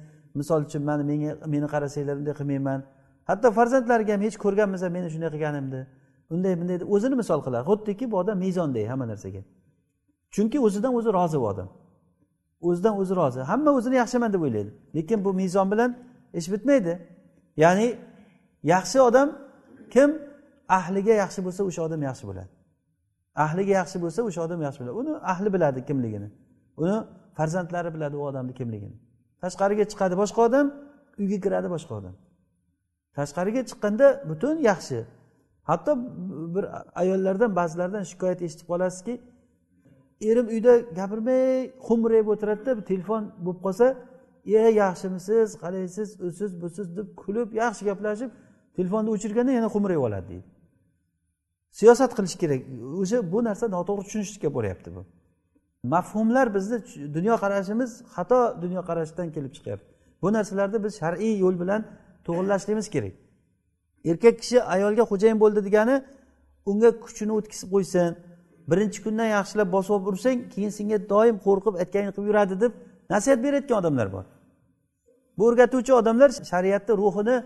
misol 0.40 0.60
uchun 0.68 0.82
mana 0.88 1.02
menga 1.10 1.30
meni 1.54 1.66
qarasanglar 1.74 2.14
unday 2.20 2.34
qilmayman. 2.40 2.80
Hatto 3.28 3.48
farzandlariga 3.58 4.12
ham 4.16 4.22
hech 4.26 4.36
ko'rganmisa 4.44 4.86
meni 4.96 5.08
shunday 5.14 5.30
qilganimni 5.34 5.80
unday 6.34 6.52
bunday 6.60 6.76
deb 6.80 6.88
o'zini 6.94 7.14
misol 7.22 7.40
qiladi. 7.46 7.64
Xuddiki 7.70 8.04
bu 8.10 8.16
odam 8.22 8.36
mezonday 8.44 8.84
hamma 8.92 9.06
narsaga. 9.12 9.42
Chunki 10.34 10.58
o'zidan 10.66 10.92
o'zi 10.98 11.10
rozi 11.18 11.38
bu 11.42 11.46
odam. 11.52 11.68
O'zidan 12.68 12.94
o'zi 13.00 13.12
rozi. 13.20 13.40
Hamma 13.50 13.70
o'zini 13.78 13.96
yaxshiman 14.02 14.30
deb 14.34 14.42
o'ylaydi. 14.46 14.70
Lekin 14.96 15.18
bu 15.24 15.30
mezon 15.40 15.66
bilan 15.72 15.90
ish 16.38 16.48
bitmaydi. 16.52 16.92
Ya'ni 17.56 17.88
yaxshi 18.72 18.98
odam 19.08 19.28
kim? 19.94 20.10
Ahliga 20.78 21.14
yaxshi 21.22 21.40
bo'lsa 21.46 21.62
o'sha 21.68 21.80
odam 21.86 22.02
yaxshi 22.08 22.24
bo'ladi. 22.30 22.53
Ahliga 23.34 23.72
yaxshi 23.80 23.96
bo'lsa 24.04 24.20
o'sha 24.28 24.40
odam 24.46 24.60
yaxshi 24.66 24.78
bo'ladi 24.80 24.96
uni 25.00 25.12
ahli 25.32 25.48
biladi 25.54 25.80
kimligini. 25.88 26.28
Uni 26.82 26.96
farzandlari 27.38 27.90
biladi 27.94 28.16
u 28.16 28.22
odamni 28.30 28.54
kimligini. 28.60 28.96
Tashqariga 29.42 29.84
chiqadi 29.92 30.14
boshqa 30.22 30.40
odam 30.48 30.66
uyga 31.22 31.38
kiradi 31.44 31.68
boshqa 31.74 31.92
odam. 32.00 32.14
Tashqariga 33.18 33.62
chiqqanda 33.70 34.06
butun 34.30 34.56
yaxshi. 34.70 34.98
Hatto 35.70 35.92
bir 36.54 36.64
ayollardan 37.02 37.50
ba'zilaridan 37.60 38.04
shikoyat 38.10 38.40
eshitib 38.46 38.66
qolasizki 38.72 39.14
erim 40.30 40.46
uyda 40.54 40.72
gapirmay 40.98 41.44
xo'mrayib 41.86 42.28
o'tiradida 42.34 42.72
telefon 42.90 43.22
bo'lib 43.44 43.60
qolsa 43.66 43.86
e 44.46 44.62
yaxshimisiz? 44.82 45.48
Qalaysiz? 45.64 46.08
Usiz 46.28 46.50
busiz? 46.62 46.86
deb 46.96 47.08
kulib 47.22 47.48
yaxshi 47.62 47.82
gaplashib 47.90 48.30
telefonni 48.76 49.10
o'chirganda 49.14 49.52
yana 49.58 49.68
xo'mrayib 49.74 50.02
oladi 50.08 50.26
deydi. 50.32 50.48
Siyosat 51.78 52.10
qilish 52.16 52.36
kerak. 52.42 52.60
O'sha 53.02 53.18
bu 53.32 53.38
narsa 53.48 53.64
noto'g'ri 53.76 54.04
tushunishga 54.06 54.48
bo'lyapti 54.56 54.88
bu. 54.96 55.02
Mafhumlar 55.94 56.46
bizni 56.56 56.78
dunyoqarashimiz 57.16 57.90
xato 58.14 58.40
dunyoqarashdan 58.62 59.28
kelib 59.34 59.52
chiqyapti. 59.56 59.90
Bu 60.22 60.28
narsalarni 60.36 60.78
biz 60.84 60.92
shar'iy 61.00 61.34
yo'l 61.44 61.56
bilan 61.62 61.80
to'g'irlashligimiz 62.26 62.86
kerak. 62.94 63.14
Erkak 64.10 64.34
kishi 64.42 64.58
ayolga 64.74 65.04
xo'jayin 65.10 65.38
bo'ldi 65.42 65.60
degani 65.68 65.96
unga 66.70 66.90
kuchini 67.04 67.32
o'tkazib 67.38 67.68
qo'ysin 67.74 68.10
birinchi 68.70 68.98
kundan 69.04 69.28
yaxshilab 69.36 69.68
bosib 69.76 70.06
ursang 70.10 70.38
keyin 70.54 70.72
senga 70.78 70.98
doim 71.12 71.36
qo'rqib 71.46 71.74
aytganini 71.82 72.12
qilib 72.16 72.28
yuradi 72.30 72.54
deb 72.64 72.72
nasihat 73.12 73.38
berayotgan 73.44 73.76
odamlar 73.82 74.08
bor. 74.14 74.24
Bu 75.38 75.42
o'rgatuvchi 75.48 75.92
odamlar 76.00 76.30
shariatni 76.52 76.92
ruhini 77.02 77.36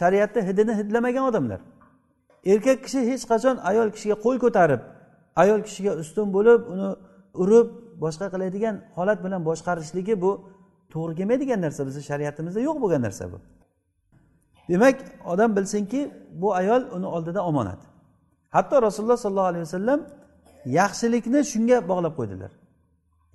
shariatni 0.00 0.40
hidini 0.48 0.72
hidlamagan 0.80 1.24
odamlar. 1.30 1.60
Erkak 2.46 2.78
kishi 2.84 3.00
hech 3.10 3.24
qachon 3.32 3.56
ayol 3.70 3.88
kishiga 3.94 4.16
qo'l 4.24 4.36
ko'tarib 4.44 4.80
ayol 5.42 5.60
kishiga 5.66 5.92
ustun 6.02 6.28
bo'lib 6.36 6.60
uni 6.72 6.88
urib 7.42 7.68
boshqa 8.04 8.26
qiladigan 8.34 8.74
holat 8.96 9.18
bilan 9.24 9.40
boshqarishligi 9.48 10.14
bu 10.24 10.32
to'g'ri 10.92 11.14
kelmaydigan 11.18 11.60
narsa. 11.66 11.80
Bizni 11.88 12.02
shariatimizda 12.10 12.60
yo'q 12.68 12.76
bo'lgan 12.82 13.02
narsa 13.06 13.24
bu. 13.32 13.38
Demak 14.68 14.96
odam 15.32 15.50
bilsinki 15.56 16.00
bu 16.42 16.48
ayol 16.60 16.82
uni 16.96 17.06
oldida 17.16 17.40
omonat. 17.50 17.80
Hatto 18.56 18.82
rasululloh 18.86 19.16
sollallohu 19.24 19.50
alayhi 19.52 19.64
vasallam 19.68 20.00
yaxshilikni 20.80 21.40
shunga 21.52 21.78
bog'lab 21.90 22.14
qo'ydilar. 22.18 22.52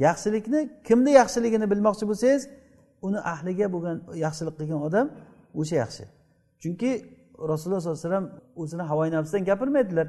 Yaxshilikni 0.08 0.60
kimni 0.88 1.12
yaxshiligini 1.20 1.66
bilmoqchi 1.72 2.06
bo'lsangiz 2.10 2.44
uni 3.08 3.20
ahliga 3.34 3.68
bo'lgan 3.74 3.98
yaxshilik 4.26 4.56
qilgan 4.60 4.80
odam 4.88 5.08
o'sha 5.62 5.76
yaxshi. 5.84 6.04
Chunki 6.62 6.92
rasululloh 7.52 7.82
sollallohu 7.82 8.00
alayhi 8.00 8.08
vasallam 8.08 8.28
o'zini 8.62 8.82
havoyi 8.82 9.12
nafsdan 9.12 9.44
gapirmaydilar. 9.50 10.08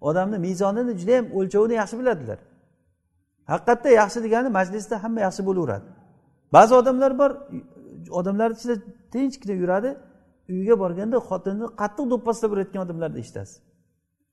Odamni 0.00 0.38
mezonini 0.38 0.92
judayam 1.00 1.26
o'lchovini 1.38 1.74
yaxshi 1.80 1.96
biladilar. 2.00 2.38
Haqiqatda 3.52 3.88
yaxshi 4.00 4.18
degani 4.26 4.48
majlisda 4.58 4.96
hamma 5.04 5.20
yaxshi 5.26 5.42
bo'laveradi. 5.48 5.86
Ba'zi 6.56 6.72
odamlar 6.80 7.12
bor 7.20 7.30
odamlar 8.20 8.50
ichida 8.56 8.74
tinchgina 9.12 9.54
yuradi. 9.62 9.90
Uyiga 10.52 10.74
borganda 10.82 11.16
xotinni 11.28 11.66
qattiq 11.80 12.06
do'pposlab 12.12 12.50
urayotgan 12.54 12.80
odamlarni 12.86 13.18
eshitasiz. 13.22 13.56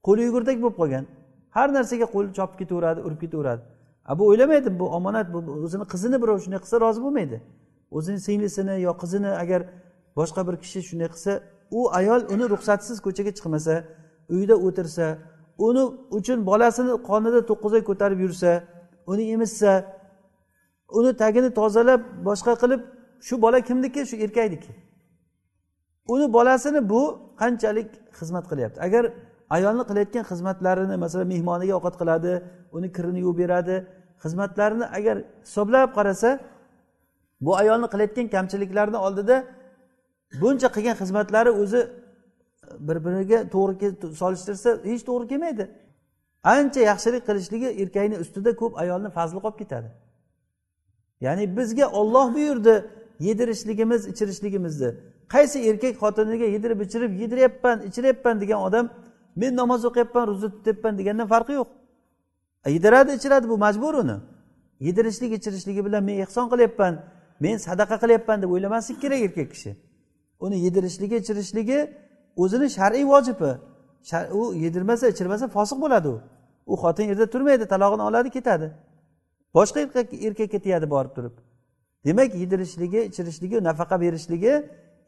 Qo'li 0.05 0.21
yugurdak 0.27 0.57
bo'lib 0.63 0.77
qolgan. 0.81 1.05
Har 1.55 1.67
narsaga 1.77 2.07
qo'li 2.15 2.29
chopib 2.37 2.57
ketaveradi 2.61 2.99
urib 3.07 3.19
ketaveradi. 3.23 3.61
A 4.09 4.11
bu 4.19 4.23
o'ylamaydi 4.29 4.69
bu 4.79 4.85
omonat 4.97 5.27
bu 5.33 5.39
o'zini 5.65 5.85
qizini 5.93 6.17
birov 6.23 6.37
shunday 6.43 6.59
qilsa 6.63 6.77
rozi 6.85 6.99
bo'lmaydi. 7.05 7.37
O'zini 7.97 8.19
singlisini 8.27 8.75
yo 8.87 8.91
qizini 9.01 9.31
agar 9.43 9.61
boshqa 10.17 10.41
bir 10.47 10.55
kishi 10.63 10.79
shunday 10.89 11.09
qilsa 11.13 11.31
u 11.71 11.79
ayol 11.99 12.21
uni 12.33 12.45
ruxsatsiz 12.53 12.97
ko'chaga 13.05 13.31
chiqmasa 13.37 13.75
uyda 14.35 14.55
o'tirsa 14.67 15.05
uni 15.67 15.83
uchun 16.17 16.39
bolasini 16.49 16.93
qonida 17.09 17.39
to'qqiz 17.49 17.83
ko'tarib 17.89 18.19
yursa 18.25 18.51
uni 19.11 19.23
emizsa 19.35 19.71
uni 20.97 21.11
tagini 21.21 21.49
tozalab 21.59 22.01
boshqa 22.27 22.53
qilib 22.61 22.81
shu 23.27 23.35
bola 23.41 23.59
kimniki? 23.67 24.01
Shu 24.09 24.15
erkakniki 24.25 24.71
uni 26.13 26.25
bolasini 26.35 26.89
bu 26.91 27.01
qanchalik 27.41 27.89
xizmat 28.17 28.45
qilyapti? 28.51 28.77
Agar 28.87 29.03
ayolni 29.57 29.83
qilayotgan 29.89 30.23
xizmatlarini 30.31 30.95
masalan 31.03 31.27
mehmoniga 31.33 31.73
ovqat 31.79 31.95
qiladi 32.01 32.31
uni 32.77 32.87
kirini 32.95 33.19
yuvib 33.25 33.37
beradi 33.43 33.75
xizmatlarini 34.23 34.85
agar 34.97 35.15
hisoblab 35.45 35.89
qarasa 35.97 36.29
bu 37.45 37.51
ayolni 37.61 37.87
qilayotgan 37.93 38.27
kamchiliklarni 38.35 38.97
oldida 39.07 39.35
buncha 40.41 40.67
qilgan 40.75 40.95
xizmatlari 41.01 41.51
o'zi 41.61 41.81
bir 42.87 42.97
biriga 43.05 43.39
to'g'ri 43.55 44.15
solishtirsa 44.21 44.69
hech 44.91 45.03
to'g'ri 45.09 45.27
kelmaydi. 45.31 45.65
Ancha 46.43 46.81
yaxshilik 46.91 47.23
qilishligi 47.29 47.69
erkakni 47.81 48.17
ustida 48.23 48.51
ko'p 48.61 48.73
ayolni 48.83 49.09
fazli 49.17 49.39
qolib 49.43 49.57
ketadi. 49.61 49.89
Ya'ni 51.25 51.57
bizga 51.57 51.85
olloh 51.99 52.33
buyurdi 52.35 52.75
yedirishligimiz 53.19 54.07
ichirishligimizni. 54.11 54.89
Qaysi 55.33 55.57
erkak 55.69 55.95
xotiniga 56.03 56.45
yedirib 56.55 56.79
ichirib 56.85 57.11
yediryapman 57.21 57.77
ichiryapman 57.89 58.41
degan 58.41 58.59
odam 58.67 58.85
men 59.35 59.55
namoz 59.55 59.85
o'qiyapman 59.89 60.27
ro'za 60.27 60.47
tutyapman 60.55 60.97
degandan 60.99 61.27
farqi 61.33 61.53
yo'q. 61.59 61.69
Yediradi 62.75 63.11
ichiradi 63.19 63.49
bu 63.49 63.57
majbur 63.57 63.93
uni. 63.93 64.17
Yedirishlik 64.79 65.31
ichirishligi 65.37 65.85
bilan 65.85 66.03
men 66.03 66.17
ehson 66.25 66.45
qilyapman 66.53 66.93
men 67.39 67.57
sadaqa 67.67 67.95
qilyapman 68.03 68.41
deb 68.41 68.49
o'ylamaslik 68.55 68.97
kerak 69.01 69.19
erkak 69.27 69.49
kishi. 69.53 69.71
Uni 70.45 70.57
yedirishligi 70.65 71.15
ichirishligi 71.23 71.79
o'zini 72.43 72.67
shar'iy 72.77 73.05
vojibi. 73.13 73.51
U 74.39 74.41
yedirmasa 74.63 75.05
ichirmasa 75.13 75.45
fosiq 75.55 75.77
bo'ladi 75.83 76.07
u. 76.13 76.17
U 76.71 76.73
xotin 76.83 77.05
yerda 77.11 77.25
turmaydi 77.33 77.65
talog'ini 77.73 78.03
oladi 78.09 78.29
ketadi. 78.37 78.67
Boshqa 79.57 79.79
erkakka 80.27 80.59
tegadi 80.65 80.87
borib 80.95 81.13
turib. 81.17 81.35
Demak 82.05 82.29
yedirishligi 82.41 82.99
ichirishligi 83.09 83.57
nafaqa 83.69 83.95
berishligi 84.03 84.53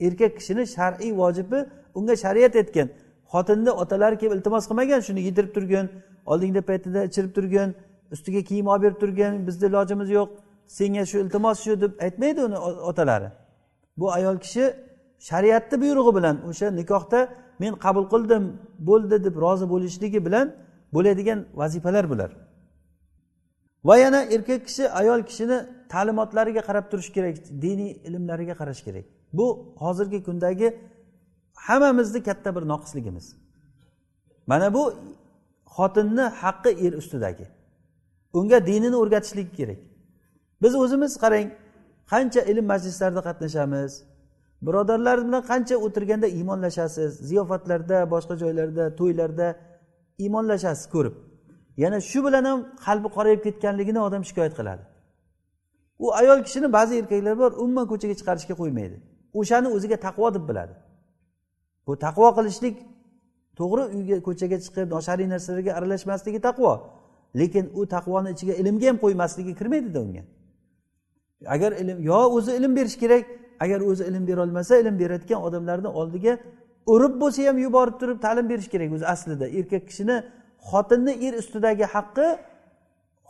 erkak 0.07 0.31
kishini 0.37 0.63
shar'iy 0.75 1.11
vojibi 1.21 1.59
unga 1.97 2.15
shariat 2.23 2.55
aytgan 2.61 2.87
xotinni 3.33 3.71
otalari 3.83 4.17
kelib 4.21 4.33
iltimos 4.37 4.63
qilmagan 4.69 5.01
shuni 5.07 5.21
yedirib 5.27 5.51
turgin 5.57 5.85
oldingda 6.31 6.61
paytida 6.69 6.99
ichirib 7.09 7.31
turgin 7.37 7.69
ustiga 8.15 8.41
kiyim 8.49 8.67
olib 8.73 8.83
berib 8.83 8.99
turgin 9.03 9.47
bizni 9.47 9.65
ilojimiz 9.71 10.09
yo'q 10.17 10.29
senga 10.77 11.03
shu 11.09 11.17
iltimos 11.23 11.57
shu 11.65 11.81
deb 11.83 11.91
aytmaydi 12.05 12.39
uni 12.47 12.57
otalari. 12.91 13.29
Bu 13.99 14.05
ayol 14.17 14.37
kishi 14.45 14.63
shariatni 15.19 15.81
buyrug'i 15.81 16.15
bilan 16.17 16.35
o'sha 16.49 16.67
nikohda 16.79 17.19
men 17.59 17.73
qabul 17.85 18.05
qildim 18.13 18.43
bo'ldi 18.89 19.23
deb 19.25 19.35
rozi 19.43 19.65
bo'lishligi 19.73 20.25
bilan 20.25 20.47
bo'ladigan 20.95 21.39
vazifalar 21.59 22.09
bular. 22.09 22.31
Va 23.87 23.97
yana 23.97 24.21
erkak 24.35 24.61
kishi 24.67 24.83
ayol 24.89 25.21
kishini 25.29 25.57
ta'limotlariga 25.93 26.61
qarab 26.69 26.85
turish 26.91 27.09
kerak 27.15 27.35
diniy 27.63 27.91
ilmlariga 28.07 28.55
qarash 28.61 28.81
kerak. 28.87 29.05
Bu 29.33 29.47
hozirgi 29.83 30.19
kundagi 30.27 30.67
hammamizni 31.53 32.23
katta 32.23 32.55
bir 32.55 32.61
noqisligimiz. 32.71 33.25
Mana 34.47 34.73
bu 34.73 34.83
xotinni 35.75 36.25
haqqi 36.41 36.71
er 36.85 36.93
ustidagi. 37.01 37.45
Unga 38.33 38.65
dinini 38.69 38.95
o'rgatishlik 38.95 39.49
kerak. 39.59 39.79
Biz 40.61 40.75
o'zimiz 40.75 41.13
qarang 41.23 41.47
qancha 42.11 42.41
ilm 42.51 42.65
majlislarida 42.71 43.21
qatnashamiz? 43.27 43.91
Birodarlar 44.61 45.17
bilan 45.27 45.41
qancha 45.51 45.75
o'tirganda 45.85 46.27
iymonlashasiz 46.37 47.11
ziyofatlarda 47.29 47.97
boshqa 48.13 48.35
joylarda 48.43 48.95
to'ylarda 48.99 49.47
iymonlashasiz 50.23 50.85
ko'rib. 50.95 51.15
Yana 51.83 51.99
shu 52.09 52.19
bilan 52.25 52.43
ham 52.49 52.59
qalbi 52.85 53.07
qorayib 53.17 53.41
ketganligini 53.47 53.99
odam 54.07 54.23
shikoyat 54.29 54.53
qiladi. 54.59 54.83
U 55.99 56.13
ayol 56.21 56.39
kishini 56.47 56.67
ba'zi 56.77 56.93
erkaklar 57.01 57.35
bor 57.41 57.51
umuman 57.63 57.85
ko'chaga 57.91 58.15
chiqarishga 58.19 58.55
qo'ymaydi. 58.61 58.97
O'shani 59.39 59.67
o'ziga 59.75 59.97
taqvo 60.07 60.27
deb 60.35 60.43
biladi. 60.49 60.73
Bu 61.87 61.93
taqvo 62.05 62.29
qilishlik 62.37 62.75
to'g'ri 63.59 63.83
uyga 63.97 64.17
ko'chaga 64.27 64.57
chiqib 64.65 64.87
noshariy 64.95 65.27
narsalarga 65.33 65.71
aralashmasligi 65.77 66.39
taqvo. 66.47 66.71
Lekin 67.39 67.65
u 67.79 67.81
taqvoni 67.95 68.29
ichiga 68.35 68.53
ilmga 68.61 68.87
ham 68.91 68.97
qo'ymasligi 69.03 69.53
kirmaydida 69.59 69.99
unga. 70.05 70.23
Agar 71.55 71.71
ilm 71.81 71.97
yo 72.09 72.19
o'zi 72.37 72.51
ilm 72.59 72.71
berish 72.77 72.97
kerak 73.03 73.23
agar 73.63 73.79
o'zi 73.89 74.03
ilm 74.09 74.23
berolmasa 74.29 74.73
ilm 74.81 74.95
berayotgan 75.01 75.39
odamlarni 75.47 75.89
oldiga 75.99 76.33
urib 76.93 77.13
bo'lsa 77.21 77.41
ham 77.47 77.57
yuborib 77.65 77.95
turib 78.01 78.17
ta'lim 78.25 78.45
berish 78.51 78.69
kerak 78.73 78.89
o'zi 78.95 79.05
aslida. 79.13 79.45
Erkak 79.59 79.83
kishini 79.89 80.15
xotinni 80.69 81.13
er 81.25 81.33
ustidagi 81.41 81.85
haqqi 81.95 82.27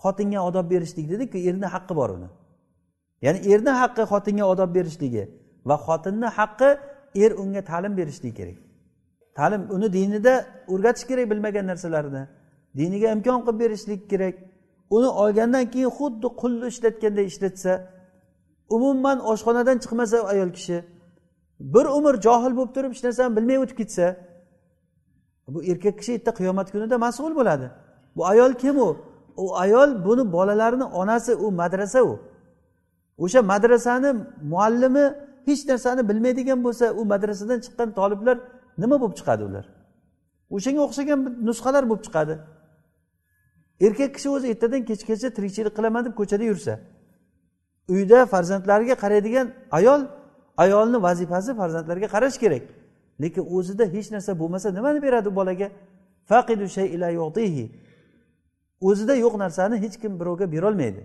xotinga 0.03 0.39
odob 0.49 0.65
berishlik 0.73 1.05
dedikku 1.13 1.37
erni 1.49 1.67
haqqi 1.75 1.93
bor 1.99 2.09
uni. 2.17 2.29
Ya'ni 3.25 3.39
erni 3.53 3.73
haqqi 3.81 4.03
xotinga 4.11 4.45
odob 4.53 4.69
berishligi 4.77 5.23
va 5.69 5.75
xotinni 5.87 6.29
haqqi 6.39 6.69
er 7.23 7.31
unga 7.41 7.61
ta'lim 7.71 7.93
berishligi 7.99 8.35
kerak. 8.39 8.57
Ta'lim 9.37 9.61
uni 9.75 9.87
dinida 9.97 10.33
o'rgatish 10.73 11.05
kerak 11.09 11.25
bilmagan 11.31 11.65
narsalarini 11.71 12.23
diniga 12.79 13.07
imkon 13.15 13.39
qilib 13.45 13.59
berishlik 13.63 14.01
kerak. 14.11 14.35
Uni 14.95 15.09
olgandan 15.23 15.65
keyin 15.73 15.91
xuddi 15.99 16.27
qulni 16.41 16.65
ishlatganday 16.73 17.25
ishlatsa 17.31 17.71
umuman 18.69 19.17
oshxonadan 19.31 19.77
chiqmasa 19.83 20.17
ayol 20.33 20.51
kishi 20.57 20.77
bir 21.59 21.85
umr 21.97 22.21
johil 22.25 22.53
bo'lib 22.57 22.71
turib 22.75 22.91
hech 22.93 23.03
narsani 23.07 23.35
bilmay 23.37 23.57
o'tib 23.63 23.77
ketsa 23.81 24.05
bu 25.53 25.63
erkak 25.71 25.95
kishi 25.99 26.11
erta 26.17 26.31
qiyomat 26.39 26.67
kunida 26.71 26.97
mas'ul 27.05 27.35
bo'ladi. 27.39 27.67
Bu 28.15 28.25
ayol 28.25 28.53
kim 28.53 28.77
u? 28.87 28.89
U 29.37 29.55
ayol 29.63 30.05
buni 30.05 30.31
bolalarini 30.31 30.83
onasi 30.83 31.35
u 31.35 31.51
madrasa 31.51 32.03
u. 32.03 32.19
O'sha 33.17 33.41
madrasani 33.41 34.09
muallimi 34.51 35.05
hech 35.45 35.61
narsani 35.69 36.09
bilmaydigan 36.09 36.59
bo'lsa 36.65 36.85
u 36.99 37.05
madrasadan 37.05 37.59
chiqqan 37.65 37.89
toliblar 37.99 38.37
nima 38.77 38.95
bo'lib 39.01 39.15
chiqadi 39.19 39.43
ular? 39.49 39.65
O'shanga 40.55 40.81
o'xshagan 40.87 41.19
nusxalar 41.47 41.83
bo'lib 41.89 42.03
chiqadi. 42.07 42.35
Erkak 43.85 44.11
kishi 44.15 44.29
o'zi 44.35 44.45
ertadan 44.53 44.81
kechgacha 44.89 45.29
tirikchilik 45.37 45.73
qilaman 45.77 46.01
deb 46.07 46.13
ko'chada 46.19 46.45
yursa 46.51 46.73
uyda 47.87 48.25
farzandlariga 48.25 48.95
qaraydigan 49.03 49.47
ayol 49.71 50.01
ayolni 50.57 51.01
vazifasi 51.01 51.55
farzandlarga 51.55 52.07
qarash 52.15 52.37
kerak. 52.43 52.63
Lekin 53.21 53.43
o'zida 53.55 53.85
hech 53.85 54.11
narsa 54.11 54.39
bo'lmasa 54.39 54.71
nimani 54.77 55.01
beradi 55.01 55.29
u 55.29 55.35
bolaga? 55.35 55.67
Faqidu 56.25 56.67
shay 56.75 56.87
ila 56.95 57.07
o'zida 58.81 59.15
yo'q 59.15 59.33
narsani 59.43 59.75
hech 59.83 59.95
kim 60.01 60.19
birovga 60.19 60.51
berolmaydi. 60.51 61.03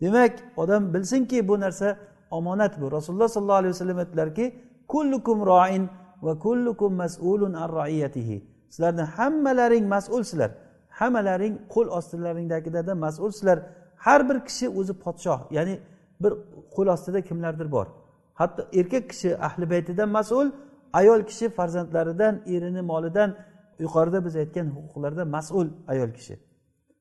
Demak 0.00 0.32
odam 0.56 0.94
bilsinki 0.94 1.48
bu 1.48 1.60
narsa 1.60 1.96
omonat 2.30 2.80
bu. 2.80 2.92
Rasululloh 2.92 3.28
sollallohu 3.28 3.60
alayhi 3.62 3.74
vasallam 3.74 3.98
aytdilarki 3.98 4.54
kullukum 4.88 5.46
roin 5.46 5.88
va 6.22 6.38
kullukum 6.38 6.92
mas'ulun 6.94 7.52
an 7.52 7.68
raiyatihi. 7.78 8.36
Sizlarni 8.70 9.02
hammalaring 9.02 9.86
mas'ulsizlar. 9.94 10.50
Hammalaring 10.88 11.54
qo'l 11.74 11.88
ostilaringdagilardan 11.98 12.98
mas'ulsizlar. 13.06 13.58
Har 13.96 14.28
bir 14.28 14.38
kishi 14.48 14.66
o'zi 14.68 14.92
podshoh 15.04 15.40
ya'ni 15.56 15.74
bir 16.22 16.32
qo'l 16.74 16.86
ostida 16.94 17.20
kimlardir 17.20 17.72
bor. 17.72 17.86
Hatto 18.34 18.62
erkak 18.72 19.10
kishi 19.10 19.36
ahli 19.36 19.70
baytidan 19.70 20.08
mas'ul 20.08 20.48
ayol 20.92 21.20
kishi 21.22 21.48
farzandlaridan 21.48 22.34
erini 22.46 22.82
molidan 22.82 23.30
yuqorida 23.78 24.24
biz 24.26 24.36
aytgan 24.36 24.66
huquqlardan 24.76 25.28
mas'ul 25.28 25.68
ayol 25.88 26.10
kishi. 26.18 26.34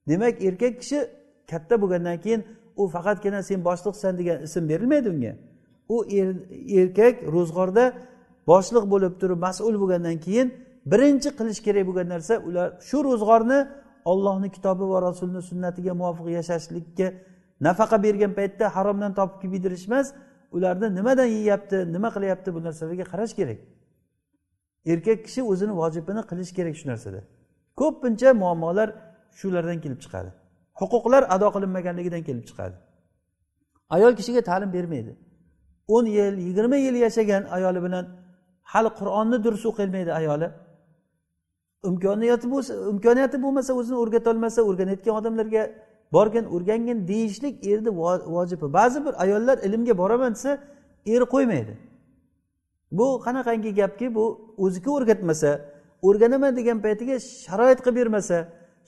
Demak 0.08 0.42
erkak 0.42 0.74
kishi 0.82 1.00
katta 1.52 1.82
bo'lgandan 1.82 2.18
keyin 2.24 2.42
u 2.78 2.88
faqatgina 2.88 3.44
sen 3.44 3.60
boshliqsan 3.66 4.18
degan 4.18 4.38
ism 4.48 4.70
berilmaydi 4.70 5.10
unga. 5.10 5.34
U 5.90 5.98
er, 6.20 6.30
erkak 6.82 7.16
ro'zg'orda 7.36 7.94
boshliq 8.52 8.86
bo'lib 8.94 9.14
turib 9.22 9.40
mas'ul 9.48 9.76
bo'lgandan 9.82 10.18
keyin 10.26 10.48
birinchi 10.92 11.30
qilish 11.38 11.60
kerak 11.66 11.84
bo'lgan 11.90 12.08
narsa 12.14 12.34
ular 12.48 12.68
shu 12.90 12.98
ro'zg'orni 13.08 13.60
ollohni 14.12 14.50
kitobi 14.56 14.86
va 14.94 14.98
rasulni 15.08 15.42
sunnatiga 15.50 15.94
muvofiq 16.02 16.28
yashashlikka 16.40 17.08
nafaqa 17.62 17.98
bergan 18.06 18.32
paytda 18.40 18.66
haromdan 18.76 19.12
topib 19.20 19.38
kelib 19.42 19.54
yedirish 19.58 19.86
emas 19.90 20.08
ularni 20.56 20.88
nimadan 20.96 21.30
yeyapti 21.38 21.78
nima 21.96 22.10
qilyapti 22.16 22.50
bu 22.56 22.60
narsalarga 22.68 23.06
qarash 23.12 23.34
kerak. 23.40 23.60
Erkak 24.92 25.20
kishi 25.26 25.42
o'zini 25.52 25.74
vojibini 25.82 26.22
qilish 26.30 26.52
kerak 26.58 26.76
shu 26.80 26.86
narsada 26.92 27.20
ko'pincha 27.80 28.30
muammolar 28.42 28.90
shulardan 29.40 29.78
kelib 29.84 30.00
chiqadi. 30.04 30.30
Huquqlar 30.80 31.24
ado 31.36 31.48
qilinmaganligidan 31.56 32.22
kelib 32.28 32.46
chiqadi. 32.50 32.76
Ayol 33.96 34.14
kishiga 34.20 34.42
ta'lim 34.50 34.70
bermaydi. 34.78 35.14
o'n 35.88 36.06
yil 36.06 36.38
yigirma 36.48 36.76
yil 36.76 36.96
yashagan 37.06 37.44
ayoli 37.44 37.80
bilan 37.86 38.06
hali 38.72 38.90
qur'onni 39.00 39.38
durust 39.46 39.66
o'qiyolmaydi 39.70 40.12
ayoli. 40.20 40.48
Imkoniyati 41.90 42.48
bo'lsa 42.54 42.72
imkoniyati 42.94 43.38
bo'lmasa 43.44 43.72
o'zini 43.80 43.98
o'rgatolmasa 44.04 44.60
o'rganayotgan 44.70 45.14
odamlarga 45.20 45.64
borgin 46.12 46.46
o'rgangin 46.46 47.08
deyishlik 47.08 47.66
erni 47.68 47.92
vojibi. 48.36 48.74
Ba'zi 48.74 49.06
bir 49.06 49.22
ayollar 49.24 49.58
ilmga 49.58 49.98
boraman 49.98 50.32
desa 50.34 50.60
eri 51.06 51.26
qo'ymaydi. 51.34 51.74
Bu 52.92 53.22
qanaqangi 53.26 53.76
gapki 53.76 54.16
bu 54.16 54.56
o'ziga 54.58 54.92
o'rgatmasa 54.92 55.62
o'rganaman 56.08 56.56
degan 56.56 56.82
paytiga 56.86 57.20
sharoit 57.20 57.80
qilib 57.86 57.96
bermasa 57.96 58.38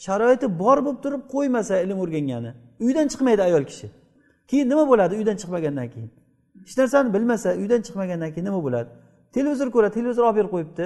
sharoiti 0.05 0.59
bor 0.59 0.77
bo'lib 0.85 0.99
turib 1.03 1.21
qo'ymasa 1.33 1.73
ilm 1.83 1.99
o'rgangani 2.03 2.51
uydan 2.85 3.07
chiqmaydi 3.11 3.41
ayol 3.49 3.63
kishi. 3.71 3.87
Keyin 4.49 4.69
nima 4.69 4.83
bo'ladi 4.91 5.13
uydan 5.19 5.35
chiqmagandan 5.41 5.87
keyin? 5.93 6.11
Hech 6.65 6.77
narsani 6.77 7.13
bilmasa 7.15 7.49
uydan 7.61 7.81
chiqmagandan 7.85 8.29
keyin 8.33 8.45
nima 8.49 8.63
bo'ladi? 8.63 8.89
Televizor 9.35 9.67
ko'radi 9.75 9.93
televizor 9.93 10.23
olib 10.23 10.37
berib 10.39 10.51
qo'yibdi 10.55 10.85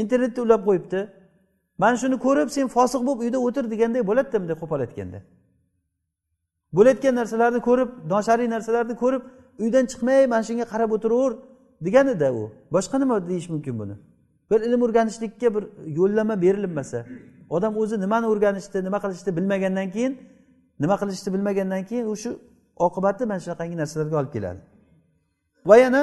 internetni 0.00 0.40
ulab 0.46 0.62
qo'yibdi. 0.68 1.00
Mana 1.78 1.96
shuni 2.02 2.16
ko'rib 2.26 2.48
sen 2.56 2.66
fosiq 2.76 3.00
bo'lib 3.06 3.20
uyda 3.24 3.38
o'tir 3.46 3.64
deganday 3.72 4.02
bo'ladida 4.10 4.38
bunday 4.42 4.56
qo'pol 4.62 4.80
aytganda. 4.86 5.18
Bo'layotgan 6.76 7.14
narsalarni 7.20 7.60
ko'rib 7.68 7.88
noshariy 8.12 8.48
narsalarni 8.54 8.94
ko'rib 9.02 9.22
uydan 9.62 9.84
chiqmay 9.90 10.26
mana 10.32 10.42
shunga 10.48 10.66
qarab 10.72 10.90
o'tiraver 10.96 11.32
deganida 11.86 12.28
u. 12.40 12.42
Boshqa 12.74 12.96
nima 13.02 13.16
deyish 13.30 13.48
mumkin 13.54 13.74
buni? 13.80 13.94
Bir 14.50 14.60
ilm 14.68 14.80
o'rganishlikka 14.86 15.48
bir 15.54 15.64
yo'llanma 15.98 16.36
berilmasa 16.44 16.98
odam 17.56 17.72
o'zi 17.82 17.96
nimani 18.04 18.26
o'rganishni 18.32 18.78
nima 18.86 18.98
qilishni 19.04 19.30
bilmagandan 19.38 19.88
keyin 19.94 20.12
nima 20.82 20.96
qilishni 21.00 21.30
bilmagandan 21.34 21.82
keyin 21.90 22.06
u 22.12 22.16
shu 22.22 22.30
oqibati 22.86 23.22
mana 23.30 23.40
shunaqangi 23.44 23.76
narsalarga 23.82 24.16
olib 24.20 24.32
keladi. 24.36 24.60
Va 25.68 25.76
yana 25.84 26.02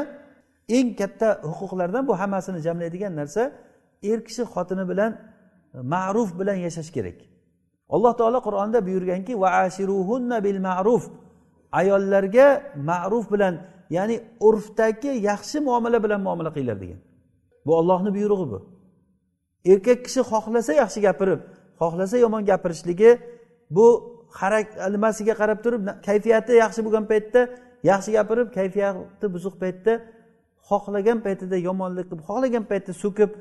eng 0.78 0.90
katta 1.00 1.28
huquqlardan 1.60 2.04
bu 2.10 2.14
hammasini 2.22 2.60
jamlaydigan 2.68 3.14
narsa 3.20 3.44
er 4.12 4.20
kishi 4.28 4.44
xotini 4.54 4.86
bilan 4.92 5.12
e, 5.78 5.80
ma'ruf 5.94 6.30
bilan 6.40 6.58
yashash 6.66 6.92
kerak. 6.96 7.18
Alloh 7.90 8.14
taolo 8.20 8.40
qur'onda 8.48 8.80
buyurganki 8.88 9.34
bil 10.46 10.60
ma'ruf. 10.68 11.04
Ayollarga 11.72 12.48
ma'ruf 12.90 13.26
bilan 13.34 13.56
ya'ni 13.90 14.16
urfdagi 14.48 15.12
yaxshi 15.30 15.58
muomala 15.68 15.98
bilan 16.04 16.22
muomala 16.22 16.50
qilinglar 16.54 16.78
degan. 16.84 17.00
Bu 17.66 17.72
ollohni 17.80 18.10
buyrug'i 18.18 18.46
bu. 18.52 18.60
Erkak 19.72 20.00
kishi 20.06 20.22
xohlasa 20.32 20.72
yaxshi 20.82 21.00
gapirib 21.08 21.42
xohlasa 21.80 22.18
yomon 22.18 22.44
gapirishligi 22.50 23.12
bu 23.76 23.88
harak 24.40 24.68
nimasiga 24.94 25.34
qarab 25.42 25.60
turib 25.66 25.82
kayfiyati 26.08 26.54
yaxshi 26.64 26.82
bo'lgan 26.86 27.06
paytda 27.12 27.42
yaxshi 27.92 28.10
gapirib 28.18 28.48
kayfiyati 28.58 29.28
buzuq 29.36 29.56
paytda 29.64 29.94
xohlagan 30.70 31.20
paytida 31.26 31.58
yomonlik 31.68 32.06
qilib 32.10 32.24
xohlagan 32.30 32.64
paytda 32.72 32.92
so'kib 33.04 33.32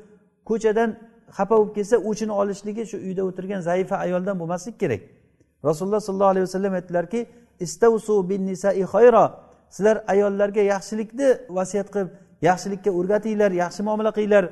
ko'chadan 0.49 0.89
xafa 1.37 1.55
bo'lib 1.57 1.73
kelsa 1.77 1.95
o'chini 2.09 2.33
olishligi 2.41 2.83
shu 2.91 2.97
uyda 2.97 3.23
o'tirgan 3.29 3.61
zaifa 3.69 3.95
ayoldan 4.05 4.39
bo'lmasligi 4.39 4.77
kerak. 4.77 5.01
Rasululloh 5.63 6.01
sollallohu 6.07 6.31
alayhi 6.33 6.45
vasallam 6.47 6.73
aytdilarki 6.73 7.19
sizlar 9.75 10.03
ayollarga 10.13 10.61
yaxshilikni 10.73 11.29
vasiyat 11.49 11.87
qilib 11.93 12.09
yaxshilikka 12.49 12.91
o'rgatinglar 12.99 13.51
yaxshi 13.63 13.81
muomala 13.87 14.11
qilinglar. 14.17 14.45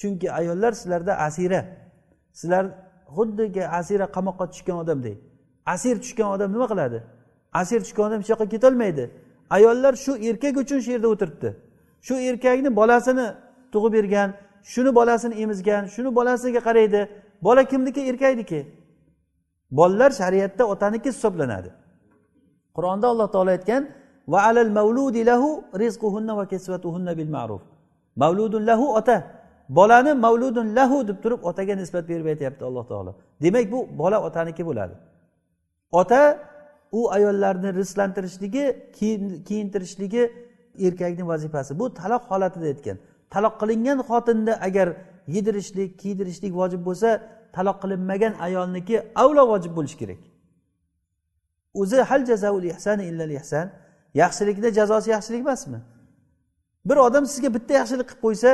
Chunki 0.00 0.32
ayollar 0.32 0.72
sizlarda 0.72 1.12
asira. 1.26 1.60
Sizlar 2.32 2.64
xuddiki 3.16 3.62
asira 3.78 4.06
qamoqqa 4.16 4.44
tushgan 4.52 4.76
odamdek 4.82 5.16
asir 5.74 5.96
tushgan 6.02 6.28
odam 6.34 6.52
nima 6.52 6.66
qiladi? 6.72 6.98
Asir 7.52 7.80
tushgan 7.84 8.04
odam 8.08 8.20
hech 8.22 8.30
yoqqa 8.32 8.46
ketolmaydi. 8.54 9.04
Ayollar 9.56 9.94
shu 10.04 10.12
erkak 10.28 10.56
uchun 10.62 10.78
shu 10.84 10.90
yerda 10.94 11.08
o'tiribdi. 11.14 11.48
Shu 12.06 12.14
erkakni 12.28 12.70
bolasini 12.80 13.26
tug'ib 13.72 13.92
bergan 13.98 14.28
shuni 14.72 14.90
bolasini 14.98 15.34
emizgan 15.42 15.82
shuni 15.94 16.10
bolasiga 16.18 16.60
qaraydi. 16.68 17.00
Bola 17.46 17.62
kimniki? 17.64 18.00
Erkakniki 18.10 18.60
bolalar 19.78 20.10
shariatda 20.20 20.64
otaniki 20.72 21.08
hisoblanadi. 21.08 21.70
Qur'onda 22.76 23.06
alloh 23.12 23.28
taolo 23.34 23.50
aytgan 23.56 23.82
va 24.32 24.38
alal 24.48 24.70
mavludi 24.78 25.22
lahu 25.30 25.48
rizquhunna 25.82 26.36
va 26.36 26.44
kisvatuhunna 26.52 27.12
bil 27.18 27.30
ma'ruf. 27.36 27.62
Mavludun 28.22 28.62
lahu 28.70 28.86
ota. 28.98 29.16
Bolani 29.78 30.12
mavludun 30.24 30.66
lahu 30.78 31.08
deb 31.08 31.18
turib 31.22 31.40
otaga 31.50 31.74
nisbat 31.82 32.04
berib 32.10 32.26
aytyapti 32.32 32.62
alloh 32.68 32.84
taolo. 32.90 33.12
Demak 33.42 33.66
bu 33.72 33.78
bola 34.00 34.18
otaniki 34.28 34.62
bo'ladi. 34.68 34.94
Ota 36.00 36.22
u 36.92 37.10
ayollarni 37.16 37.70
rizqlantirishligi 37.80 38.64
kiyintirishligi 39.48 40.22
erkakni 40.86 41.24
vazifasi. 41.32 41.78
Bu 41.78 41.94
taloq 41.94 42.22
holatida 42.30 42.66
aytgan. 42.72 42.98
Taloq 43.34 43.54
qilingan 43.60 43.98
xotinni 44.08 44.54
agar 44.68 44.88
yedirishlik 45.34 45.90
kiydirishlik 46.00 46.52
vojib 46.60 46.82
bo'lsa 46.88 47.10
taloq 47.56 47.76
qilinmagan 47.82 48.34
ayolniki 48.46 48.96
avlo 49.22 49.42
vojib 49.52 49.72
bo'lishi 49.78 49.96
kerak. 50.02 50.20
O'zi 51.80 51.98
hal 52.10 52.22
jazaul 52.30 52.64
ihsani 52.72 53.04
illal 53.10 53.32
ihsan 53.38 53.66
yaxshilikni 54.22 54.68
jazosi 54.78 55.08
yaxshilik 55.16 55.40
emasmi? 55.46 55.78
Bir 56.88 56.96
odam 57.06 57.24
sizga 57.32 57.48
bitta 57.56 57.72
yaxshilik 57.80 58.06
qilib 58.10 58.22
qo'ysa 58.26 58.50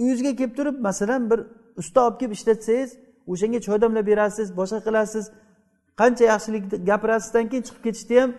uyingizga 0.00 0.32
kelib 0.38 0.54
turib 0.58 0.76
masalan 0.88 1.22
bir 1.30 1.40
usta 1.80 1.98
olib 2.06 2.16
kelib 2.20 2.32
ishlatsangiz 2.38 2.90
o'shanga 3.32 3.60
choy 3.66 3.78
damlab 3.82 4.06
berasiz 4.10 4.48
boshqa 4.60 4.80
qilasiz 4.86 5.24
qancha 6.00 6.24
yaxshilik 6.32 6.64
gapirasizdan 6.90 7.44
keyin 7.50 7.64
chiqib 7.66 7.82
ketishda 7.86 8.14
ham 8.22 8.30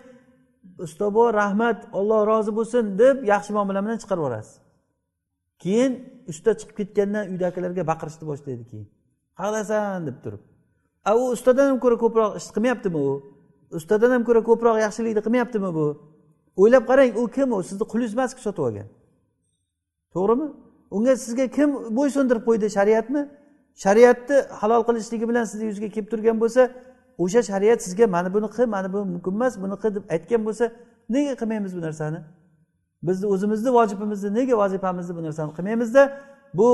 usta 0.86 1.06
bo 1.16 1.24
rahmat 1.40 1.78
olloh 1.98 2.20
rozi 2.30 2.52
bo'lsin 2.58 2.84
deb 3.02 3.16
yaxshi 3.32 3.50
muomala 3.56 3.80
bilan 3.84 3.98
chiqarib 4.02 4.22
yuborasiz. 4.22 4.61
Keyin 5.62 5.92
usta 6.30 6.50
chiqib 6.58 6.76
ketgandan 6.80 7.24
uydagilarga 7.32 7.82
baqirishni 7.90 8.24
boshlaydi 8.30 8.64
keyin. 8.70 8.86
Qayerdasan 9.38 10.06
deb 10.08 10.16
turib. 10.24 10.42
A 11.04 11.12
u 11.20 11.22
ustadan 11.36 11.66
ham 11.70 11.78
ko'ra 11.84 11.96
ko'proq 12.04 12.30
ish 12.38 12.48
qilmayaptimi 12.54 12.98
u? 13.08 13.12
Ustadan 13.78 14.10
ham 14.14 14.22
ko'ra 14.28 14.42
ko'proq 14.48 14.76
yaxshilikni 14.84 15.22
qilmayaptimi 15.26 15.70
bu? 15.78 15.86
O'ylab 16.62 16.84
qarang 16.90 17.10
u 17.20 17.22
kim 17.36 17.48
u? 17.56 17.62
Sizni 17.68 17.84
qulingiz 17.92 18.12
emasku 18.16 18.40
sotib 18.46 18.62
olgan. 18.68 18.88
To'g'rimi? 20.14 20.46
Unga 20.96 21.12
sizga 21.24 21.46
kim 21.56 21.68
bo'ysundirib 21.98 22.44
qo'ydi 22.48 22.66
shariatmi? 22.76 23.22
Shariatni 23.84 24.36
halol 24.60 24.82
qilishligi 24.88 25.26
bilan 25.30 25.44
sizni 25.50 25.66
yuzga 25.70 25.88
kelib 25.94 26.08
turgan 26.12 26.36
bo'lsa 26.42 26.62
o'sha 27.24 27.40
shariat 27.50 27.78
sizga 27.86 28.06
mana 28.14 28.28
buni 28.34 28.48
qil 28.56 28.66
mana 28.74 28.88
bu 28.94 29.00
mumkin 29.12 29.32
emas 29.38 29.54
buni 29.62 29.76
qil 29.82 29.90
deb 29.96 30.04
aytgan 30.14 30.42
bo'lsa 30.46 30.64
nega 31.14 31.34
qilmaymiz 31.40 31.72
bu 31.76 31.80
narsani? 31.86 32.18
Bizni 33.08 33.26
o'zimizni 33.34 33.70
vojibimizni 33.76 34.30
nega 34.38 34.54
vazifamizni 34.62 35.12
bu 35.16 35.22
narsani 35.26 35.52
qilmaymizda? 35.56 36.02
Bu 36.58 36.68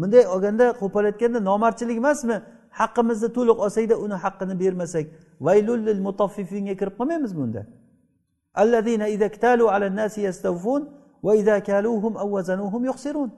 bunday 0.00 0.24
olganda 0.34 0.66
qo'pol 0.80 1.04
aytganda 1.10 1.40
nomardchilik 1.50 1.96
emasmi? 2.02 2.36
Haqqimizni 2.80 3.28
to'liq 3.36 3.58
olsakda 3.64 3.94
uni 4.04 4.16
haqqini 4.24 4.54
bermasak 4.62 5.04
vaylullil 5.46 6.00
mutaffifinga 6.06 6.74
kirib 6.80 6.94
qolmaymizmi 7.00 7.40
unda? 7.46 7.62
Allazina 8.62 9.06
idza 9.14 9.26
iktalu 9.32 9.64
ala 9.74 9.86
nasi 10.00 10.20
yastawfun 10.28 10.82
va 11.26 11.32
idza 11.40 11.56
kaluhum 11.68 12.14
aw 12.22 12.28
wazanuhum 12.36 12.82
yuxsirun. 12.90 13.30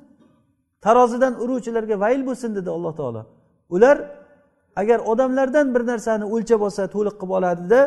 Tarozidan 0.85 1.35
uruvchilarga 1.43 1.97
vayl 2.05 2.22
bo'lsin 2.29 2.51
dedi 2.59 2.70
alloh 2.76 2.93
taolo. 3.01 3.22
Ular 3.74 3.97
agar 4.81 4.99
odamlardan 5.12 5.66
bir 5.74 5.83
narsani 5.91 6.24
o'lchab 6.35 6.61
olsa 6.66 6.83
to'liq 6.95 7.14
qilib 7.20 7.33
oladida 7.39 7.81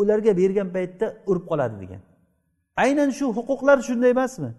ularga 0.00 0.32
bergan 0.40 0.68
paytda 0.76 1.06
urib 1.30 1.44
qoladi 1.50 1.76
degan. 1.82 2.00
Aynan 2.84 3.10
shu 3.18 3.26
huquqlar 3.38 3.78
shunday 3.88 4.10
emasmi? 4.16 4.50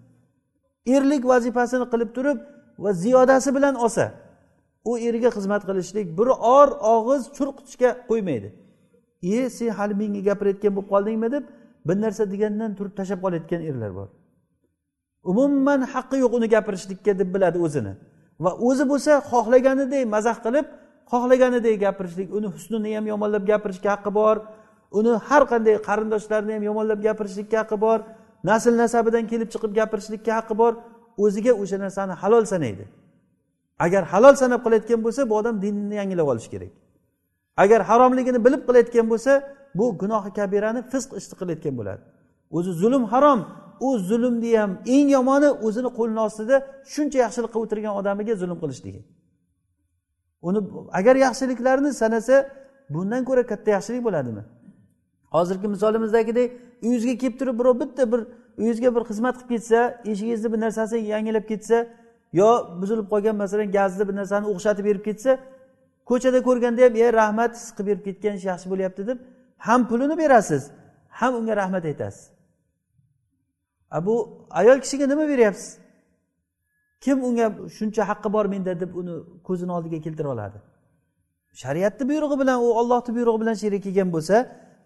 Erlik 0.96 1.24
vazifasini 1.32 1.86
qilib 1.94 2.10
turib 2.18 2.38
va 2.84 2.92
ziyodasi 3.04 3.50
bilan 3.58 3.76
olsa 3.86 4.06
u 4.90 4.92
eriga 5.08 5.30
xizmat 5.38 5.64
qilishlik 5.70 6.08
bir 6.20 6.28
or 6.58 6.68
og'iz 6.96 7.24
churqitishga 7.38 7.90
qo'ymaydi. 8.10 8.50
E 9.38 9.50
sen 9.58 9.70
hali 9.78 9.94
menga 10.02 10.22
gapirayotgan 10.30 10.72
bo'lib 10.76 10.90
qoldingmi 10.94 11.30
deb 11.36 11.44
bir 11.88 11.98
narsa 12.04 12.24
degandan 12.34 12.72
turib 12.78 12.94
tashlab 13.00 13.20
qolayotgan 13.26 13.62
erlar 13.70 13.92
bor. 14.00 14.08
Umuman 15.32 15.82
haqqi 15.94 16.18
yo'q 16.24 16.34
uni 16.38 16.48
gapirishlikka 16.56 17.12
deb 17.22 17.30
biladi 17.36 17.58
o'zini. 17.66 17.94
Va 18.44 18.52
o'zi 18.68 18.84
bo'lsa 18.92 19.12
xohlaganidek 19.32 20.04
mazax 20.16 20.38
qilib 20.46 20.66
xohlaganidek 21.12 21.76
gapirishlik 21.86 22.30
uni 22.38 22.48
husnini 22.56 22.90
ham 22.96 23.06
yomonlab 23.12 23.44
gapirishga 23.52 23.90
haqqi 23.96 24.12
bor. 24.20 24.36
Uni 24.98 25.12
har 25.28 25.44
qanday 25.52 25.76
qarindoshlarini 25.88 26.54
ham 26.56 26.64
yomonlab 26.70 27.00
gapirishlikka 27.08 27.58
haqqi 27.62 27.78
bor 27.86 28.00
nasl 28.50 28.74
nasabidan 28.84 29.26
kelib 29.32 29.50
chiqib 29.54 29.72
gapirishlikka 29.80 30.32
haqqi 30.40 30.56
bor 30.62 30.74
o'ziga 31.24 31.54
o'sha 31.62 31.78
narsani 31.84 32.14
halol 32.22 32.46
sanaydi. 32.54 32.86
Agar 33.86 34.04
halol 34.14 34.36
sanab 34.42 34.62
qilayotgan 34.66 35.00
bo'lsa 35.06 35.22
bu 35.30 35.34
odam 35.40 35.56
dinini 35.64 35.96
yangilab 36.02 36.28
olishi 36.34 36.50
kerak. 36.54 36.72
Agar 37.64 37.80
haromligini 37.90 38.40
bilib 38.46 38.62
qilayotgan 38.68 39.06
bo'lsa 39.12 39.32
bu 39.78 39.86
gunohi 40.02 40.32
kabirani 40.40 40.82
fisq 40.92 41.10
ishni 41.20 41.36
qilayotgan 41.42 41.74
bo'ladi. 41.80 42.02
O'zi 42.58 42.72
zulm 42.82 43.04
harom 43.14 43.40
u 43.88 43.90
zulmni 44.10 44.52
ham 44.62 44.72
eng 44.96 45.08
yomoni 45.18 45.50
o'zini 45.68 45.90
qo'lini 45.98 46.22
ostida 46.28 46.56
shuncha 46.94 47.18
yaxshilik 47.26 47.52
qilib 47.54 47.66
o'tirgan 47.66 47.94
odamiga 48.00 48.34
zulm 48.42 48.58
qilishligi. 48.64 49.02
Uni 50.48 50.60
agar 51.00 51.16
yaxshiliklarni 51.26 51.92
sanasa 52.02 52.36
bundan 52.94 53.22
ko'ra 53.30 53.44
katta 53.52 53.70
yaxshilik 53.78 54.04
bo'ladimi? 54.08 54.44
Hozirgi 55.36 55.68
misolimizdagidek 55.68 56.50
uyingizga 56.84 57.16
kelib 57.22 57.40
turib 57.40 57.60
birov 57.60 57.80
bitta 57.80 58.12
bir 58.12 58.22
uyingizga 58.58 58.96
bir 58.96 59.04
xizmat 59.10 59.36
qilib 59.38 59.50
ketsa 59.54 59.80
eshigingizni 60.12 60.54
bir 60.54 60.60
narsasi 60.66 60.98
yangilab 61.14 61.46
ketsa 61.52 61.78
yo 62.40 62.50
buzilib 62.82 63.08
qolgan 63.14 63.36
masalan 63.44 63.72
gazni 63.78 64.04
bir 64.10 64.16
narsani 64.22 64.46
o'xshatib 64.54 64.86
berib 64.90 65.04
ketsa 65.10 65.32
ko'chada 66.10 66.40
ko'rganda 66.48 66.82
ham 66.86 66.96
e 66.96 67.14
rahmat 67.20 67.52
siz 67.60 67.70
qilib 67.76 67.88
berib 67.90 68.04
ketgan 68.08 68.34
ish 68.40 68.46
yaxshi 68.52 68.68
bo'lyapti 68.74 69.02
deb 69.10 69.18
ham 69.68 69.82
pulini 69.90 70.16
berasiz 70.24 70.64
ham 71.20 71.36
unga 71.40 71.54
rahmat 71.62 71.86
aytasiz. 71.86 72.32
A 73.92 74.06
bu 74.06 74.16
ayol 74.50 74.80
kishiga 74.84 75.08
nima 75.08 75.28
beryapsiz? 75.28 75.78
Kim 77.02 77.24
unga 77.24 77.46
shuncha 77.78 78.04
haqqi 78.10 78.34
bor 78.36 78.46
menda 78.46 78.80
deb 78.80 78.96
uni 78.96 79.16
ko'zini 79.48 79.72
oldiga 79.78 80.00
keltira 80.06 80.30
oladi? 80.36 80.58
Shariatni 81.54 82.10
buyrug'i 82.10 82.40
bilan 82.40 82.58
u 82.66 82.68
ollohni 82.80 83.16
buyrug'i 83.16 83.40
bilan 83.42 83.56
sherik 83.62 83.84
kelgan 83.84 84.10
bo'lsa 84.16 84.36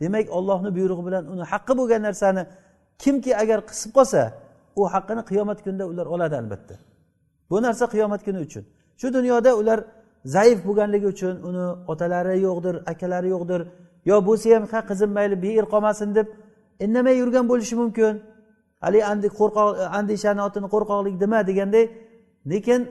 demak 0.02 0.28
ollohni 0.38 0.70
buyrug'i 0.78 1.04
bilan 1.08 1.24
uni 1.34 1.44
haqqi 1.52 1.74
bo'lgan 1.80 2.02
narsani 2.08 2.44
kimki 3.04 3.32
agar 3.44 3.60
qisib 3.70 3.91
qolsa 3.98 4.22
u 4.80 4.82
haqqini 4.94 5.24
qiyomat 5.30 5.60
kunida 5.66 5.86
ular 5.91 6.06
oladi 6.16 6.36
albatta. 6.41 6.76
Bu 7.50 7.58
narsa 7.66 7.86
qiyomat 7.94 8.22
kuni 8.28 8.39
uchun. 8.48 8.64
Shu 9.00 9.08
dunyoda 9.18 9.52
ular 9.62 9.80
zaif 10.36 10.60
bo'lganligi 10.68 11.08
uchun 11.14 11.36
uni 11.50 11.66
otalari 11.91 12.36
yo'qdir 12.48 12.76
akalari 12.91 13.28
yo'qdir 13.36 13.62
yo 14.10 14.18
bo'lsa 14.28 14.48
ham 14.56 14.64
ha 14.72 14.80
qizim 14.89 15.12
mayli 15.18 15.36
beer 15.46 15.66
qolmasin 15.74 16.10
deb 16.18 16.28
indamay 16.86 17.16
yurgan 17.22 17.46
bo'lishi 17.52 17.76
mumkin. 17.82 18.14
Haligi 18.84 19.06
andi 19.12 19.28
qo'rqoq 19.39 19.68
andishani 20.00 20.41
otini 20.48 20.68
qo'rqoqlik 20.74 21.16
dema 21.24 21.39
deganday 21.50 21.86
lekin 22.52 22.82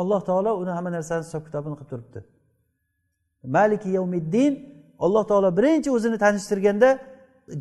alloh 0.00 0.20
taolo 0.28 0.50
uni 0.62 0.72
hamma 0.76 0.90
narsani 0.96 1.22
hisob 1.26 1.42
kitobini 1.46 1.74
qilib 1.78 1.90
turibdi. 1.92 2.20
Maliki 3.56 3.88
yavmiddin 3.96 4.52
alloh 5.04 5.24
taolo 5.30 5.56
birinchi 5.58 5.90
o'zini 5.96 6.18
tanishtirganda 6.24 6.88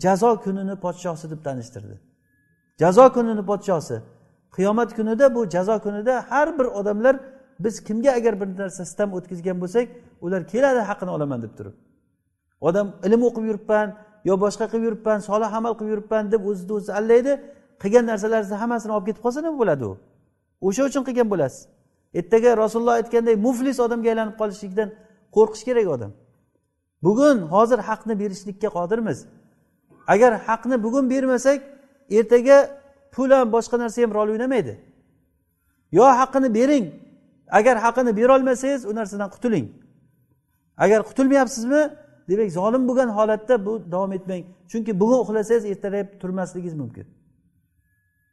jazo 0.04 0.30
kunini 0.46 0.76
podshosi 0.86 1.26
deb 1.32 1.42
tanishtirdi. 1.48 1.96
Jazo 2.82 3.06
kunini 3.16 3.44
podshosi. 3.52 3.98
Qiyomat 4.56 4.90
kunida 4.98 5.36
bu 5.36 5.50
jazo 5.50 5.76
kunida 5.86 6.14
har 6.30 6.60
bir 6.60 6.66
odamlar 6.80 7.16
biz 7.60 7.84
kimga 7.84 8.12
agar 8.12 8.34
bir 8.42 8.48
narsa 8.62 8.86
sitam 8.86 9.10
o'tkazgan 9.18 9.58
bo'lsak 9.64 9.86
ular 10.26 10.42
keladi 10.52 10.80
haqqini 10.90 11.12
olaman 11.18 11.42
deb 11.42 11.54
turib. 11.58 11.76
Odam 12.68 12.88
ilm 13.08 13.22
o'qib 13.28 13.44
yuribman 13.50 13.88
yo 14.30 14.34
boshqa 14.44 14.66
qilib 14.72 14.84
yuribman 14.88 15.20
solih 15.30 15.50
amal 15.60 15.74
qilib 15.78 15.92
yuribman 15.94 16.24
deb 16.34 16.42
o'zini 16.50 16.74
o'zi 16.78 16.92
allaydi 17.00 17.34
qilgan 17.82 18.06
narsalarni 18.12 18.56
hammasini 18.62 18.92
olib 18.98 19.06
ketib 19.10 19.22
qolsa 19.26 19.40
nima 19.46 19.58
bo'ladi 19.62 19.84
u? 19.92 19.94
O'sha 20.68 20.82
uchun 20.90 21.04
qilgan 21.08 21.28
bo'lasiz. 21.34 21.62
Ertaga 22.20 22.50
rasululloh 22.64 22.96
aytganday 23.02 23.36
muflis 23.48 23.78
odamga 23.86 24.08
aylanib 24.14 24.36
qolishlikdan 24.42 24.90
qo'rqish 25.36 25.64
kerak 25.70 25.88
odam. 25.96 26.12
Bugun 27.08 27.38
hozir 27.54 27.80
haqni 27.90 28.14
berishlikka 28.22 28.70
qodirmiz. 28.78 29.20
Agar 30.14 30.32
haqni 30.48 30.76
bugun 30.86 31.06
bermasak 31.14 31.60
ertaga 32.18 32.58
pul 33.14 33.30
ham 33.38 33.48
boshqa 33.56 33.76
narsa 33.84 33.98
ham 34.04 34.12
rol 34.18 34.30
o'ynamaydi. 34.34 34.74
Yo 35.98 36.06
haqqini 36.20 36.50
bering 36.58 36.86
agar 37.60 37.76
haqqini 37.86 38.12
berolmasangiz 38.20 38.82
u 38.90 38.92
narsadan 39.00 39.30
qutuling. 39.36 39.66
Agar 40.84 41.00
qutulmayapsizmi 41.10 41.82
demak 42.30 42.50
zolim 42.58 42.84
bo'lgan 42.90 43.10
holatda 43.18 43.56
bu 43.66 43.74
davom 43.94 44.12
etmang. 44.18 44.44
Chunki 44.72 44.92
bugun 45.02 45.20
uxlasangiz 45.24 45.64
ertalab 45.72 46.08
turmasligingiz 46.22 46.76
mumkin. 46.82 47.06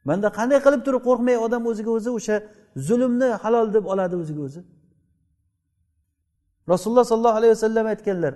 Manda 0.09 0.29
qanday 0.39 0.59
qilib 0.67 0.83
turib 0.87 1.03
qo'rqmay 1.09 1.37
odam 1.47 1.63
o'ziga 1.71 1.91
o'zi 1.99 2.11
o'sha 2.19 2.37
zulmni 2.89 3.29
halol 3.43 3.67
deb 3.77 3.85
oladi 3.93 4.15
o'ziga 4.23 4.43
o'zi? 4.49 4.61
Rasululloh 6.73 7.05
sollallohu 7.11 7.37
alayhi 7.41 7.53
vasallam 7.57 7.87
aytganlar 7.93 8.35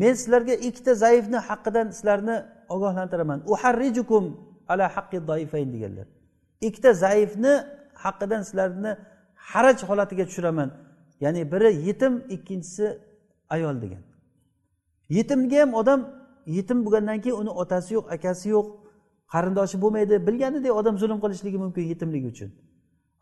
men 0.00 0.14
sizlarga 0.14 0.54
ikkita 0.68 0.92
zaifni 0.94 1.38
haqqidan 1.48 1.86
sizlarni 1.96 2.36
ogohlantiraman. 2.74 3.38
Uharrijukum 3.52 4.24
ala 4.68 4.86
haqqi 4.96 5.18
doifayn 5.30 5.68
deganlar. 5.74 6.06
Ikkita 6.60 6.92
zaifni 7.04 7.54
haqqidan 8.04 8.42
sizlarni 8.48 8.92
haraj 9.50 9.78
holatiga 9.88 10.24
tushiraman. 10.28 10.70
Ya'ni 11.20 11.52
biri 11.52 11.70
yetim 11.86 12.14
ikkinchisi 12.34 12.86
ayol 13.54 13.76
degan. 13.82 14.02
Yetimga 15.08 15.60
ham 15.62 15.74
odam 15.80 16.00
yetim 16.46 16.78
bo'lgandan 16.84 17.18
keyin 17.24 17.36
uni 17.42 17.52
otasi 17.62 17.90
yo'q 17.96 18.06
akasi 18.16 18.48
yo'q 18.54 18.66
qarindoshi 19.32 19.76
bo'lmaydi 19.84 20.14
bilganidek 20.26 20.72
odam 20.80 20.94
zulm 21.02 21.18
qilishligi 21.24 21.58
mumkin 21.64 21.84
yetimligi 21.92 22.26
uchun. 22.34 22.50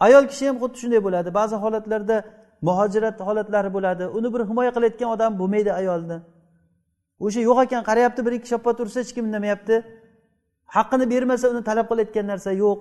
Ayol 0.07 0.25
kishi 0.31 0.45
ham 0.49 0.57
xuddi 0.63 0.77
shunday 0.83 1.01
bo'ladi. 1.07 1.29
Ba'zi 1.39 1.57
holatlarda 1.65 2.17
muhojirat 2.69 3.17
holatlari 3.27 3.71
bo'ladi. 3.77 4.05
Uni 4.19 4.29
bir 4.35 4.41
himoya 4.51 4.71
qilayotgan 4.77 5.09
odam 5.17 5.33
bo'lmaydi 5.41 5.73
ayolni. 5.81 6.19
O'sha 7.25 7.41
yo'q 7.49 7.59
ekan 7.67 7.83
qarayapti 7.89 8.21
bir 8.27 8.33
ikki 8.39 8.49
shoppa 8.53 8.71
tursa 8.79 9.01
hech 9.03 9.13
kim 9.17 9.25
indamayapti. 9.29 9.75
Haqqini 10.77 11.05
bermasa 11.13 11.47
uni 11.53 11.63
talab 11.69 11.87
qilayotgan 11.91 12.27
narsa 12.33 12.51
yo'q. 12.65 12.79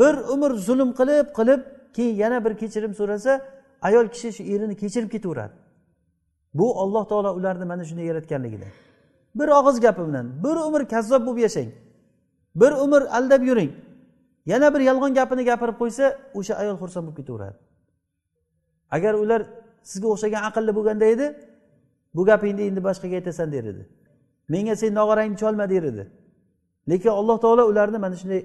Bir 0.00 0.14
umr 0.34 0.50
zulm 0.66 0.90
qilib 0.98 1.26
qilib 1.38 1.60
keyin 1.96 2.16
yana 2.22 2.38
bir 2.44 2.52
kechirim 2.60 2.92
so'rasa 3.00 3.32
ayol 3.88 4.06
kishi 4.14 4.28
shu 4.36 4.42
erini 4.54 4.74
kechirib 4.82 5.10
ketaveradi. 5.14 5.54
Bu 6.58 6.66
olloh 6.82 7.04
taolo 7.10 7.30
ularni 7.38 7.64
mana 7.70 7.84
shunday 7.88 8.06
yaratganligidan 8.10 8.72
bir 9.38 9.48
og'iz 9.48 9.80
gapi 9.80 10.02
bilan 10.08 10.26
bir 10.44 10.56
umr 10.68 10.82
kazzob 10.94 11.22
bo'lib 11.26 11.38
yashang 11.46 11.70
bir 12.60 12.72
umr 12.84 13.02
aldab 13.18 13.42
yuring. 13.50 13.72
Yana 14.46 14.74
bir 14.74 14.80
yolg'on 14.80 15.14
gapini 15.14 15.44
gapirib 15.50 15.76
qo'ysa 15.82 16.04
o'sha 16.38 16.54
ayol 16.62 16.76
xursand 16.82 17.04
bo'lib 17.06 17.16
ketaveradi. 17.20 17.58
Agar 18.96 19.14
ular 19.22 19.40
sizga 19.90 20.08
o'xshagan 20.14 20.42
aqlli 20.48 20.72
bo'lganda 20.78 21.06
edi 21.14 21.26
bu 22.14 22.24
gapingni 22.24 22.62
endi 22.62 22.84
boshqaga 22.84 23.14
aytasan 23.20 23.52
der 23.52 23.64
edi. 23.64 23.82
Menga 24.48 24.76
sen 24.76 24.94
nog'orangni 24.94 25.36
cholma 25.36 25.70
der 25.70 25.82
edi. 25.82 26.04
Lekin 26.88 27.08
alloh 27.08 27.40
taolo 27.40 27.62
ularni 27.70 27.98
mana 27.98 28.16
shunday 28.16 28.42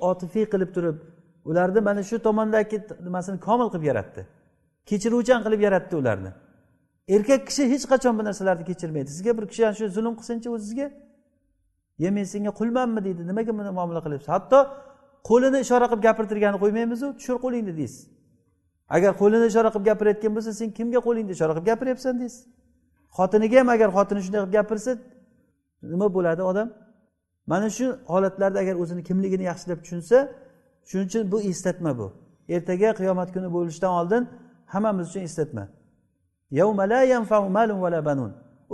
otifiy 0.00 0.44
qilib 0.52 0.70
turib 0.76 0.96
ularni 1.44 1.80
mana 1.80 2.02
shu 2.02 2.18
tomondagi 2.18 2.78
nimasini 3.06 3.40
komil 3.40 3.68
qilib 3.72 3.84
yaratdi. 3.90 4.26
Kechiruvchan 4.88 5.40
qilib 5.46 5.60
yaratdi 5.66 5.96
ularni. 5.96 6.30
Erkak 7.08 7.46
kishi 7.48 7.62
hech 7.72 7.84
qachon 7.92 8.18
bu 8.18 8.22
narsalarni 8.28 8.64
kechirmaydi. 8.70 9.10
Sizga 9.16 9.32
bir 9.38 9.44
kishi 9.50 9.62
shu 9.78 9.84
zulm 9.96 10.14
qilsinchi 10.20 10.48
o'zizga. 10.56 10.86
Ye 11.98 12.10
men 12.10 12.24
senga 12.24 12.50
qulmanmi? 12.60 13.00
deydi. 13.04 13.22
Nimaga 13.30 13.52
buni 13.58 13.70
muomala 13.78 14.00
qilyapsiz? 14.04 14.28
Hatto 14.36 14.58
qo'lini 15.28 15.58
ishora 15.64 15.86
qilib 15.90 16.02
gapirtirganini 16.08 16.58
qo'ymaymizu 16.64 17.06
tushir 17.18 17.36
qo'lingni 17.44 17.72
deysiz. 17.80 18.00
Agar 18.96 19.12
qo'lini 19.20 19.46
ishora 19.52 19.68
qilib 19.74 19.86
gapirayotgan 19.90 20.32
bo'lsa 20.36 20.52
sen 20.60 20.68
kimga 20.78 21.00
qo'lingni 21.06 21.32
ishora 21.36 21.52
qilib 21.56 21.68
gapiryapsan 21.72 22.14
deysiz. 22.22 22.42
Xotiniga 23.16 23.56
ham 23.60 23.68
agar 23.76 23.88
xotini 23.96 24.20
shunday 24.24 24.40
qilib 24.42 24.52
gapirsa 24.58 24.90
nima 25.92 26.06
bo'ladi 26.16 26.42
odam? 26.50 26.68
Mana 27.52 27.68
shu 27.76 27.86
holatlarda 28.12 28.58
agar 28.64 28.74
o'zini 28.82 29.02
kimligini 29.08 29.44
yaxshilab 29.50 29.78
tushunsa 29.84 30.16
shuning 30.88 31.06
uchun 31.10 31.22
bu 31.32 31.38
eslatma 31.50 31.92
bu. 31.98 32.06
Ertaga 32.54 32.90
qiyomat 33.00 33.28
kuni 33.34 33.48
bo'lishidan 33.56 33.92
oldin 34.00 34.22
hammamiz 34.72 35.06
uchun 35.10 35.22
eslatma. 35.28 35.64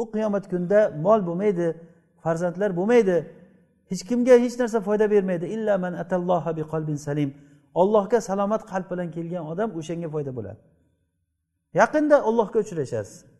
U 0.00 0.02
qiyomat 0.14 0.44
kunida 0.52 0.80
mol 1.06 1.20
bo'lmaydi 1.28 1.66
farzandlar 2.24 2.70
bo'lmaydi. 2.78 3.16
Hech 3.90 4.02
kimga 4.08 4.34
hech 4.44 4.54
narsa 4.60 4.78
foyda 4.88 5.06
bermaydi. 5.14 5.46
Illa 5.56 5.74
man 5.84 5.92
atalloha 6.02 6.50
bi 6.58 6.62
qalbin 6.72 6.96
salim. 7.06 7.30
Ollohga 7.74 8.20
salomat 8.20 8.62
qalb 8.72 8.86
bilan 8.92 9.08
kelgan 9.16 9.44
odam 9.52 9.68
o'shanga 9.78 10.08
foyda 10.14 10.32
bo'ladi. 10.38 10.60
Yaqinda 11.80 12.16
ollohga 12.28 12.58
uchrashasiz. 12.64 13.31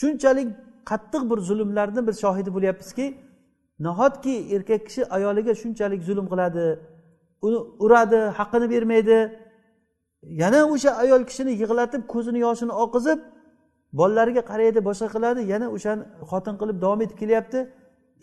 Shunchalik 0.00 0.48
qattiq 0.90 1.22
bir 1.30 1.38
zulmlarni 1.48 2.00
biz 2.08 2.16
shohidi 2.24 2.50
bo'lyapmizki 2.56 3.06
nahotki 3.86 4.34
erkak 4.54 4.86
kishi 4.86 5.02
ayoliga 5.16 5.52
shunchalik 5.62 6.00
zulm 6.08 6.26
qiladi 6.32 6.64
uni 7.42 7.58
uradi 7.84 8.16
haqqini 8.16 8.70
bermaydi. 8.70 9.18
Yana 10.22 10.60
o'sha 10.72 10.90
ayol 11.02 11.22
kishini 11.30 11.52
yig'latib 11.62 12.02
ko'zini 12.12 12.38
yoshini 12.46 12.72
oqizib 12.84 13.18
bolalariga 13.98 14.42
qaraydi 14.50 14.80
boshqa 14.88 15.08
qiladi. 15.14 15.40
Yana 15.52 15.66
o'shani 15.76 16.02
xotin 16.30 16.54
qilib 16.60 16.76
davom 16.84 17.00
etib 17.04 17.18
kelyapti. 17.22 17.58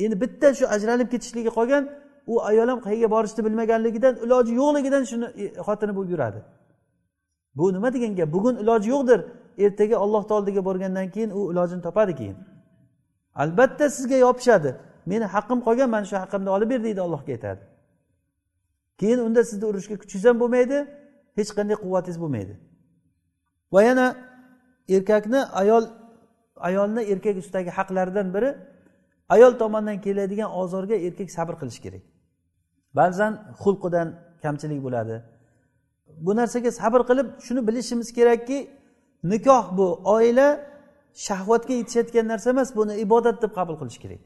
Endi 0.04 0.16
bitta 0.24 0.48
shu 0.60 0.66
ajralib 0.76 1.08
ketishligi 1.14 1.52
qolgan 1.58 1.84
u 2.32 2.34
ayol 2.50 2.68
ham 2.72 2.80
qayerga 2.86 3.10
borishni 3.16 3.42
bilmaganligidan 3.48 4.14
iloji 4.26 4.54
yo'qligidan 4.62 5.04
shuni 5.12 5.28
e, 5.42 5.46
xotini 5.68 5.94
bo'lib 5.98 6.12
yuradi. 6.16 6.40
Bu 7.58 7.66
nima 7.76 7.90
degan 7.96 8.12
gap 8.20 8.30
bugun 8.36 8.56
iloji 8.64 8.90
yo'qdir. 8.96 9.20
Ertaga 9.66 9.98
ollohni 9.98 10.34
oldiga 10.34 10.66
borgandan 10.66 11.08
keyin 11.16 11.30
u 11.30 11.52
ilojini 11.52 11.82
topadi 11.82 12.16
keyin. 12.16 12.38
Albatta 13.36 13.90
sizga 13.90 14.18
yopishadi. 14.26 14.76
Meni 15.06 15.26
haqqim 15.36 15.60
qolgan 15.68 15.90
mana 15.90 16.06
shu 16.06 16.16
haqqimni 16.24 16.50
olib 16.56 16.70
ber 16.70 16.84
deydi 16.84 17.02
allohga 17.02 17.32
aytadi. 17.38 17.62
Keyin 19.00 19.20
unda 19.28 19.42
sizni 19.44 19.66
urishga 19.72 19.96
kuchingiz 20.02 20.26
ham 20.30 20.38
bo'lmaydi 20.44 20.78
hech 21.38 21.52
qanday 21.58 21.78
quvvatingiz 21.84 22.18
bo'lmaydi. 22.24 22.54
Va 23.74 23.82
yana 23.90 24.06
erkakni 24.96 25.40
ayol 25.62 25.84
ayolni 26.68 27.02
erkak 27.12 27.36
ustidagi 27.42 27.72
haqlaridan 27.78 28.28
biri 28.36 28.50
ayol 29.36 29.54
tomonidan 29.62 29.98
keladigan 30.06 30.50
ozorga 30.62 30.96
erkak 31.08 31.30
sabr 31.38 31.54
qilishi 31.62 31.82
kerak. 31.86 32.04
Ba'zan 33.00 33.34
xulqidan 33.62 34.08
kamchilik 34.44 34.80
bo'ladi. 34.86 35.16
Bu 36.26 36.32
narsaga 36.40 36.72
sabr 36.82 37.02
qilib 37.10 37.28
shuni 37.46 37.62
bilishimiz 37.68 38.10
kerakki 38.18 38.58
nikoh 39.24 39.78
bu 39.78 40.02
oila 40.16 40.48
shahvatga 41.14 41.74
yetishayotgan 41.74 42.28
narsa 42.28 42.50
emas 42.50 42.76
buni 42.76 42.94
ibodat 43.06 43.42
deb 43.42 43.52
qabul 43.58 43.76
qilish 43.82 44.00
kerak. 44.04 44.22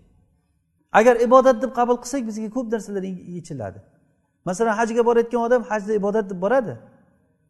Agar 0.92 1.16
ibodat 1.28 1.62
deb 1.64 1.72
qabul 1.80 1.98
qilsak 2.04 2.22
bizga 2.28 2.50
ko'p 2.56 2.68
narsalar 2.74 3.04
yechiladi. 3.38 3.80
Masalan 4.46 4.76
hajga 4.80 5.06
borayotgan 5.06 5.42
odam 5.48 5.64
hajda 5.64 5.94
ibodat 5.94 6.30
deb 6.32 6.42
boradi. 6.42 6.74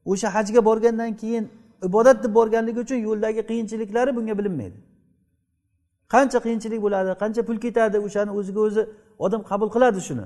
O'sha 0.06 0.28
hajga 0.36 0.66
borgandan 0.66 1.16
keyin 1.22 1.50
ibodat 1.88 2.24
deb 2.24 2.34
borganligi 2.38 2.80
uchun 2.80 3.00
yo'ldagi 3.08 3.42
qiyinchiliklari 3.50 4.16
bunga 4.18 4.38
bilinmaydi. 4.40 4.78
Qancha 6.14 6.40
qiyinchilik 6.46 6.82
bo'ladi 6.86 7.10
qancha 7.24 7.42
pul 7.48 7.58
ketadi 7.66 7.98
o'shani 8.08 8.32
o'ziga 8.40 8.62
o'zi 8.68 8.84
odam 9.26 9.42
qabul 9.52 9.70
qiladi 9.76 10.00
shuni. 10.08 10.26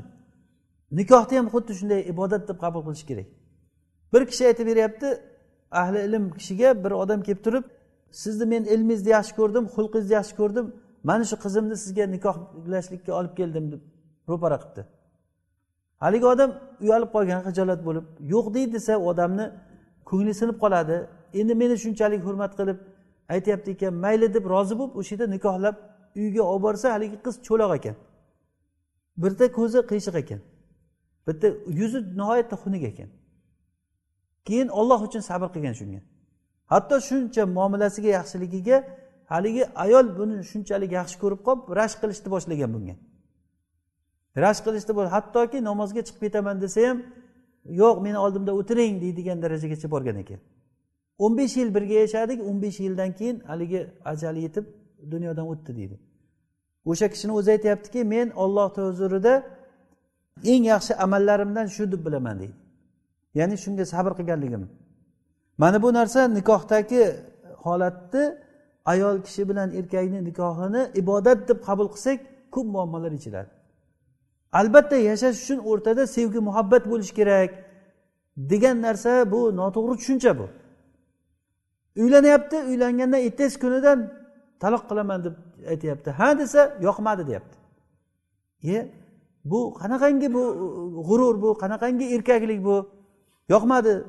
Nikohni 0.99 1.36
ham 1.39 1.47
xuddi 1.53 1.74
shunday 1.80 2.01
ibodat 2.13 2.43
deb 2.49 2.57
qabul 2.63 2.82
qilish 2.88 3.05
kerak. 3.09 3.28
Bir 4.13 4.22
kishi 4.30 4.43
aytib 4.49 4.66
beryapti 4.72 5.07
ahli 5.72 5.99
ilm 6.07 6.32
kishiga 6.32 6.84
bir 6.84 6.91
odam 6.91 7.22
kelib 7.28 7.41
turib 7.43 7.63
sizni 8.11 8.45
men 8.45 8.63
ilmingizni 8.63 9.09
yaxshi 9.18 9.34
ko'rdim 9.39 9.66
xulqingizni 9.76 10.13
yaxshi 10.20 10.36
ko'rdim 10.39 10.66
mana 11.09 11.24
shu 11.30 11.36
qizimni 11.45 11.76
sizga 11.84 12.05
nikohlashlikka 12.16 13.11
olib 13.20 13.34
keldim 13.39 13.66
deb 13.72 13.82
ro'para 14.30 14.57
qilibdi. 14.61 14.82
Haligi 16.03 16.26
odam 16.34 16.51
uyalib 16.84 17.09
qolgan 17.16 17.41
hijolat 17.49 17.82
bo'lib 17.88 18.05
yo'q 18.34 18.45
deydi 18.55 18.72
desa 18.78 18.93
u 19.03 19.05
odamni 19.11 19.45
ko'ngli 20.09 20.34
sinib 20.41 20.57
qoladi. 20.63 20.97
Endi 21.39 21.53
meni 21.61 21.76
shunchalik 21.84 22.22
hurmat 22.28 22.51
qilib 22.59 22.78
aytyapti 23.36 23.70
ekan 23.76 23.93
mayli 24.05 24.28
deb 24.36 24.45
rozi 24.53 24.74
bo'lib 24.80 24.93
o'sha 24.99 25.11
yerda 25.16 25.28
nikohlab 25.36 25.76
uyiga 26.20 26.43
olib 26.51 26.63
borsa 26.68 26.86
haligi 26.95 27.18
qiz 27.26 27.36
cho'loq 27.47 27.72
ekan. 27.80 27.95
Birta 29.24 29.45
ko'zi 29.57 29.80
qiyshiq 29.91 30.16
ekan. 30.24 30.39
Bitta 31.28 31.47
yuzi 31.80 31.99
nihoyatda 32.20 32.55
xunuk 32.63 32.84
ekan. 32.91 33.09
Keyin 34.47 34.67
olloh 34.79 34.99
uchun 35.07 35.21
sabr 35.29 35.47
qilgan 35.55 35.75
shunga 35.79 36.01
hatto 36.73 36.95
shuncha 37.09 37.43
muomalasiga 37.57 38.09
yaxshiligiga 38.17 38.77
haligi 39.25 39.63
ayol 39.75 40.07
buni 40.17 40.43
shunchalik 40.51 40.91
yaxshi 40.99 41.17
ko'rib 41.23 41.41
qolib 41.47 41.63
rashk 41.79 41.97
qilishni 42.03 42.29
boshlagan 42.35 42.69
bunga. 42.75 42.95
Rashk 44.43 44.61
qilishni 44.67 44.93
hattoki 45.15 45.57
namozga 45.69 46.01
chiqib 46.07 46.21
ketaman 46.25 46.55
desa 46.63 46.79
ham 46.87 46.97
yo'q 47.81 47.97
meni 48.05 48.17
oldimda 48.25 48.51
o'tiring 48.59 48.95
deydigan 49.03 49.37
darajagacha 49.43 49.87
borgan 49.93 50.17
ekan. 50.23 50.39
O'n 51.23 51.31
besh 51.39 51.55
yil 51.59 51.69
birga 51.77 51.95
yashadik 52.03 52.39
o'n 52.49 52.57
besh 52.63 52.79
yildan 52.85 53.11
keyin 53.19 53.37
haligi 53.49 53.81
ajali 54.11 54.39
yetib 54.47 54.65
dunyodan 55.13 55.45
o'tdi 55.53 55.71
deydi. 55.79 55.95
O'sha 56.91 57.07
kishini 57.13 57.33
o'zi 57.39 57.49
aytyaptiki 57.55 57.99
men 58.13 58.27
ollohni 58.43 58.81
huzurida 58.87 59.33
eng 60.51 60.63
yaxshi 60.73 60.93
amallarimdan 61.05 61.67
shu 61.75 61.83
deb 61.91 62.01
bilaman 62.07 62.35
deydi. 62.41 62.55
Ya'ni 63.39 63.55
shunga 63.63 63.86
sabr 63.93 64.11
qilganligim. 64.19 64.63
Mana 65.57 65.77
bu 65.83 65.89
narsa 65.93 66.27
nikohdagi 66.27 67.03
holatni 67.65 68.23
ayol 68.86 69.17
kishi 69.25 69.49
bilan 69.49 69.69
erkakni 69.79 70.19
nikohini 70.29 70.81
ibodat 71.01 71.39
deb 71.49 71.59
qabul 71.67 71.88
qilsak 71.93 72.19
ko'p 72.53 72.67
muammolar 72.75 73.11
yechiladi 73.17 73.49
albatta 74.59 74.95
yashash 74.95 75.38
uchun 75.43 75.59
o'rtada 75.69 76.03
sevgi 76.15 76.39
muhabbat 76.39 76.83
bo'lishi 76.91 77.13
kerak 77.19 77.51
degan 78.51 78.77
narsa 78.81 79.31
bu 79.31 79.39
noto'g'ri 79.59 79.95
tushuncha 79.99 80.31
bu. 80.39 80.47
Uylanyapti 82.03 82.57
uylangandan 82.69 83.21
ertasi 83.27 83.59
kunidan 83.63 83.99
taloq 84.61 84.83
qilaman 84.89 85.19
deb 85.25 85.36
aytyapti. 85.71 86.09
Ha 86.19 86.27
desa 86.39 86.61
yoqmadi 86.88 87.23
deyapti. 87.29 87.57
E 88.75 88.77
bu 89.51 89.59
qanaqangi 89.81 90.27
bu 90.33 90.43
g'urur 91.07 91.36
bu 91.43 91.49
qanaqangi 91.63 92.05
erkaklik 92.15 92.59
bu? 92.67 92.75
Yoqmadi. 93.53 94.03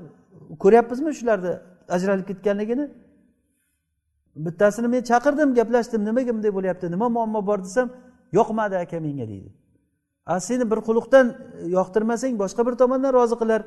Ko'ryapmizmi 0.63 1.15
shularni 1.19 1.53
ajralib 1.89 2.27
ketganligini? 2.31 2.87
Bittasini 4.37 4.89
men 4.89 5.03
chaqirdim 5.11 5.55
gaplashdim. 5.59 6.05
Nimaga 6.09 6.33
bunday 6.37 6.53
bo'lyapti? 6.59 6.87
Nima 6.95 7.09
muammo 7.17 7.47
bor 7.47 7.59
desam 7.67 7.89
yoqmadi 8.39 8.77
aka 8.85 9.01
menga 9.01 9.27
deydi. 9.33 9.51
A 10.27 10.41
seni 10.41 10.71
bir 10.71 10.77
quluqdan 10.89 11.27
e, 11.29 11.69
yoqtirmasang 11.77 12.35
boshqa 12.43 12.63
bir 12.67 12.75
tomondan 12.83 13.13
rozi 13.19 13.37
qilar. 13.43 13.61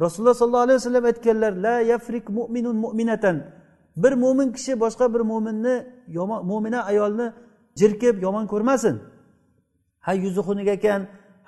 Rasululloh 0.00 0.34
sollallohu 0.40 0.66
alayhi 0.66 0.78
vasallam 0.80 1.04
aytganlar 1.10 1.52
la 1.66 1.74
yafrik 1.92 2.26
mu'minun 2.38 2.76
mu'minatan. 2.84 3.36
Bir 4.02 4.12
mo'min 4.22 4.48
kishi 4.56 4.72
boshqa 4.84 5.14
bir 5.14 5.20
mo'minni 5.20 5.74
yomon 6.18 6.40
mo'mina 6.50 6.80
ayolni 6.90 7.26
jirkib 7.80 8.22
yomon 8.26 8.46
ko'rmasin. 8.52 8.96
Ha 10.06 10.12
yuzi 10.12 10.40
xunuk 10.48 10.68
ekan 10.76 11.00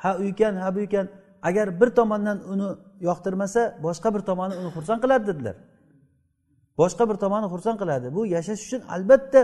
ha 0.03 0.11
u 0.21 0.23
ekan 0.33 0.55
ha 0.63 0.69
bu 0.75 0.81
ekan 0.87 1.07
agar 1.49 1.81
bir 1.81 1.89
tomondan 1.99 2.39
uni 2.53 2.69
yoqtirmasa 3.09 3.63
boshqa 3.87 4.09
bir 4.15 4.23
tomoni 4.31 4.55
uni 4.61 4.71
xursand 4.77 5.01
qiladi 5.05 5.25
dedilar. 5.31 5.57
Boshqa 6.81 7.05
bir 7.11 7.17
tomoni 7.25 7.47
xursand 7.53 7.79
qiladi. 7.83 8.07
Bu 8.17 8.21
yashash 8.35 8.61
uchun 8.67 8.83
albatta 8.95 9.41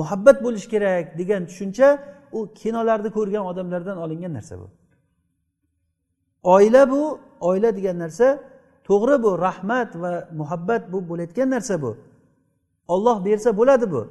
muhabbat 0.00 0.36
bo'lishi 0.44 0.68
kerak 0.74 1.04
degan 1.20 1.42
tushuncha 1.50 1.88
u 2.36 2.40
kinolarda 2.60 3.08
ko'rgan 3.16 3.44
odamlardan 3.50 3.96
olingan 4.04 4.32
narsa 4.38 4.54
bu. 4.60 4.66
Oila 6.54 6.82
bu 6.92 7.02
oila 7.48 7.70
degan 7.78 7.96
narsa 8.04 8.26
to'g'ri 8.88 9.16
bu 9.24 9.30
rahmat 9.46 9.90
va 10.02 10.12
muhabbat 10.40 10.82
bu 10.92 10.98
bo'layotgan 11.08 11.48
narsa 11.56 11.74
bu. 11.82 11.90
Olloh 12.94 13.16
bersa 13.24 13.50
bo'ladi 13.60 13.86
bu. 13.94 14.02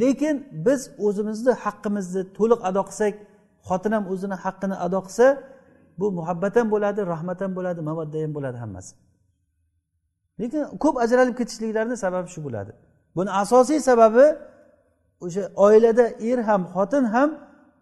Lekin 0.00 0.36
biz 0.66 0.80
o'zimizni 1.06 1.52
haqqimizni 1.64 2.22
to'liq 2.38 2.60
ado 2.68 2.82
qilsak 2.88 3.14
xotin 3.68 3.92
ham 3.96 4.04
o'zini 4.12 4.36
haqqini 4.44 4.76
ado 4.86 4.98
qilsa 5.06 5.26
bu 6.00 6.06
muhabbat 6.18 6.54
ham 6.56 6.70
bo'ladi 6.74 7.00
rahmat 7.12 7.38
ham 7.40 7.52
bo'ladi 7.58 7.80
mavodda 7.88 8.18
ham 8.24 8.32
bo'ladi 8.36 8.58
hammasi. 8.64 8.92
Lekin 10.40 10.62
ko'p 10.84 10.96
ajralib 11.04 11.34
ketishliklarini 11.40 11.96
sababi 12.04 12.28
shu 12.34 12.40
bo'ladi. 12.46 12.72
Buni 13.16 13.30
asosiy 13.42 13.80
sababi 13.90 14.26
o'sha 15.24 15.42
oilada 15.66 16.04
er 16.30 16.38
ham 16.48 16.62
xotin 16.74 17.04
ham 17.14 17.30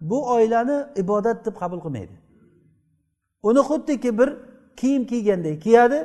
bu 0.00 0.18
oilani 0.34 0.78
ibodat 1.02 1.38
deb 1.46 1.54
qabul 1.62 1.80
qilmaydi. 1.84 2.14
Uni 3.48 3.58
xuddiki 3.68 4.10
bir 4.18 4.28
kiyim 4.80 5.06
kiyganday 5.10 5.58
kiyadi 5.64 5.98